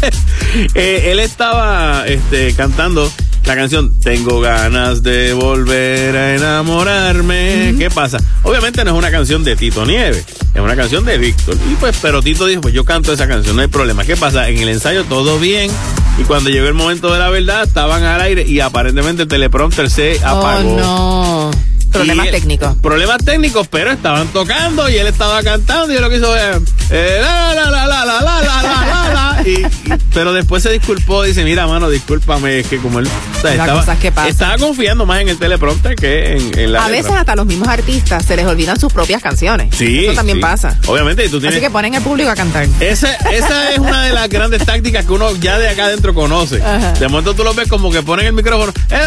Eh, 0.74 1.10
él 1.12 1.20
estaba 1.20 2.04
este, 2.08 2.52
cantando 2.54 3.10
la 3.50 3.56
canción 3.56 3.98
Tengo 3.98 4.40
ganas 4.40 5.02
de 5.02 5.32
volver 5.32 6.16
a 6.16 6.36
enamorarme. 6.36 7.74
¿Qué 7.76 7.90
pasa? 7.90 8.18
Obviamente 8.44 8.84
no 8.84 8.92
es 8.92 8.96
una 8.96 9.10
canción 9.10 9.42
de 9.42 9.56
Tito 9.56 9.84
Nieves, 9.84 10.24
es 10.54 10.60
una 10.60 10.76
canción 10.76 11.04
de 11.04 11.18
Víctor. 11.18 11.56
Y 11.68 11.74
pues, 11.74 11.98
pero 12.00 12.22
Tito 12.22 12.46
dijo, 12.46 12.60
pues 12.60 12.74
yo 12.74 12.84
canto 12.84 13.12
esa 13.12 13.26
canción, 13.26 13.56
no 13.56 13.62
hay 13.62 13.68
problema. 13.68 14.04
¿Qué 14.04 14.16
pasa? 14.16 14.48
En 14.48 14.58
el 14.58 14.68
ensayo 14.68 15.02
todo 15.02 15.40
bien. 15.40 15.68
Y 16.16 16.22
cuando 16.22 16.48
llegó 16.48 16.68
el 16.68 16.74
momento 16.74 17.12
de 17.12 17.18
la 17.18 17.28
verdad, 17.28 17.64
estaban 17.64 18.04
al 18.04 18.20
aire 18.20 18.46
y 18.46 18.60
aparentemente 18.60 19.22
el 19.22 19.28
teleprompter 19.28 19.90
se 19.90 20.20
apagó. 20.22 20.76
Oh, 20.76 21.50
no. 21.50 21.69
Problemas 21.90 22.26
Y 22.26 22.30
técnicos. 22.30 22.76
Problemas 22.82 23.18
técnicos, 23.24 23.68
pero 23.68 23.90
estaban 23.90 24.28
tocando 24.28 24.88
y 24.88 24.96
él 24.96 25.06
estaba 25.06 25.42
cantando 25.42 25.92
y 25.92 25.96
él 25.96 26.02
lo 26.02 26.08
que 26.10 26.16
hizo 26.16 26.26
fue, 26.26 26.60
eh, 26.90 27.18
la, 27.20 27.54
la, 27.54 27.70
la, 27.70 27.86
la, 27.86 28.04
la, 28.04 28.20
la, 28.20 28.42
la, 28.42 28.62
la, 28.62 28.86
la, 28.86 29.14
la, 29.36 29.42
y, 29.48 29.50
y- 29.52 29.66
pero 30.14 30.32
después 30.32 30.62
se 30.62 30.70
disculpó, 30.70 31.22
dice, 31.22 31.44
mira, 31.44 31.66
mano, 31.66 31.88
discúlpame, 31.90 32.60
es 32.60 32.66
que 32.66 32.78
como 32.78 32.98
él 33.00 33.06
o 33.06 33.40
sea, 33.40 33.52
estaba, 33.52 33.80
cosas 33.80 33.98
que 33.98 34.10
pasan. 34.12 34.30
estaba 34.30 34.58
confiando 34.58 35.06
más 35.06 35.20
en 35.20 35.28
el 35.28 35.38
teleprompter 35.38 35.94
que 35.96 36.36
en, 36.36 36.58
en 36.58 36.72
la 36.72 36.84
A 36.84 36.88
letra. 36.88 37.02
veces 37.02 37.12
hasta 37.20 37.36
los 37.36 37.46
mismos 37.46 37.68
artistas 37.68 38.24
se 38.24 38.36
les 38.36 38.46
olvidan 38.46 38.78
sus 38.78 38.92
propias 38.92 39.22
canciones. 39.22 39.74
Sí, 39.76 40.06
Eso 40.06 40.14
también 40.14 40.38
sí. 40.38 40.42
pasa. 40.42 40.78
Obviamente, 40.86 41.24
y 41.24 41.28
tú 41.28 41.38
tienes... 41.40 41.56
Así 41.56 41.64
que 41.64 41.70
ponen 41.70 41.94
al 41.94 42.02
público 42.02 42.30
a 42.30 42.34
cantar. 42.34 42.66
Esa, 42.80 43.14
esa 43.32 43.70
es 43.72 43.78
una 43.78 44.04
de 44.04 44.12
las 44.12 44.28
grandes 44.28 44.64
tácticas 44.64 45.04
que 45.04 45.12
uno 45.12 45.34
ya 45.36 45.58
de 45.58 45.68
acá 45.68 45.84
adentro 45.86 46.14
conoce. 46.14 46.62
Ajá. 46.62 46.92
De 46.92 47.08
momento 47.08 47.34
tú 47.34 47.44
lo 47.44 47.54
ves 47.54 47.68
como 47.68 47.90
que 47.90 48.02
ponen 48.02 48.26
el 48.26 48.32
micrófono 48.32 48.72
eh, 48.90 48.98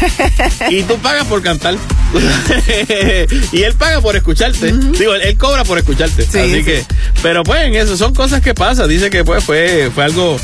y 0.70 0.82
tú 0.82 0.96
pagas 0.98 1.26
por 1.26 1.42
cantar. 1.42 1.74
y 3.52 3.62
él 3.62 3.74
paga 3.74 4.00
por 4.00 4.16
escucharte. 4.16 4.72
Digo, 4.72 5.14
él, 5.14 5.22
él 5.22 5.36
cobra 5.36 5.64
por 5.64 5.78
escucharte. 5.78 6.26
Sí, 6.26 6.38
Así 6.38 6.54
sí. 6.54 6.64
que, 6.64 6.84
pero 7.22 7.42
pues 7.42 7.62
en 7.64 7.74
eso 7.74 7.96
son 7.96 8.14
cosas 8.14 8.40
que 8.40 8.54
pasan. 8.54 8.88
Dice 8.88 9.10
que 9.10 9.24
pues 9.24 9.44
fue, 9.44 9.90
fue 9.94 10.04
algo 10.04 10.38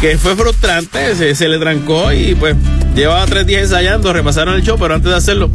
que 0.00 0.16
fue 0.16 0.34
frustrante, 0.34 1.14
se, 1.14 1.34
se 1.34 1.48
le 1.48 1.58
trancó 1.58 2.12
y 2.12 2.34
pues 2.34 2.56
llevaba 2.94 3.26
tres 3.26 3.46
días 3.46 3.62
ensayando, 3.64 4.12
repasaron 4.12 4.54
el 4.54 4.62
show, 4.62 4.78
pero 4.78 4.94
antes 4.94 5.10
de 5.10 5.16
hacerlo, 5.16 5.50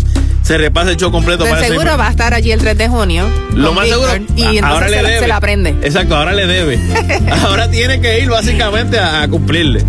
se 0.45 0.57
repasa 0.59 0.91
el 0.91 0.97
show 0.97 1.11
completo 1.11 1.43
De 1.43 1.49
para 1.49 1.65
seguro 1.65 1.97
va 1.97 2.07
a 2.07 2.11
estar 2.11 2.33
allí 2.35 2.51
el 2.51 2.59
3 2.59 2.77
de 2.77 2.87
junio. 2.87 3.25
Lo 3.53 3.73
más 3.73 3.87
seguro. 3.87 4.11
Y 4.35 4.57
entonces 4.57 4.63
ahora 4.63 4.87
le 4.89 4.95
se, 4.97 5.01
la- 5.01 5.09
debe. 5.09 5.19
se 5.21 5.27
la 5.27 5.35
aprende. 5.37 5.69
Exacto, 5.81 6.15
ahora 6.15 6.33
le 6.33 6.45
debe. 6.45 6.79
ahora 7.45 7.69
tiene 7.71 7.99
que 7.99 8.19
ir 8.19 8.29
básicamente 8.29 8.99
a, 8.99 9.23
a 9.23 9.27
cumplirle. 9.27 9.83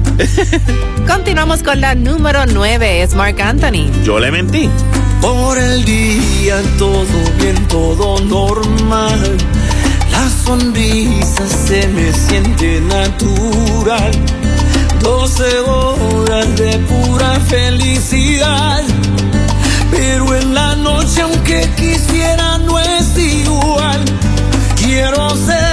Continuamos 1.06 1.62
con 1.62 1.80
la 1.82 1.94
número 1.94 2.46
9, 2.46 3.02
es 3.02 3.14
Mark 3.14 3.40
Anthony. 3.40 3.90
Yo 4.02 4.18
le 4.18 4.30
mentí. 4.32 4.70
Por 5.20 5.58
el 5.58 5.84
día 5.84 6.56
todo 6.78 7.04
bien, 7.38 7.56
todo 7.68 8.18
normal. 8.20 9.36
La 10.10 10.28
sonrisa 10.44 11.46
se 11.66 11.86
me 11.88 12.12
siente 12.12 12.80
natural. 12.80 14.10
12 15.00 15.58
horas 15.60 16.56
de 16.56 16.78
pura 16.78 17.38
felicidad. 17.40 18.82
Pero 19.90 20.34
en 20.34 20.54
la 20.54 20.76
noche, 20.76 21.22
aunque 21.22 21.68
quisiera, 21.76 22.58
no 22.58 22.78
es 22.78 23.16
igual. 23.18 24.04
Quiero 24.76 25.30
ser 25.36 25.65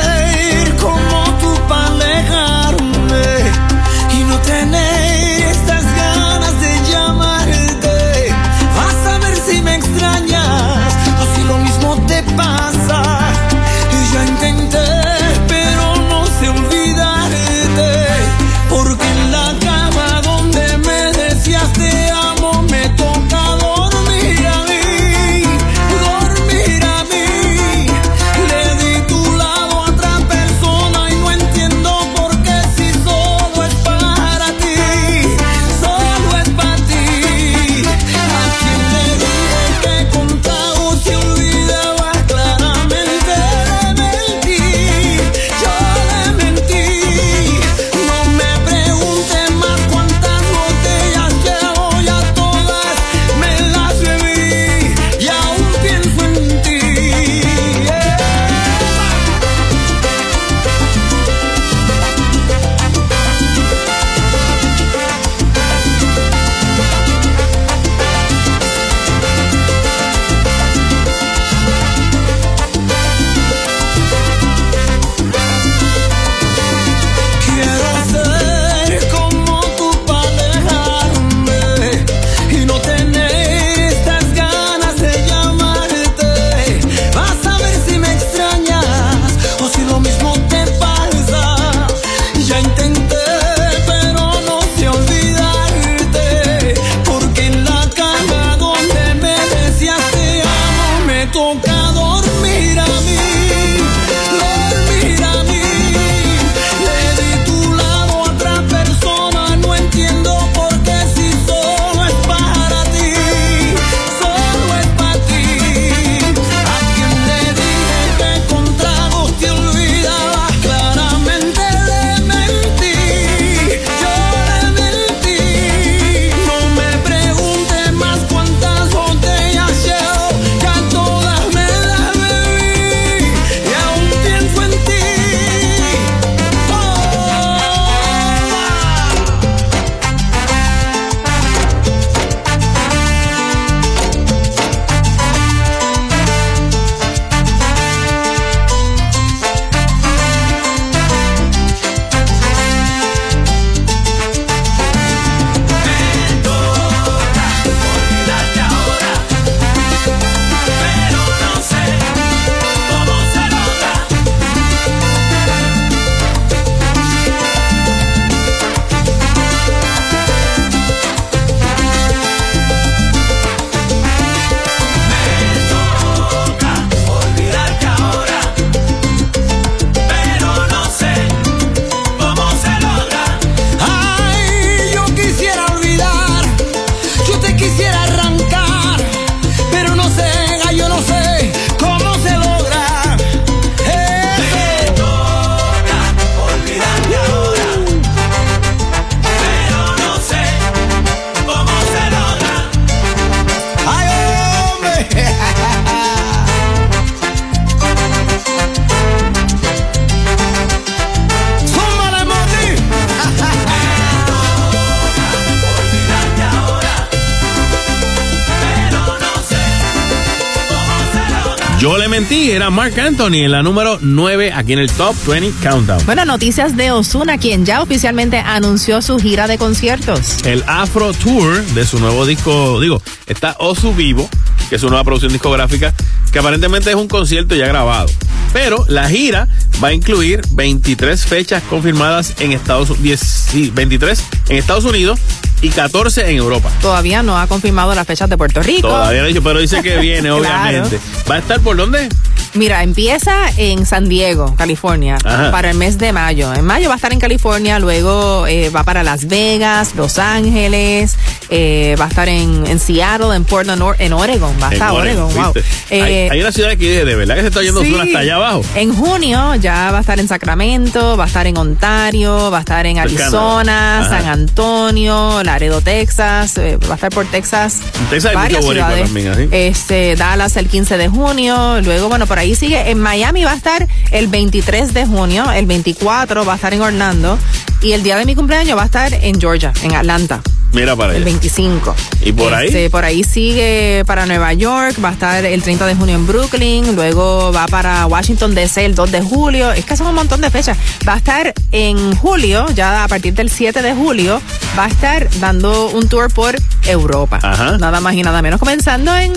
mentí, 222.13 222.51
era 222.51 222.69
Mark 222.69 222.93
Anthony 222.99 223.37
en 223.45 223.51
la 223.51 223.63
número 223.63 223.97
9 223.99 224.53
aquí 224.53 224.73
en 224.73 224.77
el 224.77 224.91
Top 224.91 225.15
20 225.25 225.67
Countdown. 225.67 226.05
Bueno, 226.05 226.25
noticias 226.25 226.77
de 226.77 226.91
Osuna, 226.91 227.39
quien 227.39 227.65
ya 227.65 227.81
oficialmente 227.81 228.37
anunció 228.37 229.01
su 229.01 229.17
gira 229.17 229.47
de 229.47 229.57
conciertos. 229.57 230.45
El 230.45 230.63
Afro 230.67 231.11
Tour 231.11 231.65
de 231.73 231.87
su 231.87 231.97
nuevo 231.97 232.27
disco, 232.27 232.79
digo, 232.79 233.01
está 233.25 233.55
Osu 233.57 233.95
Vivo, 233.95 234.29
que 234.69 234.75
es 234.75 234.81
su 234.81 234.87
nueva 234.89 235.03
producción 235.03 235.31
discográfica, 235.31 235.93
que 236.31 236.39
aparentemente 236.39 236.89
es 236.89 236.95
un 236.95 237.07
concierto 237.07 237.55
ya 237.55 237.67
grabado. 237.67 238.07
Pero 238.53 238.85
la 238.87 239.09
gira 239.09 239.47
va 239.83 239.87
a 239.89 239.93
incluir 239.93 240.41
23 240.51 241.25
fechas 241.25 241.63
confirmadas 241.69 242.33
en 242.39 242.51
Estados 242.51 242.89
Unidos, 242.91 243.47
23 243.73 244.23
en 244.49 244.57
Estados 244.57 244.85
Unidos 244.85 245.19
y 245.61 245.69
14 245.69 246.29
en 246.29 246.37
Europa. 246.37 246.69
Todavía 246.81 247.23
no 247.23 247.37
ha 247.39 247.47
confirmado 247.47 247.95
las 247.95 248.05
fechas 248.05 248.29
de 248.29 248.37
Puerto 248.37 248.61
Rico. 248.61 248.89
Todavía 248.89 249.19
no 249.21 249.25
ha 249.25 249.27
dicho, 249.29 249.41
pero 249.43 249.59
dice 249.59 249.81
que 249.81 249.97
viene, 249.97 250.29
Claro. 250.37 250.39
obviamente. 250.39 250.99
¿Va 251.29 251.35
a 251.35 251.39
estar 251.39 251.59
por 251.61 251.77
dónde? 251.77 252.09
Mira, 252.55 252.83
empieza 252.83 253.49
en 253.57 253.83
San 253.87 254.07
Diego, 254.07 254.53
California, 254.55 255.17
Ajá. 255.25 255.49
para 255.49 255.71
el 255.71 255.77
mes 255.77 255.97
de 255.97 256.13
mayo. 256.13 256.53
En 256.53 256.63
mayo 256.65 256.87
va 256.87 256.93
a 256.93 256.97
estar 256.97 257.11
en 257.11 257.19
California, 257.19 257.79
luego 257.79 258.45
eh, 258.45 258.69
va 258.69 258.83
para 258.83 259.01
Las 259.01 259.27
Vegas, 259.27 259.95
Los 259.95 260.19
Ángeles, 260.19 261.15
eh, 261.49 261.95
va 261.99 262.05
a 262.05 262.07
estar 262.09 262.29
en, 262.29 262.67
en 262.67 262.77
Seattle, 262.79 263.35
en 263.35 263.43
Portland, 263.43 263.81
Or- 263.81 263.95
en 263.97 264.13
Oregon, 264.13 264.52
va 264.61 264.67
En 264.67 264.73
hasta 264.73 264.93
Oregon, 264.93 265.33
wow. 265.33 265.53
¿viste? 265.53 265.69
hay, 265.91 266.01
Eh, 266.13 266.29
hay 266.31 266.41
una 266.41 266.51
ciudad 266.51 266.77
que 266.77 267.05
de 267.05 267.15
verdad 267.15 267.35
que 267.35 267.41
se 267.41 267.47
está 267.47 267.61
yendo 267.61 267.81
Sí. 267.81 267.95
hasta 267.99 268.19
allá 268.19 268.35
abajo. 268.35 268.61
En 268.75 268.93
junio 268.93 269.55
ya 269.55 269.91
va 269.91 269.97
a 269.99 270.01
estar 270.01 270.19
en 270.19 270.27
Sacramento, 270.27 271.17
va 271.17 271.25
a 271.25 271.27
estar 271.27 271.47
en 271.47 271.57
Ontario, 271.57 272.49
va 272.51 272.57
a 272.57 272.61
estar 272.61 272.85
en. 272.85 272.99
Arizona. 272.99 274.07
San 274.09 274.25
Antonio, 274.27 275.43
Laredo, 275.43 275.81
Texas, 275.81 276.57
eh, 276.57 276.77
va 276.77 276.93
a 276.93 276.95
estar 276.95 277.11
por 277.11 277.25
Texas. 277.27 277.79
En 277.99 278.05
Texas 278.07 278.29
hay 278.31 278.35
varias 278.35 278.61
mucho 278.63 278.73
ciudades. 278.73 279.03
también, 279.05 279.27
así. 279.29 279.47
Este, 279.51 280.15
Dallas 280.15 280.55
el 280.57 280.67
15 280.67 280.97
de 280.97 281.07
junio, 281.09 281.81
luego 281.81 282.09
bueno, 282.09 282.27
por 282.27 282.39
ahí 282.39 282.55
sigue. 282.55 282.89
En 282.89 282.99
Miami 282.99 283.43
va 283.43 283.51
a 283.51 283.55
estar 283.55 283.87
el 284.11 284.27
23 284.27 284.93
de 284.93 285.05
junio, 285.05 285.51
el 285.51 285.65
24 285.65 286.45
va 286.45 286.53
a 286.53 286.55
estar 286.55 286.73
en 286.73 286.81
Orlando 286.81 287.37
y 287.81 287.91
el 287.93 288.03
día 288.03 288.17
de 288.17 288.25
mi 288.25 288.35
cumpleaños 288.35 288.77
va 288.77 288.83
a 288.83 288.85
estar 288.85 289.13
en 289.13 289.39
Georgia, 289.39 289.73
en 289.83 289.95
Atlanta. 289.95 290.41
Mira 290.73 290.95
para 290.95 291.11
El 291.11 291.17
allá. 291.17 291.25
25. 291.25 291.95
¿Y 292.25 292.31
por 292.31 292.53
ahí? 292.53 292.67
Este, 292.67 292.89
por 292.89 293.05
ahí 293.05 293.23
sigue 293.23 294.03
para 294.05 294.25
Nueva 294.25 294.53
York, 294.53 294.97
va 295.03 295.09
a 295.09 295.13
estar 295.13 295.45
el 295.45 295.61
30 295.61 295.85
de 295.85 295.95
junio 295.95 296.15
en 296.15 296.25
Brooklyn, 296.25 296.95
luego 296.95 297.51
va 297.53 297.67
para 297.67 298.05
Washington 298.07 298.55
DC 298.55 298.83
el 298.85 298.95
2 298.95 299.11
de 299.11 299.21
julio, 299.21 299.71
es 299.71 299.85
que 299.85 299.95
son 299.95 300.07
un 300.07 300.15
montón 300.15 300.41
de 300.41 300.49
fechas. 300.49 300.77
Va 301.07 301.13
a 301.13 301.17
estar 301.17 301.53
en 301.71 302.15
julio, 302.15 302.65
ya 302.73 303.03
a 303.03 303.07
partir 303.07 303.33
del 303.33 303.49
7 303.49 303.81
de 303.81 303.93
julio, 303.93 304.41
va 304.77 304.85
a 304.85 304.87
estar 304.87 305.29
dando 305.39 305.89
un 305.89 306.07
tour 306.09 306.33
por 306.33 306.55
Europa. 306.87 307.39
Ajá. 307.41 307.77
Nada 307.77 308.01
más 308.01 308.15
y 308.15 308.23
nada 308.23 308.41
menos, 308.41 308.59
comenzando 308.59 309.15
en, 309.15 309.33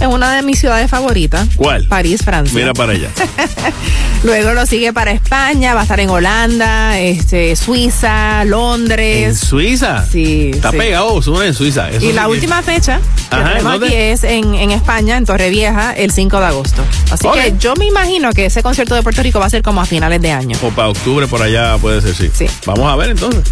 en 0.00 0.10
una 0.10 0.34
de 0.34 0.42
mis 0.42 0.58
ciudades 0.58 0.90
favoritas. 0.90 1.46
¿Cuál? 1.56 1.86
París, 1.88 2.22
Francia. 2.24 2.58
Mira 2.58 2.72
para 2.72 2.92
allá. 2.92 3.08
Luego 4.22 4.52
lo 4.52 4.66
sigue 4.66 4.92
para 4.92 5.12
España, 5.12 5.72
va 5.74 5.80
a 5.80 5.82
estar 5.84 5.98
en 5.98 6.10
Holanda, 6.10 6.98
este, 6.98 7.56
Suiza, 7.56 8.44
Londres. 8.44 9.28
¿En 9.28 9.36
Suiza? 9.36 10.06
Sí. 10.06 10.50
Está 10.54 10.69
sí. 10.70 10.76
pegado 10.78 11.14
Osuna 11.14 11.46
en 11.46 11.54
Suiza. 11.54 11.88
Eso 11.90 12.04
Y 12.04 12.12
la 12.12 12.22
que- 12.24 12.28
última 12.28 12.62
fecha 12.62 13.00
que 13.30 13.36
Ajá, 13.36 13.48
tenemos 13.50 13.72
¿dónde? 13.72 13.86
aquí 13.86 13.94
es 13.96 14.24
en, 14.24 14.54
en 14.54 14.70
España, 14.70 15.16
en 15.16 15.24
Torrevieja, 15.24 15.92
el 15.92 16.10
5 16.10 16.38
de 16.40 16.46
agosto. 16.46 16.82
Así 17.10 17.28
que 17.34 17.54
yo 17.58 17.74
me 17.76 17.86
imagino 17.86 18.32
que 18.32 18.46
ese 18.46 18.62
concierto 18.62 18.94
de 18.94 19.02
Puerto 19.02 19.22
Rico 19.22 19.38
va 19.40 19.46
a 19.46 19.50
ser 19.50 19.62
como 19.62 19.80
a 19.80 19.84
finales 19.86 20.20
de 20.20 20.32
año. 20.32 20.56
O 20.62 20.68
para 20.70 20.88
octubre 20.88 21.26
por 21.26 21.42
allá 21.42 21.76
puede 21.78 22.00
ser, 22.00 22.14
sí. 22.14 22.30
Sí. 22.32 22.46
Vamos 22.66 22.90
a 22.90 22.96
ver 22.96 23.10
entonces. 23.10 23.42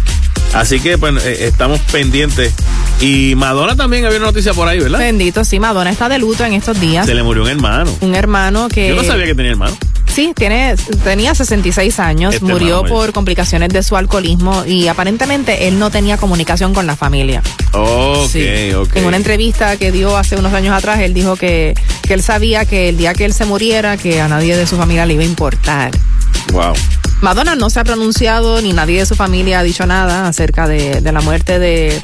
Así 0.53 0.79
que 0.79 0.97
pues 0.97 1.23
eh, 1.25 1.45
estamos 1.47 1.79
pendientes. 1.91 2.53
Y 3.01 3.33
Madonna 3.35 3.75
también 3.75 4.05
había 4.05 4.17
una 4.17 4.27
noticia 4.27 4.53
por 4.53 4.67
ahí, 4.67 4.79
¿verdad? 4.79 4.99
Bendito, 4.99 5.45
sí, 5.45 5.59
Madonna 5.59 5.89
está 5.89 6.09
de 6.09 6.19
luto 6.19 6.43
en 6.43 6.53
estos 6.53 6.79
días. 6.79 7.05
Se 7.05 7.13
le 7.13 7.23
murió 7.23 7.43
un 7.43 7.49
hermano. 7.49 7.91
Un 8.01 8.15
hermano 8.15 8.67
que... 8.67 8.89
Yo 8.89 8.95
no 8.95 9.03
sabía 9.03 9.25
que 9.25 9.35
tenía 9.35 9.51
hermano. 9.51 9.77
Sí, 10.13 10.33
tiene, 10.35 10.75
tenía 11.03 11.33
66 11.35 11.99
años, 11.99 12.33
Este 12.33 12.45
murió 12.45 12.77
hermano 12.77 12.93
por 12.93 13.13
complicaciones 13.13 13.69
de 13.69 13.83
su 13.83 13.95
alcoholismo 13.95 14.65
y 14.65 14.87
aparentemente 14.87 15.67
él 15.67 15.77
no 15.79 15.91
tenía 15.91 16.17
comunicación 16.17 16.73
con 16.73 16.87
la 16.87 16.95
familia. 16.97 17.41
Ok, 17.73 18.27
Sí. 18.27 18.73
ok. 18.73 18.95
En 18.95 19.05
una 19.05 19.17
entrevista 19.17 19.77
que 19.77 19.91
dio 19.91 20.17
hace 20.17 20.35
unos 20.35 20.51
años 20.53 20.75
atrás, 20.75 20.99
él 20.99 21.13
dijo 21.13 21.35
que, 21.37 21.73
que 22.01 22.15
él 22.15 22.23
sabía 22.23 22.65
que 22.65 22.89
el 22.89 22.97
día 22.97 23.13
que 23.13 23.23
él 23.23 23.33
se 23.33 23.45
muriera, 23.45 23.95
que 23.97 24.19
a 24.19 24.27
nadie 24.27 24.57
de 24.57 24.65
su 24.67 24.75
familia 24.77 25.05
le 25.05 25.13
iba 25.13 25.23
a 25.23 25.27
importar. 25.27 25.91
Wow. 26.51 26.73
Madonna 27.21 27.55
no 27.55 27.69
se 27.69 27.79
ha 27.79 27.83
pronunciado 27.83 28.61
ni 28.61 28.71
nadie 28.71 28.99
de 28.99 29.05
su 29.05 29.15
familia 29.15 29.59
ha 29.59 29.63
dicho 29.63 29.85
nada 29.85 30.27
acerca 30.27 30.67
de, 30.67 31.01
de 31.01 31.11
la 31.11 31.21
muerte 31.21 31.59
de, 31.59 31.99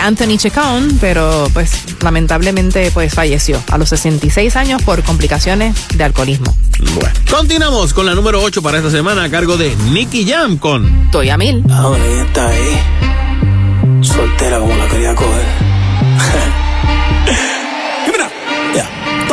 Anthony 0.00 0.38
Chacon, 0.38 0.98
pero 1.00 1.48
pues 1.52 1.72
lamentablemente 2.00 2.90
pues 2.92 3.12
falleció 3.12 3.60
a 3.70 3.78
los 3.78 3.88
66 3.88 4.54
años 4.56 4.82
por 4.82 5.02
complicaciones 5.02 5.74
de 5.94 6.04
alcoholismo. 6.04 6.56
Bueno. 6.94 7.14
Continuamos 7.28 7.92
con 7.92 8.06
la 8.06 8.14
número 8.14 8.40
8 8.40 8.62
para 8.62 8.78
esta 8.78 8.90
semana 8.90 9.24
a 9.24 9.30
cargo 9.30 9.56
de 9.56 9.74
Nicky 9.90 10.28
Jam 10.30 10.58
con 10.58 11.10
Toya 11.10 11.36
Mil. 11.36 11.64
Ahora 11.70 12.04
ella 12.06 12.22
está 12.22 12.48
ahí, 12.48 14.02
soltera 14.02 14.60
como 14.60 14.76
la 14.76 14.86
quería 14.86 15.14
coger. 15.16 15.46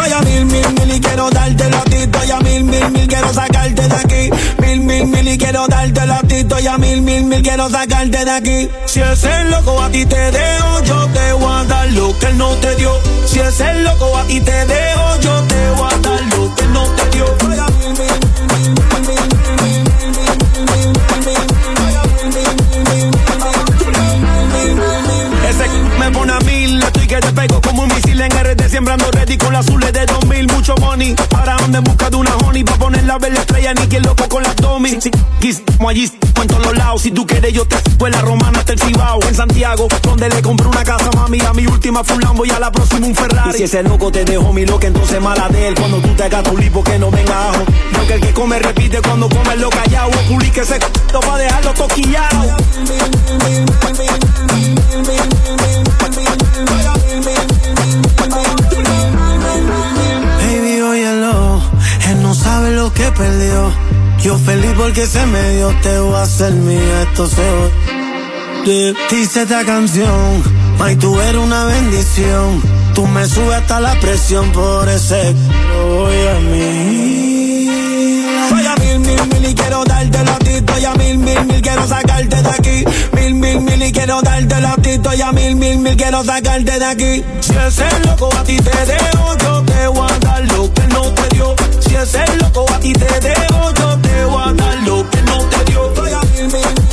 Estoy 0.06 0.20
a 0.20 0.22
mil, 0.22 0.46
mil, 0.46 0.74
mil 0.74 0.96
y 0.96 1.00
quiero 1.00 1.32
darte 1.32 1.64
a 1.64 1.84
ti. 1.86 2.32
A 2.32 2.40
mil, 2.42 2.64
mil, 2.64 2.92
mil, 2.92 3.08
quiero 3.08 3.34
sacarte 3.34 3.88
de 3.88 3.96
aquí. 3.96 4.30
Mil, 4.62 4.82
mil, 4.82 5.08
mil 5.08 5.28
y 5.28 5.36
quiero 5.36 5.66
darte 5.68 6.00
a 6.00 6.20
ti. 6.20 6.36
Estoy 6.36 6.68
a 6.68 6.78
mil, 6.78 7.02
mil, 7.02 7.24
mil, 7.24 7.42
quiero 7.42 7.72
sacarte 7.72 8.24
de 8.24 8.30
aquí. 8.30 8.70
Si 8.86 9.00
es 9.00 9.24
el 9.24 9.50
loco 9.50 9.82
a 9.82 9.90
ti 9.90 10.06
te 10.06 10.30
dejo, 10.30 10.84
yo 10.84 11.08
te 11.08 11.34
voy 11.34 11.52
a 11.52 11.64
dar 11.64 11.92
lo 11.94 12.20
que 12.20 12.28
él 12.28 12.38
no 12.38 12.50
te 12.58 12.76
dio. 12.76 12.92
Si 13.26 13.40
es 13.40 13.60
el 13.60 13.84
loco 13.84 14.16
a 14.16 14.24
ti 14.26 14.40
te 14.42 14.66
dejo, 14.68 15.20
yo 15.22 15.42
te 15.48 15.70
voy 15.72 15.90
a 15.92 15.98
dar 15.98 16.22
lo 16.38 16.54
que 16.54 16.64
él 16.64 16.74
no 16.74 16.84
te 16.84 17.10
dio. 17.10 17.26
Estoy 17.26 17.58
a 17.58 17.66
mil, 17.66 17.90
mil, 17.98 18.25
que 27.08 27.18
te 27.18 27.32
pego 27.34 27.62
como 27.62 27.84
un 27.84 27.90
misil 27.90 28.20
en 28.22 28.32
RD 28.32 28.70
siembrando 28.70 29.10
ready 29.12 29.38
con 29.38 29.54
las 29.54 29.68
azules 29.68 29.94
de 29.94 30.06
2000, 30.06 30.48
mucho 30.48 30.76
money. 30.78 31.16
Para 31.30 31.56
donde 31.58 31.78
en 31.78 31.84
busca 31.84 32.10
de 32.10 32.16
una 32.16 32.36
honey, 32.38 32.64
pa' 32.64 32.78
ver 33.20 33.34
la 33.34 33.40
estrella, 33.42 33.74
ni 33.74 33.88
quien 33.88 34.04
loco 34.04 34.28
con 34.28 34.44
las 34.44 34.56
domis. 34.56 34.98
Si, 35.04 35.12
si, 35.42 35.62
como 35.78 35.90
allí, 35.90 36.12
en 36.42 36.48
todos 36.48 36.66
los 36.66 36.78
lados, 36.78 37.02
si 37.02 37.12
tú 37.12 37.26
quieres 37.26 37.54
yo 37.54 37.66
te 37.66 37.78
fue 37.98 38.10
la 38.10 38.22
romana 38.22 38.60
hasta 38.60 38.74
el 38.74 38.80
Cibao. 38.80 39.20
En 39.28 39.36
Santiago, 39.36 39.88
donde 40.04 40.30
le 40.30 40.42
compré 40.42 40.68
una 40.68 40.84
casa, 40.84 41.10
mami, 41.16 41.40
a 41.42 41.54
mi 41.54 41.68
última 41.68 42.04
fue 42.04 42.16
un 42.16 42.22
Lambo 42.22 42.46
y 42.46 42.52
a 42.52 42.60
la 42.60 42.72
próxima 42.72 43.08
un 43.08 43.16
Ferrari. 43.16 43.52
Y 43.52 43.58
si 43.58 43.64
ese 43.64 43.84
loco 43.84 44.12
te 44.12 44.26
dejó 44.26 44.52
mi 44.54 44.66
loca, 44.66 44.88
entonces 44.88 45.22
mala 45.22 45.48
de 45.50 45.68
él. 45.70 45.76
Cuando 45.76 45.98
tú 45.98 46.10
te 46.16 46.24
hagas 46.24 46.44
tu 46.44 46.58
lipo, 46.58 46.84
que 46.84 46.98
no 47.00 47.12
venga 47.12 47.50
ajo. 47.50 47.64
Porque 47.94 48.14
el 48.14 48.22
que 48.22 48.34
come 48.34 48.60
repite 48.60 49.02
cuando 49.02 49.30
come 49.30 49.56
lo 49.58 49.70
callado. 49.70 50.10
Ocurrí 50.26 50.50
que 50.50 50.66
se 50.66 50.76
c***o 50.76 51.20
pa' 51.20 51.38
dejarlo 51.38 51.74
toquillado. 51.74 52.58
Que 62.94 63.12
perdió. 63.12 63.72
Yo 64.22 64.38
feliz 64.38 64.72
porque 64.76 65.06
se 65.06 65.26
me 65.26 65.56
dio, 65.56 65.74
te 65.82 66.00
voy 66.00 66.16
a 66.16 66.24
hacer 66.24 66.54
mía, 66.54 67.02
esto 67.04 67.28
se 67.28 67.42
de 67.42 68.96
Dice 69.12 69.44
esta 69.44 69.64
canción, 69.64 70.44
May, 70.80 70.96
tú 70.96 71.20
eres 71.20 71.42
una 71.42 71.66
bendición. 71.66 72.62
Tú 72.94 73.06
me 73.08 73.26
subes 73.28 73.56
hasta 73.56 73.80
la 73.80 74.00
presión 74.00 74.52
por 74.52 74.88
ese 74.90 75.34
voy 75.88 76.28
a 76.28 76.40
mí. 76.40 77.70
Soy 78.50 78.66
a 78.66 78.76
mil, 78.76 79.00
mil, 79.00 79.28
mil 79.28 79.50
y 79.50 79.54
quiero 79.54 79.84
darte 79.84 80.18
a 80.18 80.40
ti. 80.40 80.52
Estoy 80.52 80.86
a 80.86 80.94
mil, 80.94 81.18
mil, 81.18 81.46
mil, 81.46 81.62
quiero 81.62 81.88
sacarte 81.88 82.42
de 82.42 82.50
aquí. 82.50 82.86
Mil, 83.14 83.36
mil, 83.36 83.62
mil 83.62 83.84
y 83.84 83.92
quiero 83.92 84.22
darte 84.22 84.56
a 84.56 84.76
ti. 84.78 84.90
Estoy 84.92 85.22
a 85.22 85.32
mil, 85.32 85.56
mil, 85.56 85.78
mil, 85.78 85.96
quiero 85.98 86.24
sacarte 86.24 86.80
de 86.80 86.86
aquí. 86.86 87.24
Si 87.42 87.54
es 87.56 87.80
el 87.80 88.04
loco 88.08 88.30
a 88.36 88.44
ti 88.44 88.58
te 88.58 88.86
dejo, 88.86 89.38
yo 89.38 89.64
te 89.64 89.88
voy 89.88 90.10
a 90.10 90.20
dar 90.20 90.46
lo 90.54 90.74
que 90.74 90.88
no 90.88 91.02
te 91.14 91.36
dio. 91.36 91.56
Si 91.96 92.02
es 92.02 92.16
el 92.16 92.40
loco 92.40 92.66
a 92.74 92.80
ti 92.82 92.92
te 92.92 93.20
dejo, 93.22 93.74
yo 93.74 93.98
te 94.02 94.26
voy 94.26 94.44
a 94.44 94.52
dar 94.52 94.84
lo 94.84 95.10
que 95.10 95.22
no 95.22 95.38
te 95.48 95.64
dio. 95.64 95.96
Soy 95.96 96.12
a 96.12 96.22
mil, 96.52 96.85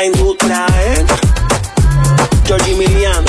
traen, 0.00 0.12
tú. 0.12 0.36
Georgie 2.46 2.74
Milian. 2.74 3.24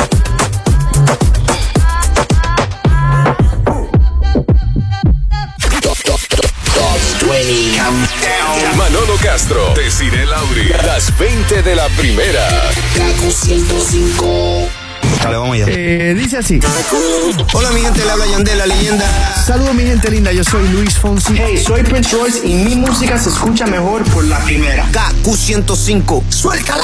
Manolo 8.78 9.16
Castro, 9.22 9.74
Desiree 9.76 10.26
Lauri, 10.26 10.70
las 10.86 11.18
20 11.18 11.62
de 11.62 11.76
la 11.76 11.88
primera. 11.90 12.72
105. 13.30 14.81
Dale, 15.24 15.38
vamos 15.38 15.56
allá. 15.56 15.66
Eh, 15.68 16.16
dice 16.18 16.38
así. 16.38 16.60
Hola 17.54 17.72
mi 17.72 17.82
gente, 17.82 18.04
le 18.04 18.12
habla 18.12 18.26
Yandel, 18.28 18.58
la 18.58 18.66
leyenda. 18.66 19.06
Saludos 19.46 19.74
mi 19.74 19.84
gente 19.84 20.10
linda, 20.10 20.32
yo 20.32 20.44
soy 20.44 20.68
Luis 20.70 20.98
Fonsi. 20.98 21.34
Hey, 21.38 21.58
soy 21.58 21.84
Prince 21.84 22.16
Royce 22.16 22.48
y 22.48 22.54
mi 22.56 22.76
música 22.76 23.18
se 23.18 23.30
escucha 23.30 23.66
mejor 23.68 24.04
por 24.06 24.24
la 24.26 24.40
primera. 24.40 24.88
KQ105. 24.92 26.24
Suéltala. 26.30 26.84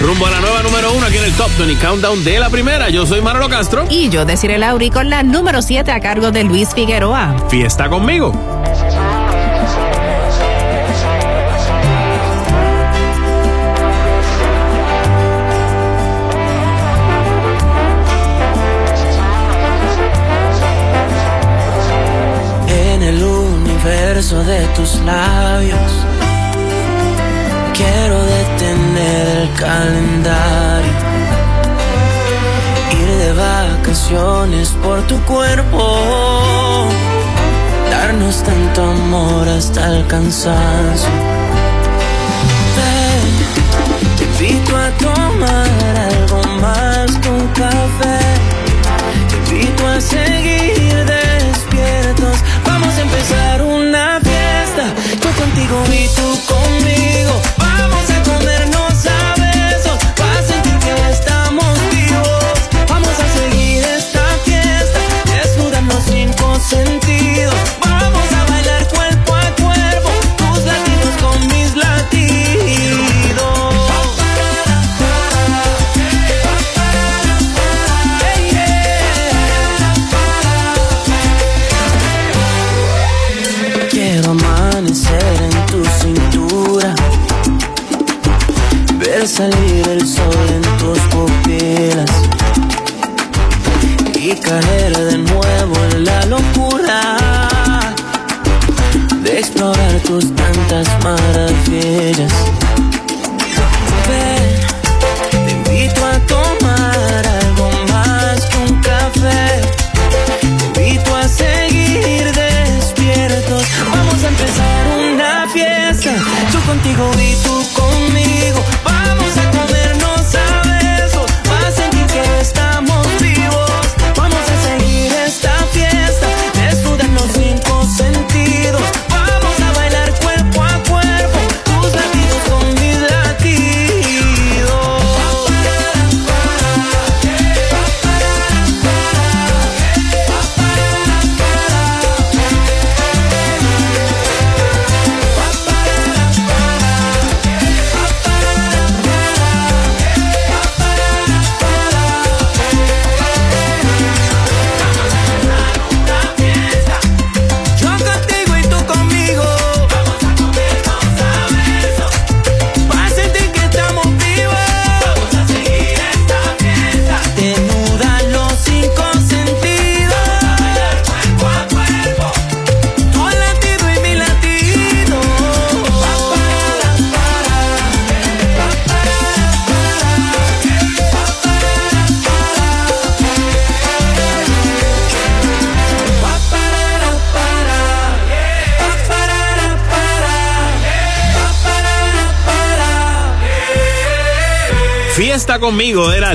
Rumbo 0.00 0.26
a 0.26 0.30
la 0.30 0.40
nueva 0.40 0.62
número 0.62 0.92
uno 0.92 1.06
aquí 1.06 1.16
en 1.16 1.24
el 1.24 1.32
Top 1.32 1.50
20 1.58 1.84
Countdown 1.84 2.24
de 2.24 2.38
la 2.38 2.50
primera. 2.50 2.88
Yo 2.88 3.04
soy 3.04 3.20
Manolo 3.20 3.48
Castro. 3.48 3.86
Y 3.90 4.08
yo, 4.10 4.24
Desiree 4.24 4.58
Lauri, 4.58 4.90
con 4.90 5.10
la 5.10 5.24
número 5.24 5.60
7 5.60 5.90
a 5.90 6.00
cargo 6.00 6.30
de 6.30 6.44
Luis 6.44 6.68
Figueroa. 6.72 7.48
Fiesta 7.50 7.88
conmigo. 7.88 8.57
Tus 24.78 24.94
labios. 25.00 25.92
Quiero 27.74 28.16
detener 28.36 29.26
el 29.42 29.52
calendario, 29.54 30.92
ir 33.00 33.08
de 33.22 33.32
vacaciones 33.32 34.68
por 34.82 35.02
tu 35.08 35.16
cuerpo, 35.24 35.80
darnos 37.90 38.42
tanto 38.44 38.82
amor 38.84 39.48
hasta 39.48 39.96
el 39.96 40.06
cansancio. 40.06 41.10
Te 44.16 44.24
invito 44.24 44.76
a 44.76 44.90
tomar 45.06 45.94
algo 46.10 46.40
más 46.60 47.10
que 47.22 47.30
café, 47.60 48.20
te 49.28 49.36
invito 49.56 49.86
a 49.88 50.00
seguir 50.00 51.04
despiertos, 51.04 52.36
vamos 52.64 52.96
a 52.96 53.00
empezar 53.00 53.62
una 53.62 54.07
contigo 55.68 55.94
y 55.94 56.08
tú. 56.46 56.57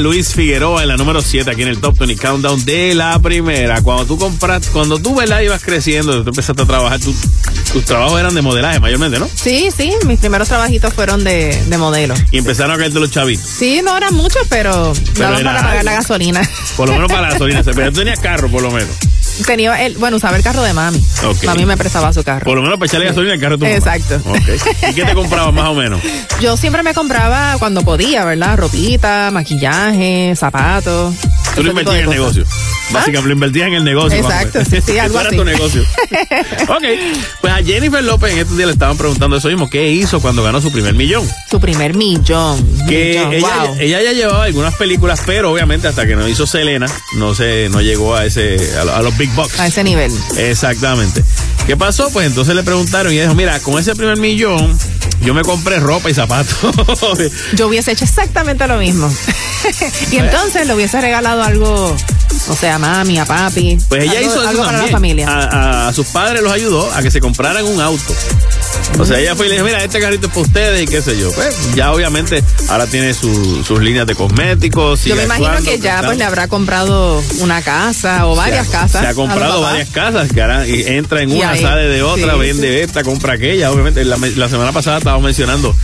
Luis 0.04 0.34
Figueroa 0.34 0.82
en 0.84 0.90
la 0.90 0.98
número 0.98 1.22
7 1.22 1.50
aquí 1.50 1.62
en 1.62 1.70
el 1.70 1.80
Top 1.80 1.98
20 1.98 2.18
Countdown 2.22 2.66
de 2.66 2.94
la 2.94 3.18
primera. 3.20 3.82
Cuando 3.82 4.06
tú 4.06 4.18
compras, 4.18 4.68
cuando 4.72 5.00
tú 5.00 5.16
¿verdad? 5.16 5.40
ibas 5.42 5.64
creciendo, 5.64 6.24
tú 6.24 6.30
empezaste 6.30 6.62
a 6.62 6.66
trabajar, 6.66 7.00
tú- 7.00 7.16
tus 7.72 7.86
trabajos 7.86 8.20
eran 8.20 8.36
de 8.36 8.42
modelaje 8.42 8.80
mayormente, 8.80 9.18
¿no? 9.20 9.28
Sí, 9.34 9.70
sí, 9.76 9.94
mis 10.06 10.20
primeros 10.20 10.48
trabajitos 10.50 10.94
fueron 10.94 11.24
de, 11.24 11.60
de 11.68 11.78
modelo. 11.78 12.14
Y 12.32 12.38
empezaron 12.38 12.76
a 12.76 12.78
caerte 12.78 13.00
los 13.00 13.10
chavitos. 13.12 13.46
Sí, 13.48 13.82
no 13.84 13.96
eran 13.98 14.14
muchos, 14.14 14.42
pero, 14.50 14.94
Pero 15.14 15.26
daban 15.26 15.40
era 15.42 15.52
para 15.54 15.68
pagar 15.68 15.86
la 15.86 15.94
gasolina. 15.94 16.50
Por 16.76 16.90
lo 16.90 16.96
menos 16.96 17.10
para 17.10 17.22
la 17.24 17.30
gasolina. 17.32 17.64
Pero 17.74 17.92
tú 17.92 18.00
tenías 18.00 18.20
carro, 18.20 18.50
por 18.50 18.62
lo 18.62 18.70
menos. 18.72 18.90
Tenía 19.46 19.86
el, 19.86 19.98
bueno, 19.98 20.18
usaba 20.18 20.38
el 20.38 20.44
carro 20.44 20.62
de 20.62 20.74
mami. 20.74 21.04
Ok. 21.24 21.44
Mami 21.46 21.66
me 21.66 21.78
prestaba 21.78 22.14
su 22.14 22.24
carro. 22.24 22.46
Por 22.46 22.56
lo 22.56 22.62
menos 22.62 22.78
para 22.78 22.88
echarle 22.88 23.08
gasolina 23.08 23.34
al 23.34 23.40
carro 23.40 23.58
de 23.58 23.60
tu 23.60 23.66
mamá. 23.66 23.96
Exacto. 23.96 24.22
¿Y 24.90 24.94
qué 24.94 25.06
te 25.06 25.14
comprabas 25.14 25.54
más 25.54 25.70
o 25.70 25.74
menos? 25.74 26.02
Yo 26.42 26.56
siempre 26.58 26.84
me 26.84 26.94
compraba 26.94 27.56
cuando 27.60 27.82
podía, 27.82 28.26
¿verdad? 28.26 28.58
Ropita, 28.58 29.32
maquillaje, 29.32 30.34
zapatos. 30.36 31.16
Tú 31.56 31.62
tipo 31.62 31.70
invertías 31.70 31.98
en 31.98 32.04
el 32.04 32.10
negocio. 32.10 32.46
Básicamente, 32.92 33.28
lo 33.30 33.34
invertías 33.34 33.68
en 33.68 33.74
el 33.76 33.84
negocio. 33.84 34.20
Exacto, 34.20 34.60
sí, 34.66 34.78
sí, 34.86 35.00
algo 35.00 35.20
Eso 35.20 35.28
era 35.30 35.38
tu 35.38 35.46
negocio. 35.46 35.82
ok. 36.68 36.84
Pues 37.42 37.54
a 37.54 37.58
Jennifer 37.64 38.04
López 38.04 38.34
en 38.34 38.40
estos 38.40 38.56
días 38.58 38.68
le 38.68 38.74
estaban 38.74 38.98
preguntando 38.98 39.38
eso 39.38 39.48
mismo. 39.48 39.70
¿Qué 39.70 39.90
hizo 39.92 40.20
cuando 40.22 40.44
ganó 40.44 40.62
su 40.62 40.72
primer 40.72 40.94
millón? 40.94 41.28
Su 41.50 41.60
primer 41.60 41.96
millón. 41.96 42.58
Que 42.88 43.16
millón, 43.20 43.34
ella, 43.34 43.64
wow. 43.66 43.76
ella 43.80 44.02
ya 44.04 44.12
llevaba 44.12 44.44
algunas 44.44 44.76
películas, 44.76 45.22
pero 45.26 45.52
obviamente 45.52 45.88
hasta 45.88 46.06
que 46.06 46.16
no 46.16 46.28
hizo 46.28 46.46
Selena, 46.46 46.88
no 47.16 47.34
se, 47.36 47.70
no 47.70 47.82
llegó 47.82 48.16
a 48.16 48.26
ese, 48.26 48.58
a, 48.80 48.84
lo- 48.86 48.96
a 48.96 49.02
los 49.02 49.18
big 49.18 49.32
bucks. 49.34 49.60
A 49.60 49.68
ese 49.68 49.84
nivel. 49.84 50.12
Exactamente. 50.38 51.24
¿Qué 51.66 51.78
pasó? 51.78 52.10
Pues 52.12 52.28
entonces 52.28 52.54
le 52.56 52.64
preguntaron 52.64 53.12
y 53.12 53.16
ella 53.16 53.24
dijo, 53.24 53.36
mira, 53.36 53.60
con 53.62 53.80
ese 53.80 53.96
primer 53.96 54.18
millón, 54.18 54.78
yo 55.22 55.34
me 55.34 55.42
compré 55.44 55.80
ropa 55.80 56.10
y 56.10 56.14
zapatos. 56.14 56.58
Yo 57.54 57.68
hubiese 57.68 57.92
hecho 57.94 58.04
exactamente 58.04 58.68
lo 58.68 58.78
mismo. 58.78 59.10
y 60.12 60.18
entonces 60.18 60.68
le 60.68 60.74
hubiese 60.76 61.00
regalado 61.00 61.42
algo, 61.44 61.96
o 62.50 62.56
sea, 62.56 62.76
a 62.76 62.80
mami, 62.80 63.18
a 63.20 63.26
papi. 63.26 63.78
Pues 63.90 64.04
ella 64.04 64.20
algo, 64.20 64.30
hizo 64.32 64.40
eso 64.42 64.50
algo 64.50 64.64
para 64.64 64.78
la 64.84 64.88
familia. 64.88 65.28
A, 65.30 65.88
a 65.88 65.94
sus 65.94 66.08
padres 66.08 66.42
los 66.42 66.52
ayudó 66.52 66.92
a 66.94 67.02
que 67.02 67.12
se 67.12 67.20
compraran 67.22 67.66
un 67.66 67.80
auto. 67.82 68.14
O 69.00 69.06
sea, 69.06 69.20
ella 69.20 69.36
fue 69.36 69.46
y 69.46 69.50
le 69.50 69.56
dijo, 69.56 69.66
mira, 69.66 69.84
este 69.84 70.00
carrito 70.00 70.28
es 70.28 70.34
para 70.34 70.42
ustedes 70.46 70.84
y 70.84 70.88
qué 70.88 71.02
sé 71.02 71.18
yo. 71.18 71.32
Pues 71.32 71.74
ya 71.76 71.92
obviamente 71.92 72.44
ahora 72.70 72.86
tiene 72.88 73.14
su- 73.14 73.64
sus 73.64 73.80
líneas 73.82 74.06
de 74.08 74.16
cosméticos. 74.16 75.04
Yo 75.06 75.16
me 75.16 75.24
imagino 75.24 75.48
actuando, 75.48 75.70
que 75.72 75.80
ya 75.80 76.02
pues 76.04 76.18
le 76.18 76.24
habrá 76.26 76.48
comprado 76.48 77.24
una 77.40 77.62
casa 77.62 78.28
o 78.28 78.36
varias 78.36 78.68
se 78.68 78.76
ha, 78.78 78.82
casas. 78.82 79.02
Se 79.02 79.08
ha 79.08 79.14
comprado 79.14 79.62
varias 79.62 79.90
casas, 79.90 80.32
que 80.32 80.42
ahora 80.42 80.68
y 80.68 80.84
entra 80.86 81.22
en 81.22 81.32
Y 81.32 81.38
una, 81.38 81.52
ahí, 81.52 81.62
sale 81.62 81.84
de 81.88 82.04
otra, 82.04 82.34
sí, 82.34 82.40
vende 82.40 82.84
esta, 82.84 83.04
compra 83.04 83.34
aquella. 83.34 83.72
Obviamente, 83.72 84.04
la, 84.06 84.18
la 84.18 84.50
semana 84.50 84.72
pasada 84.72 84.98
estábamos 84.98 85.24
mencionando 85.26 85.76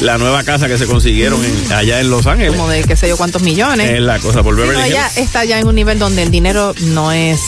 la 0.00 0.16
nueva 0.18 0.44
casa 0.44 0.68
que 0.68 0.78
se 0.78 0.86
consiguieron 0.86 1.44
en- 1.44 1.72
allá 1.72 2.00
en 2.00 2.10
Los 2.10 2.26
Ángeles. 2.26 2.52
Como 2.52 2.68
de 2.68 2.82
qué 2.84 2.96
sé 2.96 3.08
yo 3.08 3.16
cuántos 3.16 3.42
millones. 3.42 3.90
Es 3.90 4.00
la 4.00 4.18
cosa, 4.18 4.42
por 4.42 4.54
Beverly 4.56 4.76
Hills. 4.80 4.90
ella 4.90 5.10
está 5.16 5.44
ya 5.44 5.58
en 5.58 5.66
un 5.66 5.74
nivel 5.74 5.98
donde 5.98 6.22
el 6.22 6.30
dinero 6.30 6.74
no 6.80 7.10
es 7.12 7.40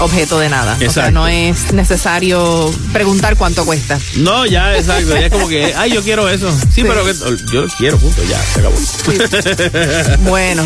objeto 0.00 0.38
de 0.38 0.48
nada. 0.48 0.78
O 0.86 0.90
sea, 0.90 1.10
no 1.10 1.26
es 1.26 1.72
necesario 1.72 2.72
preguntar 2.92 3.36
cuánto 3.36 3.64
cuesta. 3.66 3.98
No, 4.16 4.46
ya, 4.46 4.76
exacto. 4.76 5.10
Ya 5.14 5.26
es 5.26 5.32
como 5.32 5.48
que, 5.48 5.74
ay, 5.76 5.90
yo 5.92 6.02
quiero 6.02 6.28
eso. 6.28 6.50
Sí, 6.52 6.66
Sí. 6.76 6.82
pero 6.84 7.04
que, 7.04 7.14
yo 7.52 7.62
lo 7.62 7.68
quiero, 7.76 7.98
punto, 7.98 8.22
ya, 8.28 8.40
se 8.42 8.60
acabó. 8.60 8.76
Bueno, 10.30 10.64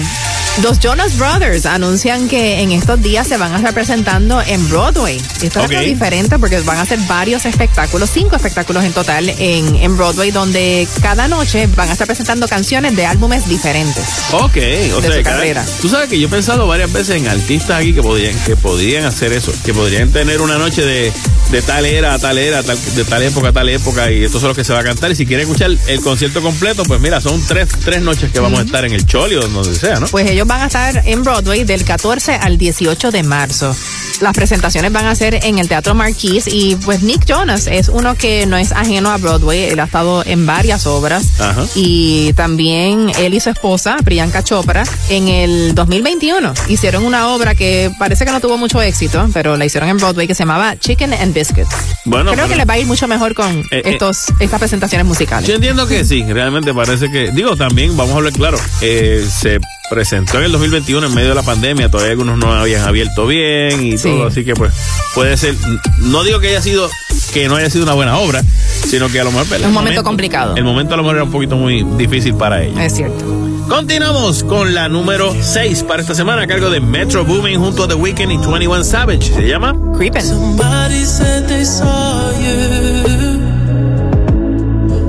los 0.61 0.79
Jonas 0.81 1.17
Brothers 1.17 1.65
anuncian 1.65 2.29
que 2.29 2.61
en 2.61 2.73
estos 2.73 3.01
días 3.01 3.27
se 3.27 3.39
van 3.39 3.55
a 3.55 3.57
estar 3.57 3.73
presentando 3.73 4.41
en 4.43 4.69
Broadway. 4.69 5.17
Esto 5.41 5.47
es 5.47 5.57
algo 5.57 5.79
Ok. 5.79 5.85
diferente 5.87 6.39
porque 6.39 6.61
van 6.61 6.77
a 6.77 6.83
hacer 6.83 6.99
varios 7.09 7.47
espectáculos, 7.47 8.11
cinco 8.13 8.37
espectáculos 8.37 8.85
en 8.85 8.93
total 8.93 9.31
en, 9.31 9.75
en 9.77 9.97
Broadway, 9.97 10.31
donde 10.31 10.87
cada 11.01 11.27
noche 11.27 11.67
van 11.75 11.89
a 11.89 11.93
estar 11.93 12.07
presentando 12.07 12.47
canciones 12.49 12.95
de 12.95 13.07
álbumes 13.07 13.49
diferentes. 13.49 14.05
Ok, 14.33 14.57
o 14.57 14.61
De 14.61 14.61
sea, 14.61 15.01
su 15.01 15.23
cada- 15.23 15.23
carrera. 15.23 15.65
tú 15.81 15.89
sabes 15.89 16.09
que 16.11 16.21
yo 16.21 16.27
he 16.27 16.31
pensado 16.31 16.67
varias 16.67 16.93
veces 16.93 17.17
en 17.17 17.29
artistas 17.29 17.81
aquí 17.81 17.95
que 17.95 18.03
podrían, 18.03 18.37
que 18.45 18.55
podrían 18.55 19.07
hacer 19.07 19.33
eso, 19.33 19.53
que 19.65 19.73
podrían 19.73 20.11
tener 20.13 20.43
una 20.43 20.59
noche 20.59 20.83
de, 20.85 21.13
de 21.51 21.63
tal 21.63 21.87
era 21.87 22.13
a 22.15 22.19
tal 22.19 22.37
era, 22.37 22.63
tal- 22.63 22.79
de 22.95 23.05
tal 23.05 23.23
época 23.23 23.49
a 23.49 23.53
tal 23.53 23.71
época, 23.71 24.11
y 24.13 24.23
esto 24.25 24.37
es 24.37 24.45
lo 24.45 24.55
que 24.55 24.65
se 24.65 24.75
va 24.75 24.81
a 24.81 24.85
cantar. 24.85 25.11
Y 25.13 25.17
si 25.17 25.25
quieren 25.25 25.47
escuchar 25.49 25.71
el 25.87 26.01
concierto 26.03 26.43
completo, 26.43 26.83
pues 26.85 27.01
mira, 27.01 27.23
son 27.23 27.43
tres, 27.47 27.69
tres 27.85 28.03
noches 28.03 28.31
que 28.31 28.39
vamos 28.39 28.61
a 28.61 28.63
estar 28.65 28.85
en 28.85 28.93
el 28.93 29.07
Choli 29.07 29.37
o 29.37 29.41
donde 29.49 29.75
sea, 29.75 29.99
¿no? 29.99 30.07
Pues 30.09 30.29
ellos 30.31 30.42
van 30.47 30.63
a 30.63 30.67
estar 30.67 31.03
en 31.07 31.23
Broadway 31.23 31.65
del 31.65 31.85
14 31.85 32.35
al 32.35 32.59
18 32.59 33.11
de 33.11 33.23
marzo. 33.23 33.75
Las 34.21 34.35
presentaciones 34.35 34.93
van 34.93 35.07
a 35.07 35.15
ser 35.15 35.35
en 35.45 35.59
el 35.59 35.69
Teatro 35.69 35.95
Marquis 35.95 36.47
y 36.47 36.77
pues 36.77 37.03
Nick 37.03 37.25
Jonas 37.27 37.67
es 37.67 37.89
uno 37.89 38.15
que 38.15 38.47
no 38.47 38.57
es 38.57 38.71
ajeno 38.73 39.11
a 39.11 39.17
Broadway, 39.17 39.65
él 39.65 39.81
ha 39.81 39.85
estado 39.85 40.23
en 40.25 40.47
varias 40.47 40.87
obras 40.87 41.41
Ajá. 41.41 41.65
y 41.75 42.33
también 42.35 43.11
él 43.19 43.35
y 43.35 43.41
su 43.41 43.51
esposa, 43.51 43.97
Priyanka 44.05 44.45
Chopra, 44.45 44.85
en 45.09 45.27
el 45.29 45.75
2021 45.75 46.55
hicieron 46.69 47.05
una 47.05 47.29
obra 47.29 47.55
que 47.57 47.91
parece 47.99 48.25
que 48.25 48.31
no 48.31 48.41
tuvo 48.41 48.59
mucho 48.59 48.81
éxito, 48.81 49.29
pero 49.33 49.57
la 49.57 49.65
hicieron 49.65 49.89
en 49.89 49.97
Broadway 49.97 50.27
que 50.29 50.35
se 50.35 50.43
llamaba 50.43 50.77
Chicken 50.79 51.15
and 51.15 51.35
Biscuits. 51.35 51.75
Bueno, 52.05 52.33
Creo 52.33 52.47
que 52.49 52.55
les 52.57 52.69
va 52.69 52.75
a 52.75 52.79
ir 52.79 52.87
mucho 52.87 53.09
mejor 53.09 53.35
con 53.35 53.59
Eh, 53.59 53.65
eh. 53.73 53.83
estos 53.87 54.27
estas 54.39 54.59
presentaciones 54.61 55.07
musicales. 55.07 55.49
Yo 55.49 55.55
entiendo 55.57 55.87
que 55.89 56.05
sí, 56.05 56.23
realmente 56.23 56.73
parece 56.75 57.11
que, 57.11 57.31
digo, 57.33 57.57
también, 57.57 57.97
vamos 57.97 58.15
a 58.15 58.19
hablar 58.19 58.33
claro, 58.33 58.59
eh, 58.83 59.27
se 59.41 59.59
presentó 59.93 60.39
en 60.39 60.45
el 60.45 60.53
2021 60.53 61.07
en 61.07 61.15
medio 61.15 61.29
de 61.29 61.35
la 61.35 61.43
pandemia, 61.43 61.91
todavía 61.91 62.13
algunos 62.13 62.39
no 62.39 62.51
habían 62.51 62.81
abierto 62.83 63.27
bien 63.27 63.85
y 63.85 63.99
Sí. 63.99 64.09
todo, 64.09 64.27
así 64.29 64.43
que 64.43 64.55
pues 64.55 64.73
puede 65.15 65.37
ser, 65.37 65.55
no 65.99 66.25
digo 66.25 66.41
que 66.41 66.49
haya 66.49 66.63
sido, 66.63 66.89
que 67.35 67.47
no 67.47 67.57
haya 67.57 67.69
sido 67.69 67.85
una 67.85 67.93
buena 67.93 68.17
obra, 68.17 68.43
sino 68.89 69.11
que 69.11 69.21
a 69.21 69.25
lo 69.25 69.31
mejor... 69.33 69.55
el 69.55 69.67
Un 69.67 69.73
momento 69.73 70.03
complicado. 70.03 70.57
El 70.57 70.65
momento 70.65 70.95
a 70.95 70.97
lo 70.97 71.03
mejor 71.03 71.17
era 71.17 71.25
un 71.25 71.31
poquito 71.31 71.57
muy 71.57 71.83
difícil 71.99 72.35
para 72.35 72.63
ella. 72.63 72.83
Es 72.87 72.95
cierto. 72.95 73.23
Continuamos 73.69 74.45
con 74.45 74.73
la 74.75 74.89
número 74.89 75.35
6 75.39 75.83
para 75.85 76.01
esta 76.01 76.15
semana 76.15 76.43
a 76.43 76.47
cargo 76.47 76.71
de 76.71 76.81
Metro 76.81 77.25
Booming 77.27 77.59
junto 77.59 77.85
a 77.85 77.89
The 77.89 77.95
Weeknd 77.95 78.33
y 78.33 78.37
21 78.39 78.85
Savage. 78.85 79.31
Se 79.35 79.47
llama 79.47 79.75
Creepin'. 79.97 80.23
Somebody 80.23 81.05
said 81.05 81.47
they 81.49 81.65
saw 81.67 82.31
you. 82.41 83.39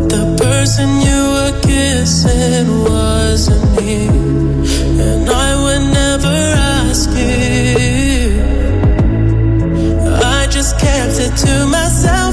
The 0.09 0.35
person 0.43 1.01
you 1.01 1.31
were 1.31 1.53
kissing 1.61 2.83
wasn't 2.83 3.81
me. 3.81 4.42
And 5.05 5.29
I 5.29 5.49
would 5.63 5.85
never 6.01 6.37
ask 6.77 7.09
you. 7.09 8.41
I 10.37 10.47
just 10.49 10.79
kept 10.79 11.19
it 11.25 11.35
to 11.45 11.65
myself. 11.67 12.32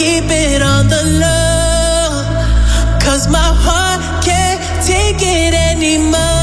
Keep 0.00 0.30
it 0.30 0.62
on 0.62 0.88
the 0.88 1.02
low. 1.20 2.24
Cause 3.04 3.28
my 3.28 3.52
heart 3.52 4.24
can't 4.24 4.58
take 4.86 5.20
it 5.20 5.52
anymore. 5.52 6.39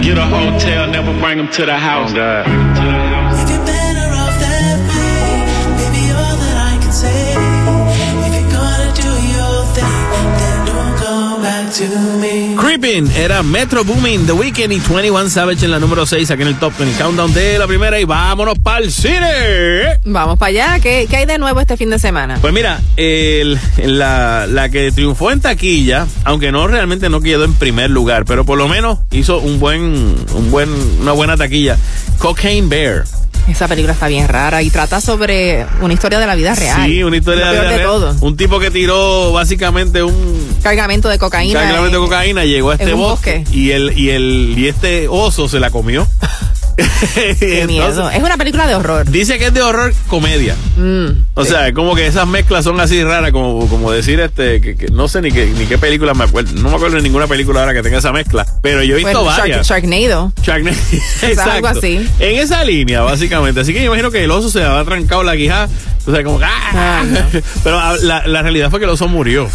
Get 0.00 0.16
a 0.16 0.24
hotel, 0.24 0.86
never 0.86 1.12
bring 1.20 1.38
them 1.38 1.50
to 1.52 1.66
the 1.66 1.76
house. 1.76 2.12
Oh, 2.14 2.42
if 2.42 2.97
Creeping 12.80 13.10
era 13.16 13.42
Metro 13.42 13.82
Booming, 13.82 14.24
The 14.26 14.32
Weeknd 14.32 14.70
y 14.72 14.78
21 14.78 15.28
Savage 15.30 15.64
en 15.64 15.72
la 15.72 15.80
número 15.80 16.06
6 16.06 16.30
aquí 16.30 16.42
en 16.42 16.48
el 16.48 16.58
top 16.60 16.72
en 16.80 16.86
el 16.88 16.94
countdown 16.94 17.34
de 17.34 17.58
la 17.58 17.66
primera 17.66 17.98
y 17.98 18.04
vámonos 18.04 18.56
para 18.60 18.78
el 18.84 18.92
cine. 18.92 19.98
Vamos 20.04 20.38
para 20.38 20.50
allá. 20.50 20.78
¿Qué, 20.80 21.06
¿Qué 21.10 21.16
hay 21.16 21.26
de 21.26 21.38
nuevo 21.38 21.60
este 21.60 21.76
fin 21.76 21.90
de 21.90 21.98
semana? 21.98 22.38
Pues 22.40 22.52
mira, 22.52 22.80
el- 22.96 23.58
la, 23.84 24.46
la 24.46 24.68
que 24.68 24.92
triunfó 24.92 25.32
en 25.32 25.40
taquilla, 25.40 26.06
aunque 26.22 26.52
no 26.52 26.68
realmente 26.68 27.08
no 27.08 27.20
quedó 27.20 27.44
en 27.44 27.54
primer 27.54 27.90
lugar, 27.90 28.24
pero 28.24 28.44
por 28.44 28.56
lo 28.58 28.68
menos 28.68 28.98
hizo 29.10 29.38
un 29.38 29.58
buen, 29.58 29.82
un 30.34 30.50
buen, 30.52 30.68
una 31.00 31.12
buena 31.12 31.36
taquilla. 31.36 31.76
Cocaine 32.18 32.68
Bear. 32.68 33.04
Esa 33.48 33.66
película 33.66 33.94
está 33.94 34.08
bien 34.08 34.28
rara 34.28 34.62
y 34.62 34.70
trata 34.70 35.00
sobre 35.00 35.66
una 35.80 35.94
historia 35.94 36.18
de 36.18 36.26
la 36.26 36.34
vida 36.34 36.54
real. 36.54 36.86
Sí, 36.86 37.02
una 37.02 37.16
historia 37.16 37.46
de, 37.46 37.46
la 37.46 37.52
de 37.52 37.60
vida 37.60 37.76
real. 37.78 37.88
todo. 37.88 38.16
Un 38.20 38.36
tipo 38.36 38.60
que 38.60 38.70
tiró 38.70 39.32
básicamente 39.32 40.02
un 40.02 40.56
Cargamento 40.62 41.08
de 41.08 41.18
cocaína. 41.18 41.60
cargamento 41.60 41.98
de 42.00 42.04
cocaína, 42.06 42.44
llegó 42.44 42.70
a 42.70 42.74
este 42.74 42.92
un 42.92 43.00
bosque, 43.00 43.44
y 43.52 43.70
el 43.70 43.98
y 43.98 44.10
el 44.10 44.54
y 44.56 44.68
este 44.68 45.08
oso 45.08 45.48
se 45.48 45.60
la 45.60 45.70
comió. 45.70 46.06
Qué 47.38 47.64
miedo. 47.66 48.10
Es 48.10 48.22
una 48.22 48.36
película 48.36 48.66
de 48.66 48.74
horror. 48.74 49.08
Dice 49.10 49.38
que 49.38 49.46
es 49.46 49.54
de 49.54 49.62
horror 49.62 49.92
comedia. 50.08 50.54
Mm. 50.76 51.24
O 51.34 51.44
sea, 51.44 51.68
es 51.68 51.74
como 51.74 51.94
que 51.94 52.06
esas 52.06 52.26
mezclas 52.26 52.64
son 52.64 52.80
así 52.80 53.02
raras, 53.04 53.30
como, 53.32 53.68
como 53.68 53.90
decir 53.92 54.20
este, 54.20 54.60
que, 54.60 54.76
que 54.76 54.88
no 54.88 55.08
sé 55.08 55.20
ni 55.22 55.30
qué, 55.30 55.46
ni 55.46 55.66
qué 55.66 55.78
película 55.78 56.14
me 56.14 56.24
acuerdo. 56.24 56.52
No 56.60 56.70
me 56.70 56.76
acuerdo 56.76 56.96
de 56.96 57.02
ninguna 57.02 57.26
película 57.26 57.60
ahora 57.60 57.74
que 57.74 57.82
tenga 57.82 57.98
esa 57.98 58.12
mezcla. 58.12 58.46
Pero 58.62 58.82
yo 58.82 58.94
he 58.96 58.98
visto 58.98 59.24
Shark- 59.24 59.38
varias. 59.38 59.66
Sharknado. 59.68 60.32
Sharknado. 60.42 60.76
sea, 61.20 61.28
Exacto. 61.30 61.50
algo 61.52 61.68
así. 61.68 62.08
En 62.18 62.38
esa 62.38 62.64
línea, 62.64 63.02
básicamente. 63.02 63.60
Así 63.60 63.72
que 63.72 63.80
yo 63.80 63.86
imagino 63.86 64.10
que 64.10 64.24
el 64.24 64.30
oso 64.30 64.50
se 64.50 64.62
había 64.64 64.84
trancado 64.84 65.22
la 65.22 65.36
quijada. 65.36 65.68
O 66.06 66.10
sea, 66.10 66.24
como. 66.24 66.40
¡ah! 66.42 67.04
Pero 67.64 67.78
ah, 67.78 67.94
la, 68.02 68.26
la 68.26 68.42
realidad 68.42 68.70
fue 68.70 68.78
que 68.80 68.84
el 68.86 68.90
oso 68.90 69.08
murió. 69.08 69.48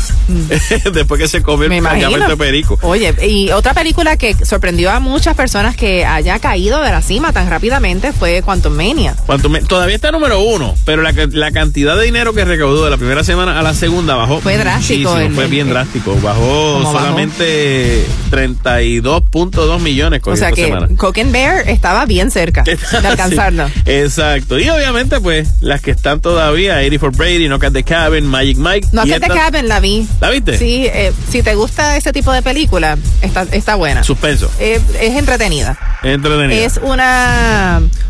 Después 0.94 1.20
que 1.20 1.28
se 1.28 1.42
comió 1.42 1.64
Mm. 1.64 1.82
Me 1.82 2.04
el 2.04 2.28
de 2.28 2.38
perico. 2.38 2.78
Oye, 2.82 3.14
y 3.28 3.52
otra 3.52 3.74
película 3.74 4.18
que 4.18 4.34
sorprendió 4.46 4.92
a 4.92 5.00
muchas 5.00 5.36
personas 5.36 5.76
que 5.76 6.06
haya 6.06 6.40
caído 6.40 6.82
de 6.82 6.92
la 6.92 7.02
cima 7.02 7.33
tan 7.34 7.50
rápidamente 7.50 8.14
fue 8.14 8.42
Quantum 8.42 8.74
Mania. 8.74 9.16
Cuanto 9.26 9.50
me- 9.50 9.62
todavía 9.62 9.96
está 9.96 10.12
número 10.12 10.40
uno, 10.42 10.76
pero 10.86 11.02
la, 11.02 11.12
la 11.32 11.52
cantidad 11.52 11.98
de 11.98 12.06
dinero 12.06 12.34
que 12.34 12.46
recaudó 12.46 12.86
de 12.86 12.92
la 12.92 12.98
primera 12.98 13.24
semana 13.24 13.60
a 13.60 13.64
la 13.64 13.74
segunda 13.74 14.16
bajó. 14.16 14.40
Fue 14.42 14.58
drástico 14.58 15.18
el- 15.18 15.34
fue 15.34 15.48
bien 15.48 15.68
el- 15.68 15.74
drástico. 15.74 16.16
Bajó 16.22 16.82
solamente 16.92 18.06
32.2 18.32 19.80
millones 19.80 20.22
con 20.22 20.34
O 20.34 20.38
sea 20.38 20.52
que 20.52 20.66
semana. 20.66 20.88
Cocaine 20.98 21.32
Bear 21.32 21.68
estaba 21.70 22.06
bien 22.06 22.32
cerca 22.32 22.64
de 22.64 23.08
alcanzarlo. 23.08 23.68
Sí, 23.68 23.74
exacto. 23.86 24.60
Y 24.60 24.70
obviamente, 24.70 25.20
pues, 25.20 25.62
las 25.62 25.82
que 25.82 25.92
están 25.92 26.22
todavía, 26.22 26.76
84 26.78 27.18
Brady, 27.18 27.48
No 27.48 27.60
Cat 27.60 27.74
the 27.74 27.84
Cabin, 27.84 28.26
Magic 28.26 28.58
Mike. 28.58 28.88
Que 28.92 29.08
te 29.20 29.26
esta- 29.26 29.28
Cabin 29.34 29.68
la 29.68 29.80
vi. 29.80 30.08
¿La 30.22 30.30
viste? 30.30 30.58
Sí, 30.58 30.86
eh, 30.86 31.12
si 31.30 31.42
te 31.44 31.56
gusta 31.56 31.98
ese 31.98 32.12
tipo 32.14 32.32
de 32.32 32.42
película, 32.42 32.98
está, 33.22 33.44
está 33.52 33.76
buena. 33.76 34.04
Suspenso. 34.04 34.50
Eh, 34.60 34.80
es 35.00 35.16
entretenida. 35.16 35.78
Entretenida. 36.04 36.66
Es 36.66 36.80
una 36.84 37.23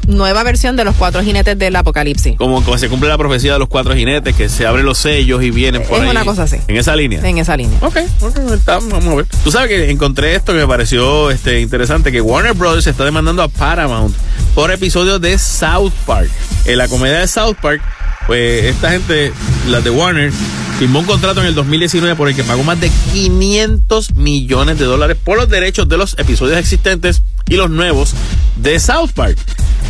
nueva 0.07 0.43
versión 0.43 0.75
de 0.75 0.83
los 0.83 0.95
cuatro 0.95 1.23
jinetes 1.23 1.57
del 1.57 1.75
apocalipsis. 1.75 2.35
Como, 2.37 2.63
como 2.63 2.77
se 2.77 2.89
cumple 2.89 3.09
la 3.09 3.17
profecía 3.17 3.53
de 3.53 3.59
los 3.59 3.67
cuatro 3.69 3.95
jinetes, 3.95 4.35
que 4.35 4.49
se 4.49 4.65
abren 4.65 4.85
los 4.85 4.97
sellos 4.97 5.43
y 5.43 5.51
vienen 5.51 5.83
por 5.83 5.97
Es 5.97 6.03
ahí. 6.03 6.09
una 6.09 6.25
cosa 6.25 6.43
así. 6.43 6.57
En 6.67 6.77
esa 6.77 6.95
línea. 6.95 7.21
En 7.27 7.37
esa 7.37 7.55
línea. 7.55 7.77
Ok, 7.81 7.97
ok, 8.21 8.37
está, 8.53 8.79
vamos 8.79 9.05
a 9.05 9.15
ver. 9.15 9.25
Tú 9.43 9.51
sabes 9.51 9.69
que 9.69 9.89
encontré 9.91 10.35
esto 10.35 10.51
que 10.53 10.59
me 10.59 10.67
pareció 10.67 11.31
este, 11.31 11.61
interesante, 11.61 12.11
que 12.11 12.21
Warner 12.21 12.53
Brothers 12.53 12.87
está 12.87 13.05
demandando 13.05 13.41
a 13.43 13.47
Paramount 13.47 14.15
por 14.55 14.71
episodios 14.71 15.19
de 15.21 15.37
South 15.37 15.93
Park. 16.05 16.29
En 16.65 16.77
la 16.77 16.87
comedia 16.87 17.19
de 17.19 17.27
South 17.27 17.55
Park, 17.61 17.81
pues 18.27 18.65
esta 18.65 18.91
gente, 18.91 19.33
las 19.69 19.83
de 19.83 19.89
Warner, 19.89 20.31
firmó 20.79 20.99
un 20.99 21.05
contrato 21.05 21.39
en 21.41 21.47
el 21.47 21.55
2019 21.55 22.15
por 22.15 22.29
el 22.29 22.35
que 22.35 22.43
pagó 22.43 22.63
más 22.63 22.79
de 22.79 22.89
500 23.13 24.15
millones 24.15 24.79
de 24.79 24.85
dólares 24.85 25.17
por 25.23 25.37
los 25.37 25.49
derechos 25.49 25.87
de 25.89 25.97
los 25.97 26.17
episodios 26.17 26.57
existentes 26.57 27.21
y 27.47 27.55
los 27.55 27.69
nuevos 27.69 28.13
de 28.55 28.79
South 28.79 29.11
Park. 29.13 29.37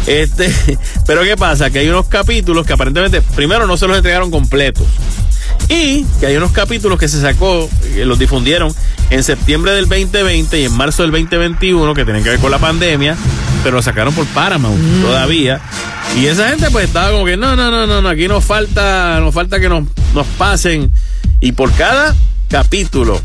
Este, 0.08 0.54
pero 1.08 1.24
¿qué 1.24 1.36
pasa? 1.38 1.70
Que 1.70 1.80
hay 1.80 1.90
unos 1.90 2.08
capítulos 2.08 2.66
que 2.66 2.74
aparentemente, 2.74 3.22
primero 3.36 3.68
no 3.68 3.78
se 3.78 3.88
los 3.88 3.98
entregaron 3.98 4.32
completos. 4.32 4.88
Y 5.70 6.04
que 6.20 6.28
hay 6.28 6.36
unos 6.36 6.52
capítulos 6.52 7.00
que 7.00 7.08
se 7.08 7.22
sacó, 7.22 7.70
que 7.94 8.06
los 8.06 8.20
difundieron 8.20 8.74
en 9.10 9.24
septiembre 9.24 9.72
del 9.74 9.88
2020 9.88 10.60
y 10.60 10.66
en 10.66 10.74
marzo 10.76 11.04
del 11.04 11.12
2021 11.12 11.94
que 11.94 12.04
tienen 12.04 12.24
que 12.24 12.32
ver 12.32 12.40
con 12.40 12.52
la 12.52 12.60
pandemia, 12.60 13.16
pero 13.64 13.78
lo 13.78 13.82
sacaron 13.82 14.14
por 14.14 14.26
Paramount 14.28 15.02
todavía. 15.02 15.62
Y 16.18 16.26
esa 16.26 16.50
gente 16.50 16.70
pues 16.70 16.86
estaba 16.86 17.12
como 17.12 17.26
que 17.26 17.38
no, 17.38 17.56
no, 17.56 17.72
no, 17.72 17.88
no, 17.88 18.02
no, 18.02 18.10
aquí 18.10 18.28
nos 18.28 18.44
falta, 18.44 19.20
nos 19.20 19.34
falta 19.34 19.60
que 19.60 19.70
nos, 19.70 19.86
nos 20.14 20.28
pasen. 20.38 20.92
Y 21.40 21.54
por 21.54 21.72
cada 21.74 22.16
capítulo 22.54 23.20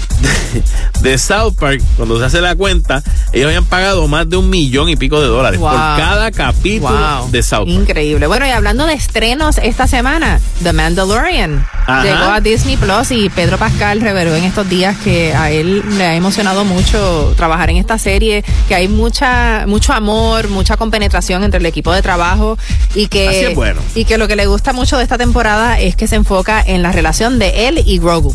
de, 1.03 1.11
de 1.11 1.19
South 1.19 1.53
Park, 1.61 1.83
cuando 1.99 2.19
se 2.19 2.25
hace 2.25 2.41
la 2.41 2.55
cuenta, 2.57 3.03
ellos 3.35 3.49
habían 3.49 3.67
pagado 3.67 4.09
más 4.09 4.27
de 4.31 4.39
un 4.39 4.49
millón 4.49 4.89
y 4.89 4.97
pico 4.97 5.21
de 5.21 5.27
dólares 5.27 5.61
por 5.61 5.71
cada 5.71 6.31
capítulo 6.31 6.89
Wow. 7.19 7.31
de 7.31 7.43
South 7.43 7.67
Park. 7.67 7.69
Increíble. 7.69 8.27
Bueno, 8.27 8.47
y 8.47 8.51
hablando 8.51 8.87
de 8.87 8.95
estrenos 8.95 9.59
esta 9.59 9.87
semana, 9.87 10.41
The 10.63 10.73
Mandalorian 10.73 11.67
Ajá. 11.87 12.03
llegó 12.05 12.25
a 12.33 12.41
Disney 12.41 12.79
Plus 12.79 13.11
y 13.11 13.29
Pedro 13.29 13.59
Pascal 13.59 14.01
reveló 14.01 14.35
en 14.35 14.45
estos 14.45 14.67
días 14.67 14.97
que 15.05 15.35
a 15.35 15.51
él 15.51 15.83
le 15.99 16.05
ha 16.07 16.15
emocionado 16.15 16.65
mucho 16.65 17.35
trabajar 17.37 17.69
en 17.69 17.77
esta 17.77 17.99
serie, 17.99 18.43
que 18.67 18.75
hay 18.75 18.89
mucha 18.89 19.65
mucho 19.67 19.93
amor, 19.93 20.49
mucha 20.49 20.79
compenetración 20.79 21.45
entre 21.45 21.61
el 21.61 21.67
equipo 21.67 21.93
de 21.93 22.01
trabajo 22.01 22.57
y 22.95 23.09
que 23.09 23.29
Así 23.29 23.39
es 23.41 23.55
bueno. 23.55 23.81
y 23.95 24.07
que 24.07 24.17
lo 24.17 24.27
que 24.27 24.37
le 24.37 24.47
gusta 24.47 24.73
mucho 24.73 24.97
de 24.97 25.03
esta 25.03 25.19
temporada 25.19 25.79
es 25.79 25.97
que 25.97 26.07
se 26.09 26.17
enfoca 26.17 26.63
en 26.67 26.83
la 26.83 26.93
relación 26.93 27.39
de 27.39 27.69
él 27.69 27.83
y 27.85 27.99
Grogu. 27.99 28.35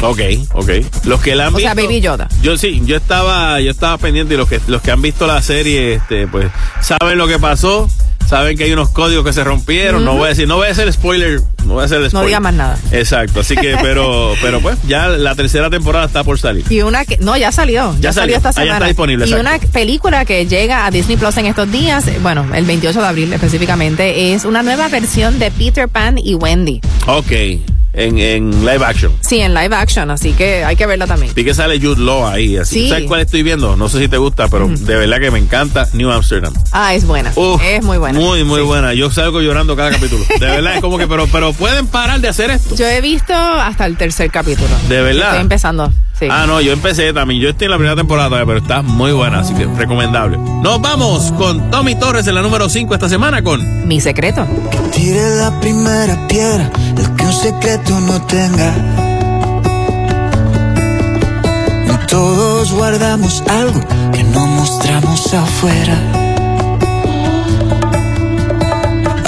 Ok, 0.00 0.20
ok. 0.52 0.70
Los 1.04 1.20
que 1.20 1.34
la 1.34 1.46
han 1.46 1.54
O 1.54 1.56
visto. 1.56 1.72
sea, 1.72 1.82
Baby 1.82 2.00
Yoda. 2.00 2.28
Yo 2.42 2.56
sí, 2.58 2.82
yo 2.84 2.96
estaba, 2.96 3.60
yo 3.60 3.70
estaba 3.70 3.96
pendiente 3.98 4.34
y 4.34 4.36
los 4.36 4.48
que, 4.48 4.60
los 4.66 4.82
que 4.82 4.90
han 4.90 5.00
visto 5.02 5.26
la 5.26 5.40
serie, 5.42 5.94
este, 5.94 6.26
pues, 6.26 6.46
saben 6.82 7.16
lo 7.16 7.26
que 7.26 7.38
pasó, 7.38 7.88
saben 8.28 8.56
que 8.58 8.64
hay 8.64 8.72
unos 8.72 8.90
códigos 8.90 9.24
que 9.24 9.32
se 9.32 9.44
rompieron. 9.44 10.04
No 10.04 10.14
voy 10.14 10.26
a 10.26 10.28
decir, 10.28 10.46
no 10.48 10.56
voy 10.56 10.68
a 10.68 10.72
hacer 10.72 10.92
spoiler, 10.92 11.40
no 11.64 11.74
voy 11.74 11.82
a 11.82 11.84
hacer 11.86 11.98
spoiler. 11.98 12.12
No 12.12 12.26
diga 12.26 12.40
más 12.40 12.54
nada. 12.54 12.78
Exacto, 12.90 13.40
así 13.40 13.54
que, 13.56 13.76
pero, 13.80 14.32
pero 14.42 14.60
pues, 14.60 14.76
ya 14.86 15.08
la 15.08 15.34
tercera 15.34 15.70
temporada 15.70 16.04
está 16.06 16.22
por 16.24 16.38
salir. 16.38 16.64
Y 16.70 16.82
una 16.82 17.04
que, 17.06 17.16
no, 17.18 17.36
ya 17.36 17.50
salió. 17.52 17.94
Ya, 17.94 18.00
Ya 18.00 18.12
salió 18.12 18.34
salió. 18.34 18.36
esta 18.36 18.48
Ah, 18.48 18.52
ya 18.52 18.60
semana. 18.62 18.74
está 18.76 18.86
disponible, 18.88 19.26
y 19.26 19.32
exacto. 19.32 19.48
una 19.64 19.72
película 19.72 20.24
que 20.26 20.46
llega 20.46 20.84
a 20.86 20.90
Disney 20.90 21.16
Plus 21.16 21.36
en 21.38 21.46
estos 21.46 21.70
días, 21.72 22.04
bueno, 22.22 22.46
el 22.54 22.64
28 22.66 23.00
de 23.00 23.06
abril 23.06 23.32
específicamente, 23.32 24.34
es 24.34 24.44
una 24.44 24.62
nueva 24.62 24.88
versión 24.88 25.38
de 25.38 25.50
Peter 25.50 25.88
Pan 25.88 26.18
y 26.18 26.34
Wendy. 26.34 26.80
Ok, 27.06 27.32
en, 27.94 28.18
en 28.18 28.60
live 28.64 28.84
action. 28.84 29.12
Sí, 29.20 29.40
en 29.40 29.54
live 29.54 29.74
action, 29.74 30.10
así 30.10 30.32
que 30.32 30.64
hay 30.64 30.76
que 30.76 30.86
verla 30.86 31.06
también. 31.06 31.32
Vi 31.34 31.44
que 31.44 31.54
sale 31.54 31.80
Jude 31.80 32.02
Law 32.02 32.26
ahí, 32.26 32.56
así. 32.56 32.82
Sí. 32.82 32.88
¿Sabes 32.88 33.04
cuál 33.06 33.20
estoy 33.20 33.42
viendo? 33.42 33.76
No 33.76 33.88
sé 33.88 34.00
si 34.00 34.08
te 34.08 34.18
gusta, 34.18 34.48
pero 34.48 34.68
de 34.68 34.96
verdad 34.96 35.18
que 35.20 35.30
me 35.30 35.38
encanta 35.38 35.88
New 35.92 36.10
Amsterdam. 36.10 36.52
Ah, 36.72 36.94
es 36.94 37.06
buena. 37.06 37.32
Uf, 37.36 37.62
es 37.62 37.82
muy 37.82 37.98
buena. 37.98 38.18
Muy, 38.18 38.44
muy 38.44 38.62
buena. 38.62 38.94
Yo 38.94 39.10
salgo 39.10 39.40
llorando 39.40 39.76
cada 39.76 39.90
capítulo. 39.90 40.24
De 40.38 40.46
verdad, 40.46 40.74
es 40.74 40.80
como 40.80 40.98
que, 40.98 41.06
pero, 41.06 41.26
pero 41.28 41.52
pueden 41.52 41.86
parar 41.86 42.20
de 42.20 42.28
hacer 42.28 42.50
esto. 42.50 42.74
Yo 42.76 42.86
he 42.86 43.00
visto 43.00 43.32
hasta 43.32 43.86
el 43.86 43.96
tercer 43.96 44.30
capítulo. 44.30 44.68
De 44.88 45.00
verdad. 45.00 45.28
Estoy 45.28 45.40
empezando. 45.42 45.92
Sí. 46.18 46.28
Ah, 46.30 46.44
no, 46.46 46.60
yo 46.60 46.72
empecé 46.72 47.12
también. 47.12 47.40
Yo 47.40 47.48
estoy 47.48 47.64
en 47.66 47.72
la 47.72 47.76
primera 47.76 47.96
temporada 47.96 48.28
todavía, 48.28 48.46
pero 48.46 48.58
está 48.60 48.82
muy 48.82 49.12
buena, 49.12 49.40
así 49.40 49.52
que 49.54 49.64
recomendable. 49.66 50.38
Nos 50.38 50.80
vamos 50.80 51.32
con 51.32 51.70
Tommy 51.70 51.96
Torres 51.96 52.26
en 52.28 52.36
la 52.36 52.42
número 52.42 52.68
5 52.68 52.94
esta 52.94 53.08
semana 53.08 53.42
con 53.42 53.86
Mi 53.88 54.00
secreto. 54.00 54.46
Tire 54.92 55.36
la 55.36 55.58
primera 55.60 56.28
piedra, 56.28 56.70
el 56.96 57.16
que 57.16 57.24
un 57.24 57.32
secreto 57.32 57.98
no 58.00 58.22
tenga. 58.26 58.74
Todos 62.14 62.70
guardamos 62.70 63.42
algo 63.48 63.80
que 64.12 64.22
no 64.22 64.46
mostramos 64.46 65.34
afuera. 65.34 65.98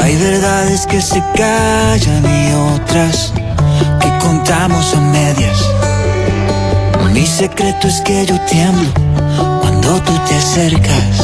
Hay 0.00 0.14
verdades 0.14 0.86
que 0.86 1.02
se 1.02 1.20
callan 1.34 2.24
y 2.24 2.52
otras 2.54 3.32
que 4.00 4.18
contamos 4.18 4.94
a 4.94 5.00
medias. 5.00 5.75
Mi 7.26 7.32
secreto 7.32 7.88
es 7.88 8.00
que 8.02 8.24
yo 8.24 8.38
tiemblo 8.42 8.88
cuando 9.60 10.00
tú 10.00 10.12
te 10.28 10.34
acercas. 10.36 11.16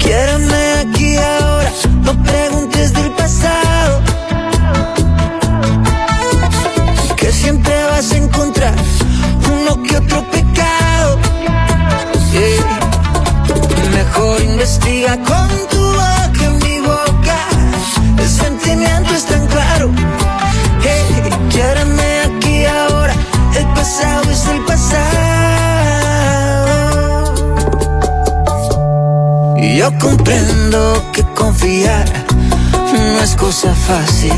Quiérame 0.00 0.72
aquí 0.80 1.16
ahora, 1.16 1.70
no 2.02 2.12
preguntes 2.24 2.92
del 2.92 3.12
pasado. 3.12 4.02
Que 7.16 7.30
siempre 7.30 7.72
vas 7.84 8.10
a 8.10 8.16
encontrar 8.16 8.74
uno 9.48 9.80
que 9.84 9.96
otro 9.96 10.24
pecado. 10.32 11.18
Mejor 13.94 14.42
investiga 14.42 15.16
con 15.18 15.48
tu 15.70 15.82
boca 16.00 16.44
en 16.46 16.58
mi 16.64 16.80
boca. 16.80 17.38
El 18.18 18.28
sentimiento 18.28 19.14
es 19.14 19.24
tan 19.24 19.46
claro. 19.46 19.88
Hey, 20.82 21.30
pasado 23.88 24.30
es 24.30 24.46
el 24.48 24.64
pasado. 24.66 25.24
Y 29.56 29.78
yo 29.78 29.90
comprendo 29.98 31.10
que 31.12 31.22
confiar 31.34 32.04
no 32.92 33.20
es 33.20 33.34
cosa 33.34 33.74
fácil. 33.74 34.34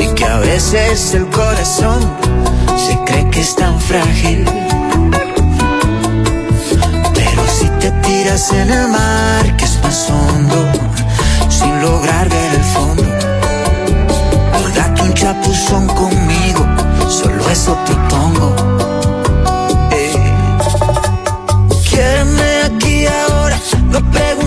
Y 0.00 0.06
que 0.14 0.24
a 0.24 0.38
veces 0.38 1.14
el 1.14 1.28
corazón 1.28 2.00
se 2.76 2.98
cree 3.06 3.30
que 3.30 3.42
es 3.42 3.54
tan 3.54 3.80
frágil. 3.80 4.44
Pero 7.14 7.42
si 7.58 7.68
te 7.78 7.92
tiras 8.06 8.52
en 8.52 8.72
el 8.72 8.88
mar 8.88 9.56
que 9.56 9.64
es 9.64 9.78
más 9.84 10.10
hondo, 10.10 10.68
sin 11.48 11.80
lograr 11.80 12.28
ver 12.28 12.54
el 12.54 12.64
fondo 12.64 13.45
date 14.74 15.02
un 15.02 15.12
chapuzón 15.14 15.86
conmigo, 15.88 16.66
solo 17.08 17.48
eso 17.50 17.76
propongo. 17.86 18.54
Eh. 19.92 20.32
Quiéreme 21.88 22.62
aquí 22.64 23.06
ahora, 23.06 23.58
no 23.90 24.00
preguntes 24.10 24.45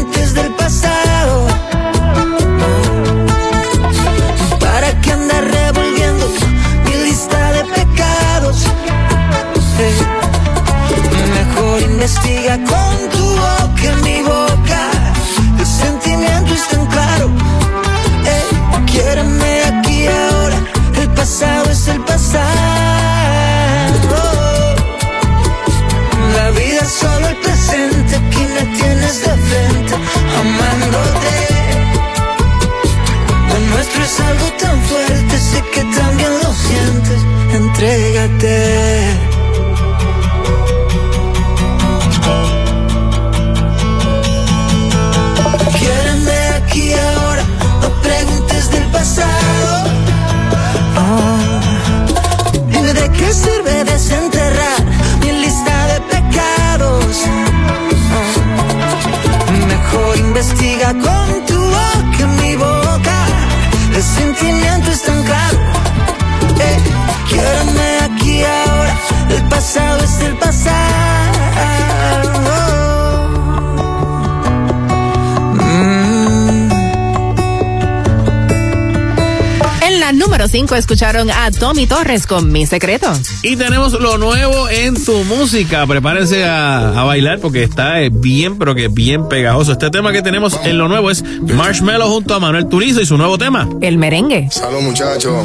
5 80.69 80.75
escucharon 80.75 81.31
a 81.31 81.49
Tommy 81.49 81.87
Torres 81.87 82.27
con 82.27 82.51
Mi 82.51 82.67
Secreto. 82.67 83.11
Y 83.41 83.55
tenemos 83.55 83.93
lo 83.93 84.19
nuevo 84.19 84.69
en 84.69 85.03
tu 85.03 85.23
música. 85.23 85.87
Prepárense 85.87 86.43
a, 86.45 86.89
a 86.89 87.03
bailar 87.05 87.39
porque 87.39 87.63
está 87.63 88.01
eh, 88.01 88.11
bien, 88.11 88.59
pero 88.59 88.75
que 88.75 88.87
bien 88.87 89.27
pegajoso. 89.27 89.71
Este 89.71 89.89
tema 89.89 90.11
que 90.11 90.21
tenemos 90.21 90.59
en 90.63 90.77
lo 90.77 90.87
nuevo 90.87 91.09
es 91.09 91.23
Marshmallow 91.23 92.07
junto 92.09 92.35
a 92.35 92.39
Manuel 92.39 92.67
Turizo 92.67 93.01
y 93.01 93.07
su 93.07 93.17
nuevo 93.17 93.39
tema. 93.39 93.67
El 93.81 93.97
merengue. 93.97 94.47
Salud, 94.51 94.81
muchachos. 94.81 95.43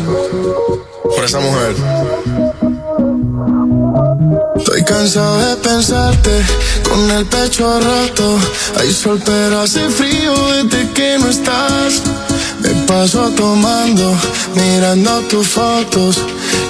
Por 1.02 1.24
esa 1.24 1.40
mujer. 1.40 1.74
Estoy 4.56 4.84
cansado 4.84 5.38
de 5.38 5.56
pensarte 5.56 6.42
con 6.82 7.10
el 7.10 7.24
pecho 7.24 7.80
roto. 7.80 8.38
Hay 8.78 8.90
sol, 8.92 9.22
pero 9.24 9.60
hace 9.60 9.88
frío 9.88 10.34
desde 10.48 10.90
que 10.90 11.18
no 11.18 11.28
estás. 11.28 12.02
Me 12.65 12.70
paso 12.86 13.31
tomando, 13.36 14.16
mirando 14.55 15.20
tus 15.28 15.47
fotos, 15.47 16.19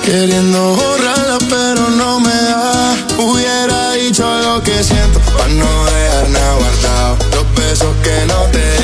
queriendo 0.04 0.74
borrarlas, 0.74 1.38
pero 1.48 1.88
no 1.90 2.18
me 2.18 2.34
da. 2.34 2.96
Hubiera 3.18 3.92
dicho 3.92 4.24
lo 4.42 4.60
que 4.60 4.82
siento, 4.82 5.20
para 5.20 5.48
no 5.48 5.84
dejar 5.84 6.28
nada 6.30 6.54
guardado. 6.54 7.16
Los 7.30 7.54
besos 7.54 7.94
que 8.02 8.26
no 8.26 8.42
te 8.50 8.83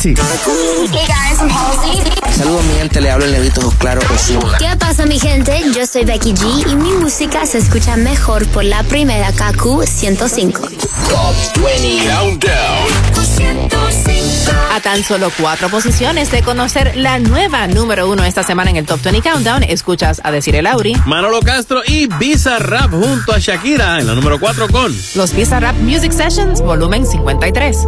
Hey 0.00 0.14
guys, 0.14 1.40
I'm 1.40 1.50
Halsey. 1.50 2.04
Saludos 2.30 2.64
mi 2.66 2.74
gente, 2.74 3.00
le 3.00 3.10
hablo 3.10 3.24
el 3.24 3.32
negrito 3.32 3.68
claro 3.78 4.00
Osuna. 4.14 4.56
¿Qué 4.56 4.76
pasa 4.78 5.06
mi 5.06 5.18
gente? 5.18 5.60
Yo 5.74 5.84
soy 5.88 6.04
Becky 6.04 6.34
G 6.34 6.70
y 6.70 6.76
mi 6.76 6.92
música 6.92 7.44
se 7.46 7.58
escucha 7.58 7.96
mejor 7.96 8.46
por 8.50 8.62
la 8.62 8.84
primera 8.84 9.32
KQ 9.32 9.84
105. 9.88 10.60
Top 10.60 11.64
20 11.64 12.06
Countdown. 12.06 13.08
A 14.72 14.80
tan 14.80 15.02
solo 15.02 15.32
cuatro 15.36 15.68
posiciones 15.68 16.30
de 16.30 16.42
conocer 16.42 16.96
la 16.96 17.18
nueva 17.18 17.66
número 17.66 18.08
uno 18.08 18.22
esta 18.22 18.44
semana 18.44 18.70
en 18.70 18.76
el 18.76 18.86
Top 18.86 19.02
20 19.02 19.28
Countdown, 19.28 19.64
escuchas 19.64 20.20
a 20.22 20.30
decir 20.30 20.54
el 20.54 20.62
Lauri. 20.64 20.94
Manolo 21.06 21.40
Castro 21.40 21.82
y 21.84 22.06
Visa 22.06 22.60
Rap 22.60 22.92
junto 22.92 23.32
a 23.32 23.40
Shakira 23.40 23.98
en 23.98 24.06
la 24.06 24.14
número 24.14 24.38
4 24.38 24.68
con 24.68 24.96
Los 25.16 25.32
Visa 25.32 25.58
Rap 25.58 25.74
Music 25.78 26.12
Sessions, 26.12 26.60
volumen 26.60 27.04
53. 27.04 27.78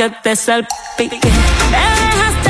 Que 0.00 0.08
te 0.22 0.34
salpique. 0.34 1.20
Me 1.70 1.78
dejaste 1.78 2.49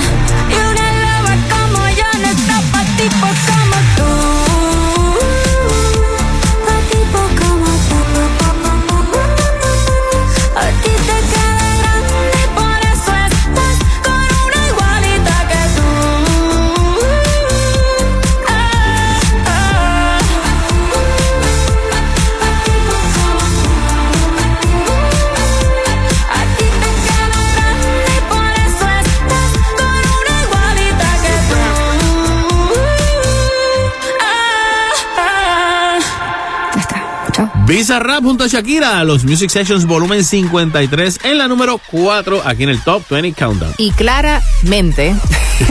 Visa 37.71 37.99
Rap 37.99 38.21
junto 38.21 38.43
a 38.43 38.47
Shakira, 38.47 39.01
los 39.05 39.23
Music 39.23 39.49
Sessions 39.49 39.85
volumen 39.85 40.25
53 40.25 41.21
en 41.23 41.37
la 41.37 41.47
número 41.47 41.79
4 41.89 42.41
aquí 42.43 42.63
en 42.63 42.69
el 42.69 42.81
Top 42.81 43.01
20 43.09 43.31
Countdown. 43.31 43.73
Y 43.77 43.91
claramente, 43.91 45.15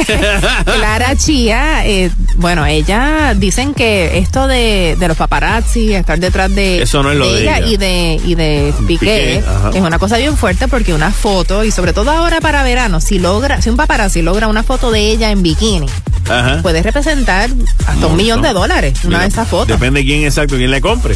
Clara 0.65 1.15
Chía, 1.17 1.87
eh, 1.87 2.11
bueno, 2.37 2.65
ella 2.65 3.35
dicen 3.37 3.75
que 3.75 4.17
esto 4.17 4.47
de, 4.47 4.97
de 4.99 5.09
los 5.09 5.17
paparazzi, 5.19 5.93
estar 5.93 6.19
detrás 6.19 6.55
de, 6.55 6.81
Eso 6.81 7.03
no 7.03 7.13
es 7.13 7.19
lo 7.19 7.31
de 7.35 7.43
ella. 7.43 7.61
y 7.61 7.77
de 7.77 8.19
y 8.25 8.35
de 8.35 8.73
Piqué, 8.89 9.43
Piqué, 9.43 9.45
ajá. 9.47 9.71
es 9.75 9.83
una 9.83 9.99
cosa 9.99 10.17
bien 10.17 10.39
fuerte 10.39 10.69
porque 10.69 10.95
una 10.95 11.11
foto 11.11 11.65
y 11.65 11.71
sobre 11.71 11.93
todo 11.93 12.11
ahora 12.13 12.41
para 12.41 12.63
verano, 12.63 13.03
si 13.03 13.19
logra, 13.19 13.61
si 13.61 13.69
un 13.69 13.77
paparazzi 13.77 14.23
logra 14.23 14.49
una 14.49 14.63
foto 14.63 14.91
de 14.91 15.01
ella 15.11 15.31
en 15.33 15.43
bikini, 15.43 15.87
Ajá. 16.31 16.63
puede 16.63 16.83
representar 16.83 17.51
hasta 17.87 18.07
un 18.07 18.17
millón 18.17 18.41
de 18.41 18.55
dólares 18.55 18.95
una 19.05 19.19
Mira, 19.19 19.21
de 19.25 19.29
esas 19.29 19.49
fotos. 19.49 19.69
Depende 19.69 20.03
quién 20.03 20.25
exacto, 20.25 20.57
quién 20.57 20.71
le 20.71 20.81
compre. 20.81 21.15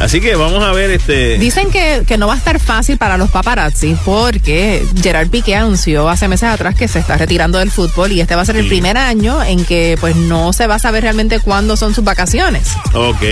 Así 0.00 0.20
que 0.20 0.34
vamos 0.34 0.62
a 0.64 0.72
ver 0.72 0.90
este. 0.90 1.38
Dicen 1.38 1.70
que, 1.70 2.02
que 2.06 2.18
no 2.18 2.26
va 2.26 2.34
a 2.34 2.36
estar 2.36 2.58
fácil 2.58 2.98
para 2.98 3.16
los 3.16 3.30
paparazzi 3.30 3.96
porque 4.04 4.84
Gerard 5.00 5.28
Piqué 5.28 5.54
anunció 5.54 6.08
hace 6.08 6.26
meses 6.26 6.48
atrás 6.48 6.74
que 6.74 6.88
se 6.88 6.98
está 6.98 7.16
retirando 7.16 7.58
del 7.58 7.70
fútbol 7.70 8.10
y 8.10 8.20
este 8.20 8.34
va 8.34 8.42
a 8.42 8.44
ser 8.44 8.56
el 8.56 8.66
primer 8.66 8.96
año 8.98 9.42
en 9.44 9.64
que 9.64 9.96
pues 10.00 10.16
no 10.16 10.52
se 10.52 10.66
va 10.66 10.76
a 10.76 10.78
saber 10.80 11.04
realmente 11.04 11.38
cuándo 11.38 11.76
son 11.76 11.94
sus 11.94 12.02
vacaciones. 12.02 12.68
Ok. 12.94 13.22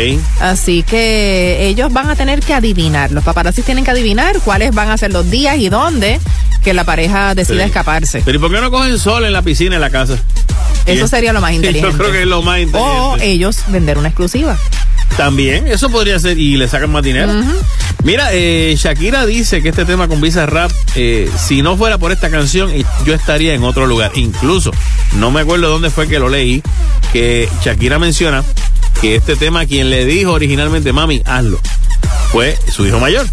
Así 0.40 0.84
que 0.84 1.66
ellos 1.66 1.92
van 1.92 2.08
a 2.08 2.14
tener 2.16 2.40
que 2.40 2.54
adivinar, 2.54 3.10
los 3.10 3.24
paparazzi 3.24 3.62
tienen 3.62 3.84
que 3.84 3.90
adivinar 3.90 4.38
cuáles 4.44 4.72
van 4.72 4.90
a 4.90 4.96
ser 4.96 5.12
los 5.12 5.28
días 5.30 5.56
y 5.58 5.68
dónde 5.70 6.20
que 6.62 6.72
la 6.74 6.84
pareja 6.84 7.34
decida 7.34 7.64
Sí. 7.64 7.68
escaparse. 7.68 8.22
Pero 8.24 8.36
¿y 8.36 8.40
por 8.40 8.52
qué 8.52 8.60
no 8.60 8.70
cogen 8.70 8.96
sol 8.98 9.24
en 9.24 9.32
la 9.32 9.42
piscina 9.42 9.74
en 9.74 9.80
la 9.80 9.90
casa? 9.90 10.16
Eso 10.86 11.08
sería 11.08 11.32
lo 11.32 11.40
más 11.40 11.52
inteligente. 11.52 11.90
Yo 11.92 11.98
creo 11.98 12.12
que 12.12 12.22
es 12.22 12.28
lo 12.28 12.42
más 12.42 12.58
O 12.58 12.60
inteligente. 12.60 13.26
ellos 13.32 13.58
vender 13.68 13.98
una 13.98 14.08
exclusiva. 14.08 14.56
También, 15.16 15.66
eso 15.66 15.90
podría 15.90 16.18
ser 16.20 16.38
y 16.38 16.56
le 16.60 16.68
sacan 16.68 16.92
más 16.92 17.02
dinero. 17.02 17.32
Mira, 18.04 18.28
eh, 18.32 18.74
Shakira 18.78 19.26
dice 19.26 19.62
que 19.62 19.70
este 19.70 19.84
tema 19.84 20.06
con 20.08 20.20
Visa 20.20 20.46
Rap, 20.46 20.70
eh, 20.94 21.28
si 21.36 21.62
no 21.62 21.76
fuera 21.76 21.98
por 21.98 22.12
esta 22.12 22.30
canción, 22.30 22.70
yo 23.04 23.14
estaría 23.14 23.54
en 23.54 23.64
otro 23.64 23.86
lugar. 23.86 24.12
Incluso, 24.14 24.70
no 25.16 25.30
me 25.30 25.40
acuerdo 25.40 25.68
dónde 25.68 25.90
fue 25.90 26.06
que 26.06 26.18
lo 26.18 26.28
leí, 26.28 26.62
que 27.12 27.48
Shakira 27.64 27.98
menciona 27.98 28.44
que 29.00 29.16
este 29.16 29.36
tema, 29.36 29.66
quien 29.66 29.90
le 29.90 30.04
dijo 30.04 30.32
originalmente, 30.32 30.92
mami, 30.92 31.22
hazlo, 31.26 31.58
fue 32.30 32.56
su 32.70 32.86
hijo 32.86 33.00
mayor. 33.00 33.26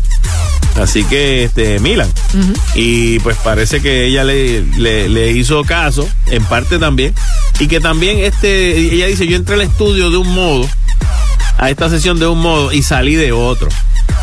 Así 0.81 1.03
que, 1.05 1.45
este, 1.45 1.79
Milan. 1.79 2.11
Y 2.75 3.19
pues 3.19 3.35
parece 3.37 3.81
que 3.81 4.05
ella 4.05 4.23
le, 4.23 4.61
le, 4.77 5.09
le 5.09 5.31
hizo 5.31 5.63
caso, 5.63 6.07
en 6.27 6.43
parte 6.43 6.77
también. 6.77 7.13
Y 7.59 7.67
que 7.67 7.79
también, 7.79 8.19
este, 8.19 8.77
ella 8.77 9.07
dice, 9.07 9.27
yo 9.27 9.37
entré 9.37 9.55
al 9.55 9.61
estudio 9.61 10.11
de 10.11 10.17
un 10.17 10.33
modo, 10.33 10.69
a 11.57 11.69
esta 11.69 11.89
sesión 11.89 12.19
de 12.19 12.27
un 12.27 12.39
modo 12.39 12.71
y 12.71 12.81
salí 12.83 13.15
de 13.15 13.31
otro. 13.31 13.69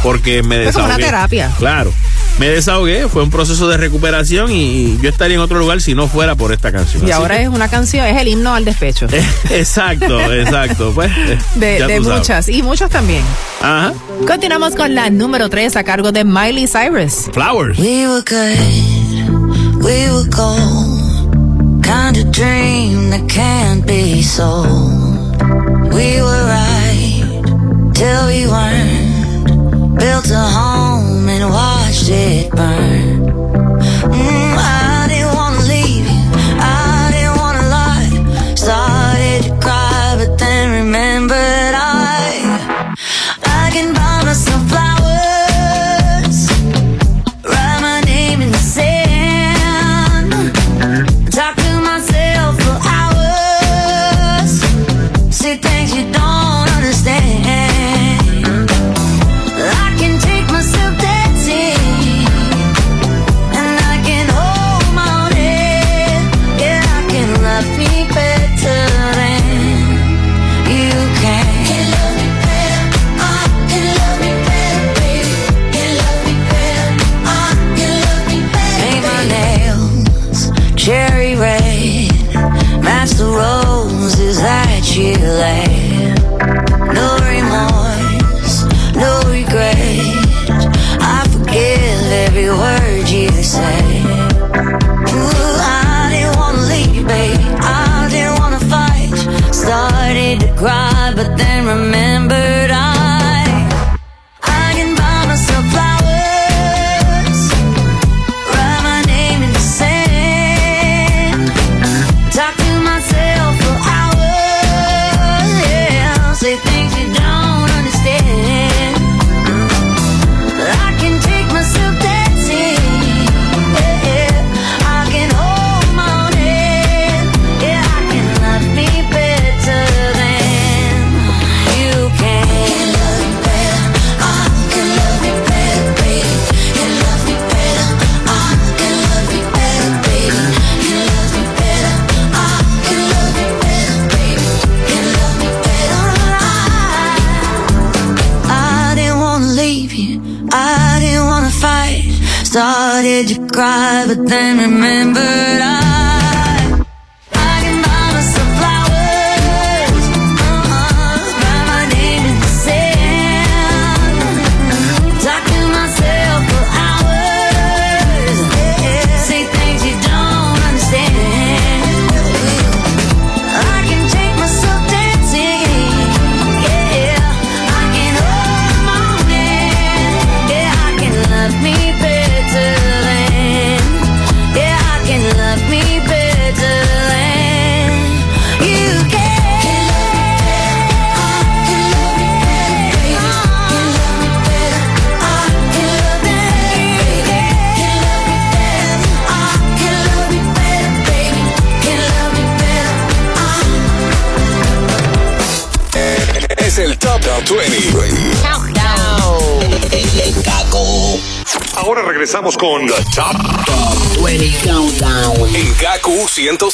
Porque 0.02 0.43
me 0.43 0.65
Es 0.69 0.73
como 0.74 0.86
desahogué. 0.86 0.94
una 0.97 0.97
terapia. 1.06 1.51
Claro. 1.59 1.93
Me 2.39 2.48
desahogué, 2.48 3.09
fue 3.09 3.23
un 3.23 3.31
proceso 3.31 3.69
de 3.69 3.77
recuperación 3.77 4.51
y 4.51 4.98
yo 5.01 5.09
estaría 5.09 5.36
en 5.36 5.40
otro 5.40 5.59
lugar 5.59 5.81
si 5.81 5.94
no 5.94 6.09
fuera 6.09 6.35
por 6.35 6.52
esta 6.52 6.73
canción. 6.73 7.02
Y 7.02 7.06
Así 7.06 7.12
ahora 7.12 7.36
que- 7.36 7.44
es 7.44 7.48
una 7.48 7.69
canción, 7.69 8.05
es 8.06 8.20
el 8.20 8.28
himno 8.28 8.55
al 8.55 8.65
despecho. 8.65 9.06
Exacto, 9.51 10.20
exacto. 10.32 10.93
Pues, 10.94 11.11
eh, 11.16 11.39
De, 11.86 12.01
muchas, 12.01 12.48
y 12.48 12.62
muchos 12.62 12.90
también. 12.90 13.23
Ajá. 13.62 13.93
Continuamos 14.27 14.74
con 14.74 14.94
la 14.94 15.11
número 15.11 15.48
3 15.48 15.77
a 15.77 15.85
cargo 15.85 16.12
de 16.12 16.24
Miley 16.24 16.66
Cyrus. 16.66 17.31
Flowers. 17.32 17.78
We 17.78 18.06
were 18.06 18.23
good, 18.28 19.82
we 19.82 20.11
were 20.11 20.28
gold. 20.28 21.82
Kind 21.82 22.16
of 22.19 22.31
dream 22.32 23.11
that 23.11 23.27
can't 23.28 23.86
be 23.86 24.23
sold. 24.23 25.36
We 25.93 26.20
were 26.20 26.44
right 26.47 26.74
till 27.95 28.27
we 28.27 28.47
weren't. 28.47 29.99
Built 29.99 30.31
a 30.31 30.47
home 30.59 31.29
and 31.29 31.51
watched 31.51 31.84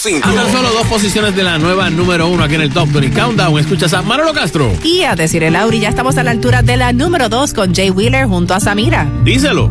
5. 0.01 0.27
Solo 0.51 0.71
dos 0.73 0.87
posiciones 0.87 1.37
de 1.37 1.43
la 1.43 1.59
nueva 1.59 1.91
número 1.91 2.29
1 2.29 2.43
aquí 2.43 2.55
en 2.55 2.63
el 2.63 2.73
Top 2.73 2.91
20 2.91 3.21
Countdown. 3.21 3.59
Escuchas 3.59 3.93
a 3.93 4.01
Manolo 4.01 4.33
Castro. 4.33 4.73
Y 4.83 5.03
a 5.03 5.15
decir 5.15 5.43
el 5.43 5.55
Auri, 5.55 5.81
ya 5.81 5.91
estamos 5.91 6.17
a 6.17 6.23
la 6.23 6.31
altura 6.31 6.63
de 6.63 6.79
la 6.79 6.93
número 6.95 7.29
2 7.29 7.53
con 7.53 7.75
Jay 7.75 7.91
Wheeler 7.91 8.27
junto 8.27 8.55
a 8.55 8.61
Samira. 8.61 9.07
Díselo. 9.25 9.69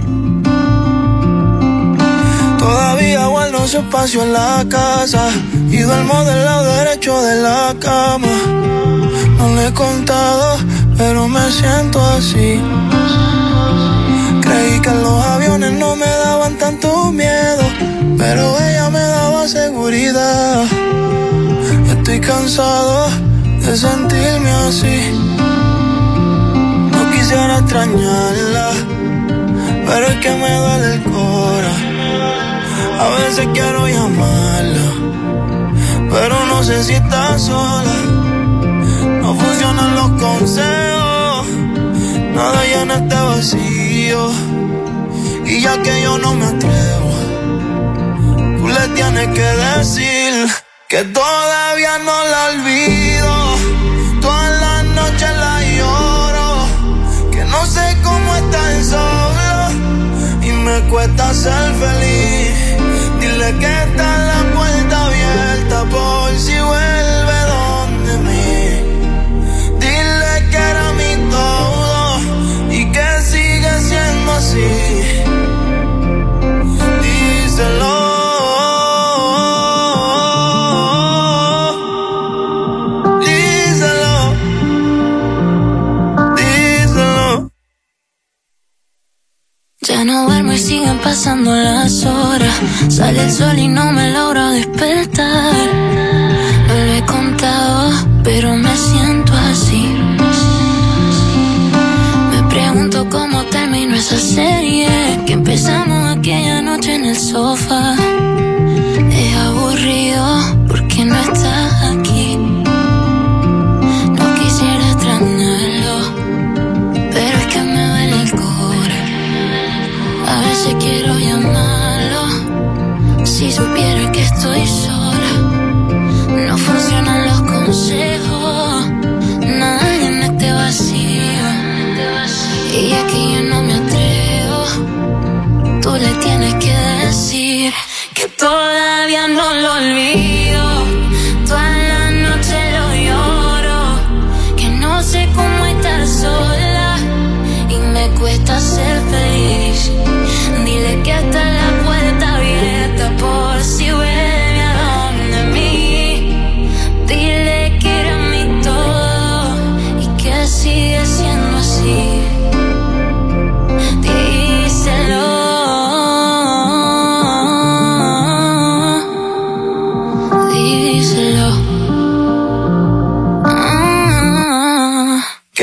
Todavía 2.60 3.26
guardo 3.26 3.68
su 3.68 3.77
espacio 3.80 4.22
en 4.22 4.34
la 4.34 4.64
casa 4.69 5.31
y 5.72 5.77
duermo 5.77 6.23
del 6.23 6.45
lado 6.45 6.76
derecho 6.76 7.19
de 7.23 7.41
la 7.41 7.76
cama. 7.80 8.27
No 9.39 9.56
le 9.56 9.68
he 9.68 9.73
contado, 9.73 10.57
pero 10.95 11.27
me 11.27 11.51
siento 11.51 11.99
así. 12.06 12.61
Creí 14.41 14.80
que 14.80 14.91
los 14.91 15.23
aviones 15.23 15.72
no 15.73 15.95
me 15.95 16.06
daban 16.06 16.57
tanto 16.57 17.11
miedo, 17.11 17.64
pero 18.18 18.60
ella 18.60 18.78
seguridad. 19.49 20.63
Estoy 21.89 22.19
cansado 22.19 23.09
de 23.65 23.76
sentirme 23.76 24.51
así. 24.67 24.97
No 26.91 27.11
quisiera 27.11 27.57
extrañarla, 27.57 28.69
pero 29.88 30.05
es 30.05 30.17
que 30.17 30.31
me 30.41 30.51
duele 30.55 30.93
el 30.93 31.03
corazón. 31.03 31.89
A 32.99 33.07
veces 33.21 33.47
quiero 33.53 33.88
llamarla, 33.88 34.89
pero 36.11 36.45
no 36.45 36.63
sé 36.63 36.84
si 36.84 36.93
está 36.93 37.39
sola. 37.39 37.97
No 39.21 39.34
funcionan 39.34 39.95
los 39.95 40.09
consejos, 40.26 41.47
nada 42.35 42.59
llena 42.65 42.95
este 43.01 43.15
vacío. 43.15 44.31
Y 45.45 45.61
ya 45.61 45.81
que 45.81 46.03
yo 46.03 46.19
no 46.19 46.35
me 46.35 46.45
atrevo, 46.45 47.09
le 48.69 48.87
tienes 48.89 49.27
que 49.29 49.49
decir 49.67 50.49
que 50.87 51.03
todavía 51.03 51.97
no 51.99 52.17
la 52.31 52.41
olvido. 52.51 53.35
Todas 54.21 54.61
las 54.61 54.83
noches 54.99 55.31
la 55.43 55.55
lloro, 55.77 56.51
que 57.31 57.43
no 57.45 57.65
sé 57.65 57.97
cómo 58.03 58.35
estar 58.35 58.83
solo 58.83 59.59
y 60.41 60.51
me 60.51 60.79
cuesta 60.91 61.33
ser 61.33 61.73
feliz. 61.83 62.51
Dile 63.19 63.49
que 63.59 63.73
está 63.83 64.09
la 64.31 64.41
puerta 64.55 65.05
abierta 65.05 65.85
por 65.85 66.37
si 66.37 66.57
vuelve 66.59 67.39
donde 67.53 68.13
mí. 68.27 68.55
Dile 69.79 70.33
que 70.51 70.61
era 70.71 70.93
mi 70.99 71.29
todo 71.29 72.19
y 72.71 72.91
que 72.91 73.21
sigue 73.21 73.73
siendo 73.81 74.31
así. 74.31 74.98
No 90.19 90.27
duermo 90.27 90.53
y 90.53 90.57
siguen 90.57 90.97
pasando 90.99 91.55
las 91.55 92.05
horas. 92.05 92.53
Sale 92.89 93.23
el 93.23 93.31
sol 93.31 93.57
y 93.57 93.67
no 93.67 93.91
me 93.91 94.11
logro 94.11 94.49
despertar. 94.49 95.53
No 96.67 96.73
lo 96.73 96.93
he 96.93 97.03
contado, 97.05 97.91
pero 98.23 98.55
me 98.55 98.75
siento 98.75 99.33
así. 99.51 99.95
Me 102.31 102.49
pregunto 102.49 103.07
cómo 103.09 103.43
terminó 103.45 103.95
esa 103.95 104.17
serie 104.17 104.89
que 105.25 105.33
empezamos 105.33 106.17
aquella 106.17 106.61
noche 106.61 106.95
en 106.95 107.05
el 107.05 107.17
sofá. 107.17 107.95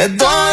Ah. 0.09 0.46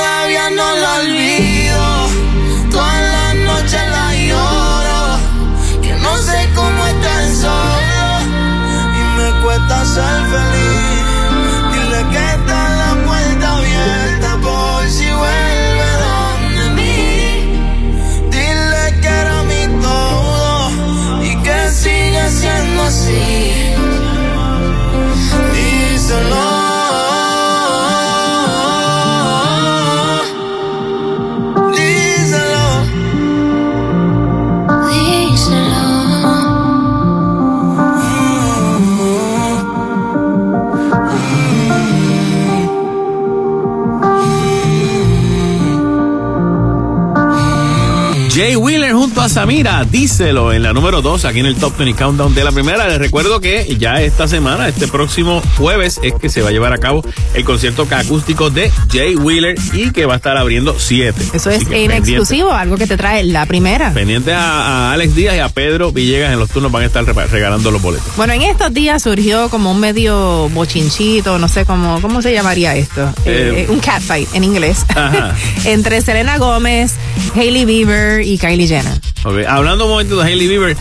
Wheeler 49.45 49.64
junto 49.64 49.70
a 49.70 49.74
Samira, 49.80 49.86
díselo 49.90 50.53
en 50.53 50.64
la 50.64 50.74
número 50.74 51.02
2 51.02 51.26
aquí 51.26 51.40
en 51.40 51.45
el 51.45 51.56
Top 51.56 51.78
20 51.78 51.98
Countdown 52.02 52.34
de 52.36 52.44
la 52.44 52.52
primera. 52.52 52.88
Les 52.88 52.98
recuerdo 52.98 53.40
que 53.40 53.76
ya 53.78 54.02
esta 54.02 54.28
semana, 54.28 54.68
este 54.68 54.88
próximo 54.88 55.41
jueves, 55.57 55.99
es 56.03 56.14
que 56.15 56.30
se 56.30 56.41
va 56.41 56.49
a 56.49 56.52
llevar 56.52 56.74
a 56.74 56.78
cabo 56.78 57.03
el 57.34 57.44
concierto 57.44 57.88
acústico 57.90 58.49
de 58.49 58.72
Jay 58.91 59.15
Wheeler 59.15 59.56
y 59.74 59.91
que 59.91 60.06
va 60.06 60.14
a 60.14 60.18
estar 60.18 60.38
abriendo 60.38 60.76
7. 60.78 61.22
Eso 61.34 61.49
es 61.49 61.64
en 61.72 61.91
exclusivo, 61.91 62.52
algo 62.52 62.78
que 62.78 62.88
te 62.88 62.98
trae 62.98 63.24
la 63.24 63.45
primera. 63.45 63.94
Pendiente 63.94 64.34
a, 64.34 64.90
a 64.90 64.94
Alex 64.94 65.15
Díaz 65.15 65.36
y 65.36 65.40
a 65.40 65.49
Pedro 65.49 65.91
Villegas 65.91 66.34
en 66.34 66.40
los 66.40 66.49
turnos 66.49 66.72
van 66.72 66.84
a 66.84 66.86
estar 66.86 67.03
regalando 67.06 67.72
los 67.72 67.82
boletos. 67.82 68.15
Bueno, 68.15 68.34
en 68.34 68.44
estos 68.44 68.74
días 68.74 69.03
surgió 69.03 69.49
como 69.49 69.72
un 69.72 69.80
medio 69.80 70.49
bochinchito, 70.49 71.38
no 71.40 71.48
sé 71.48 71.65
cómo, 71.65 72.02
cómo 72.02 72.22
se 72.22 72.34
llamaría 72.34 72.76
esto. 72.76 73.14
Eh, 73.26 73.41
Eh, 73.53 73.68
un 73.70 73.80
catfight 73.80 74.34
en 74.34 74.44
inglés. 74.44 74.86
Ajá. 74.90 75.36
Entre 75.65 76.02
Selena 76.02 76.38
Gómez, 76.38 76.95
Hailey 77.36 77.65
Bieber 77.65 78.22
y 78.26 78.38
Kylie 78.38 78.68
Jenner. 78.68 78.99
Ok, 79.23 79.35
Hablando 79.47 79.85
un 79.85 79.91
momento 79.91 80.17
de 80.17 80.23
Hailey 80.29 80.47
Bieber, 80.47 80.75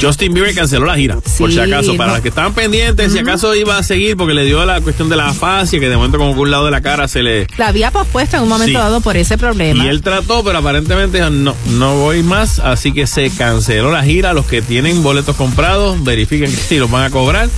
Justin 0.00 0.34
Bieber 0.34 0.54
canceló 0.54 0.84
la 0.86 0.96
gira, 0.96 1.16
por 1.38 1.50
si 1.52 1.58
acaso, 1.58 1.96
para 1.96 2.08
no. 2.10 2.14
los 2.16 2.22
que 2.22 2.28
estaban 2.28 2.52
pendientes, 2.54 3.12
si 3.12 3.18
acaso 3.18 3.54
iba 3.54 3.78
a 3.78 3.82
seguir 3.82 4.16
porque 4.16 4.34
le 4.34 4.44
dio 4.44 4.64
la 4.64 4.80
cuestión 4.80 5.08
de 5.08 5.16
la 5.16 5.28
afasia, 5.28 5.80
que 5.80 5.88
de 5.88 5.96
momento 5.96 6.18
como 6.18 6.34
que 6.34 6.40
un 6.40 6.50
lado 6.50 6.64
de 6.66 6.70
la 6.70 6.80
cara 6.82 7.08
se 7.08 7.22
le... 7.22 7.46
La 7.56 7.68
había 7.68 7.90
pospuesto 7.90 8.36
en 8.36 8.42
un 8.44 8.48
momento 8.48 8.72
Sí. 8.72 8.74
dado 8.84 9.00
por 9.00 9.16
ese 9.16 9.38
problema. 9.38 9.84
Y 9.84 9.88
él 9.88 10.02
trató, 10.02 10.44
pero 10.44 10.58
aparentemente 10.58 11.18
dijo, 11.18 11.30
no, 11.30 11.54
no 11.70 11.96
voy 11.96 12.22
más, 12.22 12.58
así 12.58 12.92
que 12.92 13.06
se 13.06 13.30
canceló 13.30 13.90
la 13.90 14.02
gira. 14.04 14.32
Los 14.34 14.46
que 14.46 14.62
tienen 14.62 15.02
boletos 15.02 15.36
comprados, 15.36 16.02
verifiquen 16.04 16.50
que 16.54 16.56
sí 16.56 16.78
los 16.78 16.90
van 16.90 17.04
a 17.04 17.10
cobrar, 17.10 17.48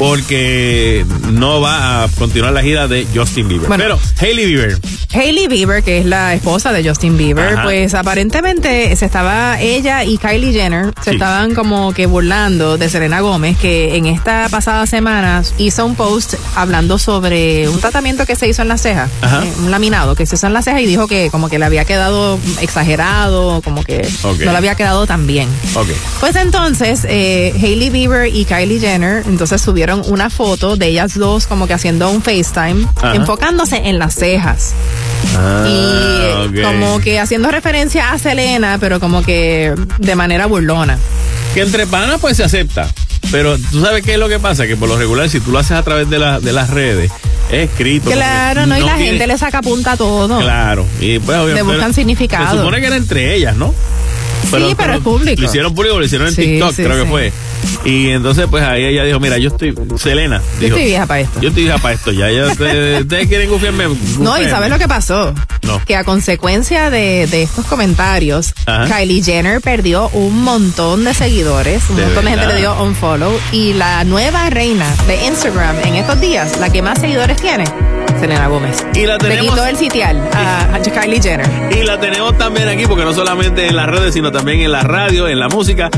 porque 0.00 1.04
no 1.30 1.60
va 1.60 2.04
a 2.04 2.08
continuar 2.08 2.54
la 2.54 2.62
gira 2.62 2.88
de 2.88 3.06
Justin 3.14 3.48
Bieber. 3.48 3.68
Bueno. 3.68 3.84
pero 3.84 3.98
Hailey 4.18 4.46
Bieber, 4.46 4.78
Hailey 5.12 5.46
Bieber, 5.46 5.82
que 5.82 5.98
es 5.98 6.06
la 6.06 6.32
esposa 6.34 6.72
de 6.72 6.88
Justin 6.88 7.18
Bieber, 7.18 7.52
Ajá. 7.52 7.64
pues 7.64 7.92
aparentemente 7.92 8.96
se 8.96 9.04
estaba 9.04 9.60
ella 9.60 10.02
y 10.04 10.16
Kylie 10.16 10.52
Jenner 10.54 10.86
se 11.04 11.10
Sí. 11.10 11.16
estaban 11.16 11.54
como 11.54 11.92
que 11.92 12.06
burlando 12.06 12.78
de 12.78 12.88
Selena 12.88 13.20
Gómez, 13.20 13.58
que 13.58 13.96
en 13.96 14.06
esta 14.06 14.48
pasada 14.48 14.86
semana 14.86 15.42
hizo 15.58 15.84
un 15.84 15.94
post 15.96 16.34
hablando 16.56 16.98
sobre 16.98 17.68
un 17.68 17.78
tratamiento 17.78 18.24
que 18.24 18.36
se 18.36 18.48
hizo 18.48 18.62
en 18.62 18.68
la 18.68 18.78
ceja, 18.78 19.06
Ajá. 19.20 19.44
eh, 19.44 19.52
un 19.58 19.70
laminado 19.70 20.14
que 20.14 20.24
se 20.24 20.36
hizo 20.36 20.46
en 20.46 20.54
la 20.54 20.62
ceja 20.62 20.80
y 20.80 20.86
dijo 20.86 21.08
que 21.08 21.28
como 21.30 21.50
que 21.50 21.58
le 21.58 21.66
había 21.66 21.84
quedado 21.84 22.38
exagerado, 22.62 23.60
como 23.62 23.84
que 23.84 24.08
no 24.24 24.32
le 24.52 24.56
había 24.56 24.76
quedado 24.76 25.06
tan 25.06 25.26
bien. 25.26 25.48
ok. 25.74 25.88
Pues 26.20 26.36
entonces, 26.36 27.04
eh, 27.06 27.52
Hailey 27.60 27.90
Bieber 27.90 28.34
y 28.34 28.46
Kylie 28.46 28.80
Jenner 28.80 29.24
entonces 29.26 29.60
subieron 29.60 29.89
una 29.96 30.30
foto 30.30 30.76
de 30.76 30.86
ellas 30.88 31.18
dos 31.18 31.46
como 31.46 31.66
que 31.66 31.74
haciendo 31.74 32.08
un 32.10 32.22
FaceTime, 32.22 32.86
Ajá. 32.96 33.14
enfocándose 33.14 33.76
en 33.88 33.98
las 33.98 34.14
cejas. 34.14 34.72
y 35.22 35.36
Ah, 35.36 36.46
ok. 36.48 36.62
como 36.62 37.00
que 37.00 37.18
haciendo 37.20 37.50
referencia 37.50 38.12
a 38.12 38.18
Selena, 38.18 38.78
pero 38.80 39.00
como 39.00 39.22
que 39.22 39.74
de 39.98 40.14
manera 40.16 40.46
burlona. 40.46 40.98
Que 41.54 41.62
entre 41.62 41.86
panas 41.86 42.18
pues 42.20 42.36
se 42.36 42.44
acepta. 42.44 42.88
Pero 43.30 43.56
tú 43.58 43.80
sabes 43.82 44.02
qué 44.04 44.14
es 44.14 44.18
lo 44.18 44.28
que 44.28 44.38
pasa, 44.40 44.66
que 44.66 44.76
por 44.76 44.88
lo 44.88 44.96
regular 44.96 45.28
si 45.28 45.40
tú 45.40 45.52
lo 45.52 45.58
haces 45.58 45.72
a 45.72 45.82
través 45.82 46.08
de, 46.10 46.18
la- 46.18 46.40
de 46.40 46.52
las 46.52 46.70
redes, 46.70 47.12
es 47.50 47.68
escrito. 47.70 48.10
Claro, 48.10 48.66
no, 48.66 48.76
y 48.78 48.80
la 48.82 48.96
gente 48.96 49.26
le 49.26 49.36
saca 49.38 49.60
punta 49.62 49.92
a 49.92 49.96
todo. 49.96 50.38
Claro, 50.40 50.84
y 51.00 51.18
pues 51.18 51.36
obviamente. 51.38 51.54
Le 51.64 51.74
buscan 51.74 51.94
significado. 51.94 52.50
Se 52.52 52.56
supone 52.58 52.80
que 52.80 52.86
era 52.86 52.96
entre 52.96 53.34
ellas, 53.36 53.54
¿no? 53.56 53.74
Sí, 54.42 54.74
pero 54.76 54.94
es 54.94 55.00
público. 55.00 55.40
Lo 55.40 55.46
hicieron 55.48 55.74
público, 55.74 55.98
lo 55.98 56.04
hicieron 56.04 56.28
en 56.28 56.34
Sí, 56.34 56.42
TikTok, 56.42 56.74
sí, 56.74 56.82
creo 56.84 57.04
que 57.04 57.10
fue. 57.10 57.32
Y 57.84 58.08
entonces, 58.10 58.46
pues 58.50 58.62
ahí 58.64 58.84
ella 58.84 59.04
dijo, 59.04 59.20
mira, 59.20 59.36
yo 59.38 59.50
estoy, 59.50 59.74
Selena, 59.96 60.40
Yo 60.54 60.60
dijo, 60.64 60.76
estoy 60.76 60.84
vieja 60.84 61.06
para 61.06 61.20
esto. 61.20 61.40
yo 61.40 61.48
estoy 61.48 61.62
vieja 61.64 61.78
para 61.78 61.94
esto, 61.94 62.10
ya, 62.12 62.30
ya, 62.30 62.46
ustedes, 62.46 63.06
quieren 63.28 63.50
gufiarme. 63.50 63.84
No, 64.18 64.40
y. 64.40 64.48
¿sabes 64.48 64.70
lo 64.70 64.78
que 64.78 64.88
pasó? 64.88 65.34
No. 65.62 65.82
Que 65.84 65.96
a 65.96 66.04
consecuencia 66.04 66.90
de, 66.90 67.26
de 67.26 67.42
estos 67.42 67.66
comentarios, 67.66 68.54
Ajá. 68.66 68.86
Kylie 68.98 69.22
Jenner 69.22 69.60
perdió 69.60 70.08
un 70.10 70.42
montón 70.42 71.04
de 71.04 71.12
seguidores, 71.14 71.82
un 71.90 71.96
De 71.96 72.04
montón 72.06 72.24
de 72.24 72.30
gente 72.32 72.46
le 72.46 72.56
dio 72.56 72.82
unfollow 72.82 73.32
y 73.52 73.74
la 73.74 74.04
nueva 74.04 74.48
reina 74.50 74.86
de 75.06 75.26
Instagram 75.26 75.76
en 75.84 75.96
estos 75.96 76.20
días, 76.20 76.58
la 76.58 76.70
que 76.70 76.80
más 76.82 76.98
seguidores 77.00 77.36
tiene, 77.40 77.64
Selena 78.20 78.48
Gómez. 78.48 78.84
Y 78.94 79.06
la 79.06 79.14
Le 79.14 79.18
tenemos- 79.18 79.54
quitó 79.54 79.66
el 79.66 79.76
sitial 79.76 80.28
a, 80.34 80.74
a 80.74 80.80
Kylie 80.80 81.20
Jenner. 81.22 81.48
Y 81.74 81.82
la 81.84 81.98
tenemos 81.98 82.36
también 82.38 82.68
aquí, 82.68 82.86
porque 82.86 83.04
no 83.04 83.12
solamente 83.14 83.66
en 83.66 83.76
las 83.76 83.86
redes, 83.86 84.14
sino 84.14 84.30
también 84.30 84.60
en 84.60 84.72
la 84.72 84.82
radio, 84.82 85.26
en 85.28 85.38
la 85.40 85.48
música. 85.48 85.88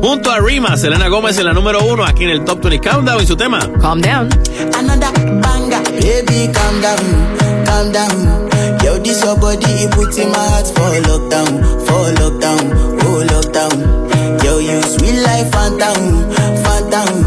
Junto 0.00 0.30
a 0.30 0.38
Rima, 0.38 0.76
Selena 0.76 1.08
Gómez 1.08 1.36
en 1.38 1.44
la 1.46 1.52
número 1.52 1.80
uno, 1.84 2.04
aquí 2.04 2.24
en 2.24 2.30
el 2.30 2.44
Top 2.44 2.60
20 2.62 2.80
Countdown 2.88 3.22
y 3.22 3.26
su 3.26 3.36
tema. 3.36 3.60
Calm 3.80 4.00
down. 4.00 4.28
Another 4.78 5.12
banger, 5.40 5.82
baby, 6.00 6.50
calm 6.52 6.80
down, 6.80 7.64
calm 7.66 7.92
down. 7.92 8.48
Yo, 8.84 8.98
this 8.98 9.22
your 9.24 9.36
body, 9.38 9.64
it 9.84 9.90
puts 9.92 10.18
in 10.18 10.28
my 10.30 10.36
heart 10.38 10.66
for 10.66 10.90
lockdown, 11.02 11.60
for 11.86 12.12
lockdown, 12.20 12.98
oh 13.04 13.24
lockdown. 13.26 14.42
Yo, 14.44 14.58
you 14.58 14.82
sweet 14.82 15.20
life, 15.22 15.50
phantom, 15.52 16.30
phantom. 16.64 17.26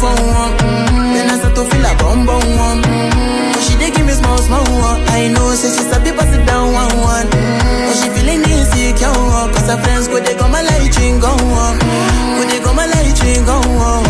for 0.00 0.10
one, 0.10 0.52
mm-hmm. 0.58 1.14
then 1.14 1.30
I 1.30 1.36
start 1.38 1.54
to 1.54 1.64
feel 1.70 1.84
a 1.86 1.92
bum 1.96 2.26
bum 2.26 2.42
one. 2.58 2.80
Mm-hmm. 2.82 3.60
She 3.64 3.72
dey 3.78 3.90
give 3.94 4.06
me 4.06 4.12
small 4.12 4.38
small 4.38 4.64
one. 4.80 5.00
I 5.08 5.28
know, 5.28 5.54
say 5.54 5.70
she 5.70 5.82
sabi 5.90 6.10
pass 6.12 6.30
it 6.34 6.44
down 6.46 6.72
one 6.72 6.94
one. 7.00 7.26
Mm-hmm. 7.30 7.86
But 7.88 7.94
she 7.98 8.08
feeling 8.14 8.42
insecure, 8.44 9.12
cause 9.54 9.68
her 9.70 9.78
friends 9.82 10.08
go 10.08 10.20
they 10.20 10.34
come 10.34 10.50
my 10.52 10.62
light 10.62 10.94
ring 10.98 11.18
go 11.20 11.30
on. 11.30 11.78
Go 11.78 12.42
they 12.50 12.60
come 12.60 12.76
my 12.76 12.86
light 12.86 13.18
ring 13.22 13.44
go 13.44 13.56
on. 13.58 14.03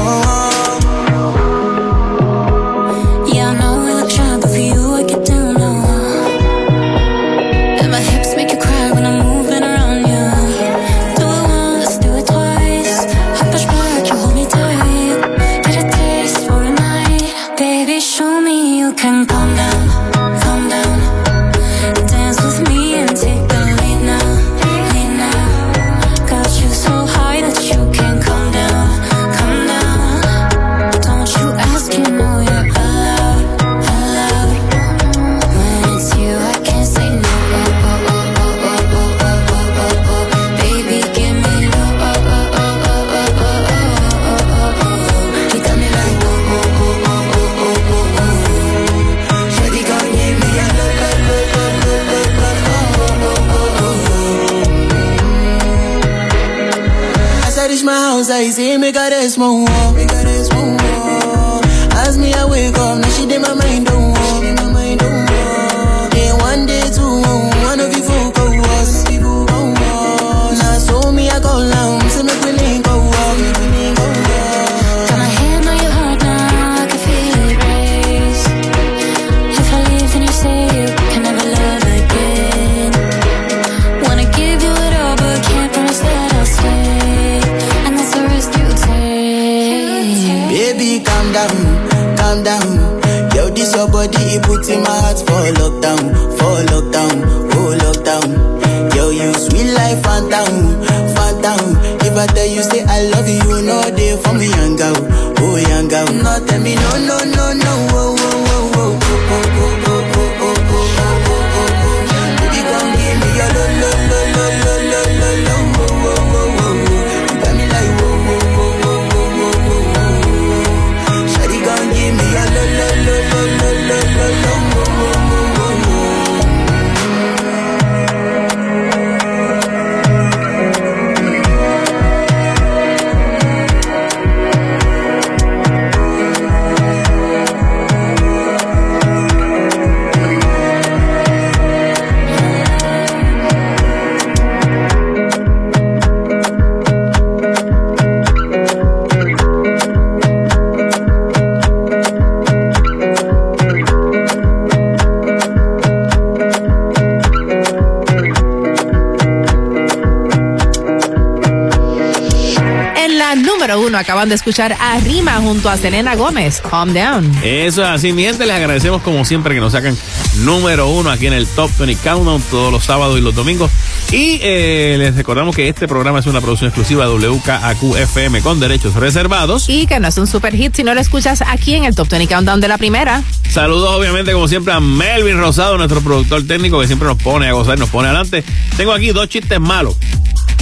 Escuchar 164.45 164.77
a 164.79 164.99
Rima 164.99 165.37
junto 165.41 165.71
a 165.71 165.77
Selena 165.79 166.17
Gómez. 166.17 166.61
Calm 166.61 166.93
down. 166.93 167.33
Eso 167.43 167.83
es 167.83 167.89
así, 167.89 168.13
mi 168.13 168.25
gente. 168.25 168.45
Les 168.45 168.55
agradecemos 168.55 169.01
como 169.01 169.25
siempre 169.25 169.55
que 169.55 169.61
nos 169.63 169.73
sacan 169.73 169.97
número 170.41 170.87
uno 170.91 171.09
aquí 171.09 171.27
en 171.27 171.33
el 171.33 171.47
Top 171.47 171.71
20 171.79 171.97
Countdown 172.03 172.43
todos 172.51 172.71
los 172.71 172.85
sábados 172.85 173.19
y 173.19 173.23
los 173.23 173.35
domingos. 173.35 173.71
Y 174.13 174.39
eh, 174.43 174.97
les 174.99 175.17
recordamos 175.17 175.57
que 175.57 175.67
este 175.67 175.89
programa 175.89 176.19
es 176.19 176.27
una 176.27 176.43
producción 176.43 176.69
exclusiva 176.69 177.07
de 177.07 177.15
WKAQ-FM 177.15 178.43
con 178.43 178.61
derechos 178.61 178.93
reservados. 178.97 179.65
Y 179.71 179.87
que 179.87 179.99
no 179.99 180.09
es 180.09 180.19
un 180.19 180.27
super 180.27 180.55
hit 180.55 180.77
si 180.77 180.85
no 180.85 180.93
lo 180.93 181.01
escuchas 181.01 181.41
aquí 181.41 181.75
en 181.75 181.85
el 181.85 181.95
Top 181.95 182.11
20 182.11 182.29
Countdown 182.35 182.61
de 182.61 182.69
la 182.69 182.77
primera. 182.77 183.23
Saludos 183.49 183.95
obviamente 183.97 184.35
como 184.35 184.47
siempre 184.47 184.75
a 184.75 184.81
Melvin 184.81 185.39
Rosado, 185.39 185.79
nuestro 185.79 186.03
productor 186.03 186.47
técnico 186.47 186.79
que 186.81 186.87
siempre 186.87 187.09
nos 187.09 187.17
pone 187.17 187.49
a 187.49 187.53
gozar, 187.53 187.79
nos 187.79 187.89
pone 187.89 188.09
adelante. 188.09 188.45
Tengo 188.77 188.93
aquí 188.93 189.09
dos 189.13 189.27
chistes 189.27 189.59
malos. 189.59 189.97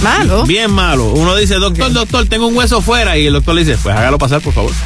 Malo. 0.03 0.43
Bien 0.45 0.69
malo. 0.71 1.05
Uno 1.05 1.35
dice, 1.35 1.55
doctor, 1.55 1.91
doctor, 1.93 2.27
tengo 2.27 2.47
un 2.47 2.55
hueso 2.55 2.81
fuera. 2.81 3.17
Y 3.17 3.25
el 3.27 3.33
doctor 3.33 3.55
le 3.55 3.63
dice, 3.65 3.77
pues 3.81 3.95
hágalo 3.95 4.17
pasar, 4.17 4.41
por 4.41 4.53
favor. 4.53 4.71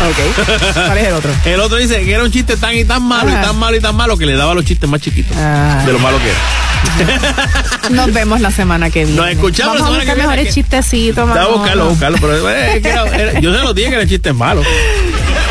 Ok. 0.00 0.72
¿Cuál 0.72 0.96
es 0.96 1.08
el 1.08 1.12
otro? 1.12 1.30
El 1.44 1.60
otro 1.60 1.76
dice 1.76 2.02
que 2.02 2.12
era 2.14 2.24
un 2.24 2.30
chiste 2.32 2.56
tan 2.56 2.74
y 2.74 2.86
tan 2.86 3.02
malo 3.02 3.28
y 3.28 3.34
Ajá. 3.34 3.42
tan 3.42 3.58
malo 3.58 3.76
y 3.76 3.80
tan 3.80 3.94
malo 3.94 4.16
que 4.16 4.24
le 4.24 4.34
daba 4.34 4.54
los 4.54 4.64
chistes 4.64 4.88
más 4.88 4.98
chiquitos. 5.02 5.36
Ah. 5.36 5.82
De 5.84 5.92
lo 5.92 5.98
malo 5.98 6.16
que 6.18 6.30
era. 6.30 7.90
Nos 7.90 8.10
vemos 8.10 8.40
la 8.40 8.50
semana 8.50 8.88
que 8.88 9.04
viene. 9.04 9.20
Nos 9.20 9.28
escuchamos 9.28 9.74
la 9.76 9.82
Vamos 9.82 9.88
semana 9.88 9.96
a 9.96 9.98
buscar 9.98 10.14
que 10.16 10.20
viene, 10.22 10.28
mejores 10.36 10.54
chistecitos, 10.54 11.28
Manolo. 11.28 11.58
buscarlo, 11.58 11.88
buscarlo. 11.90 12.18
Pero 12.18 12.50
eh, 12.50 12.80
era- 12.82 13.04
era- 13.14 13.40
yo 13.40 13.54
se 13.54 13.60
lo 13.62 13.74
dije 13.74 13.90
que 13.90 13.94
eran 13.96 14.08
chistes 14.08 14.34
malos. 14.34 14.64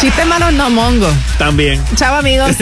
Chistes 0.01 0.25
malos 0.25 0.51
no 0.53 0.67
mongo. 0.71 1.11
También. 1.37 1.79
Chao, 1.95 2.15
amigos. 2.15 2.55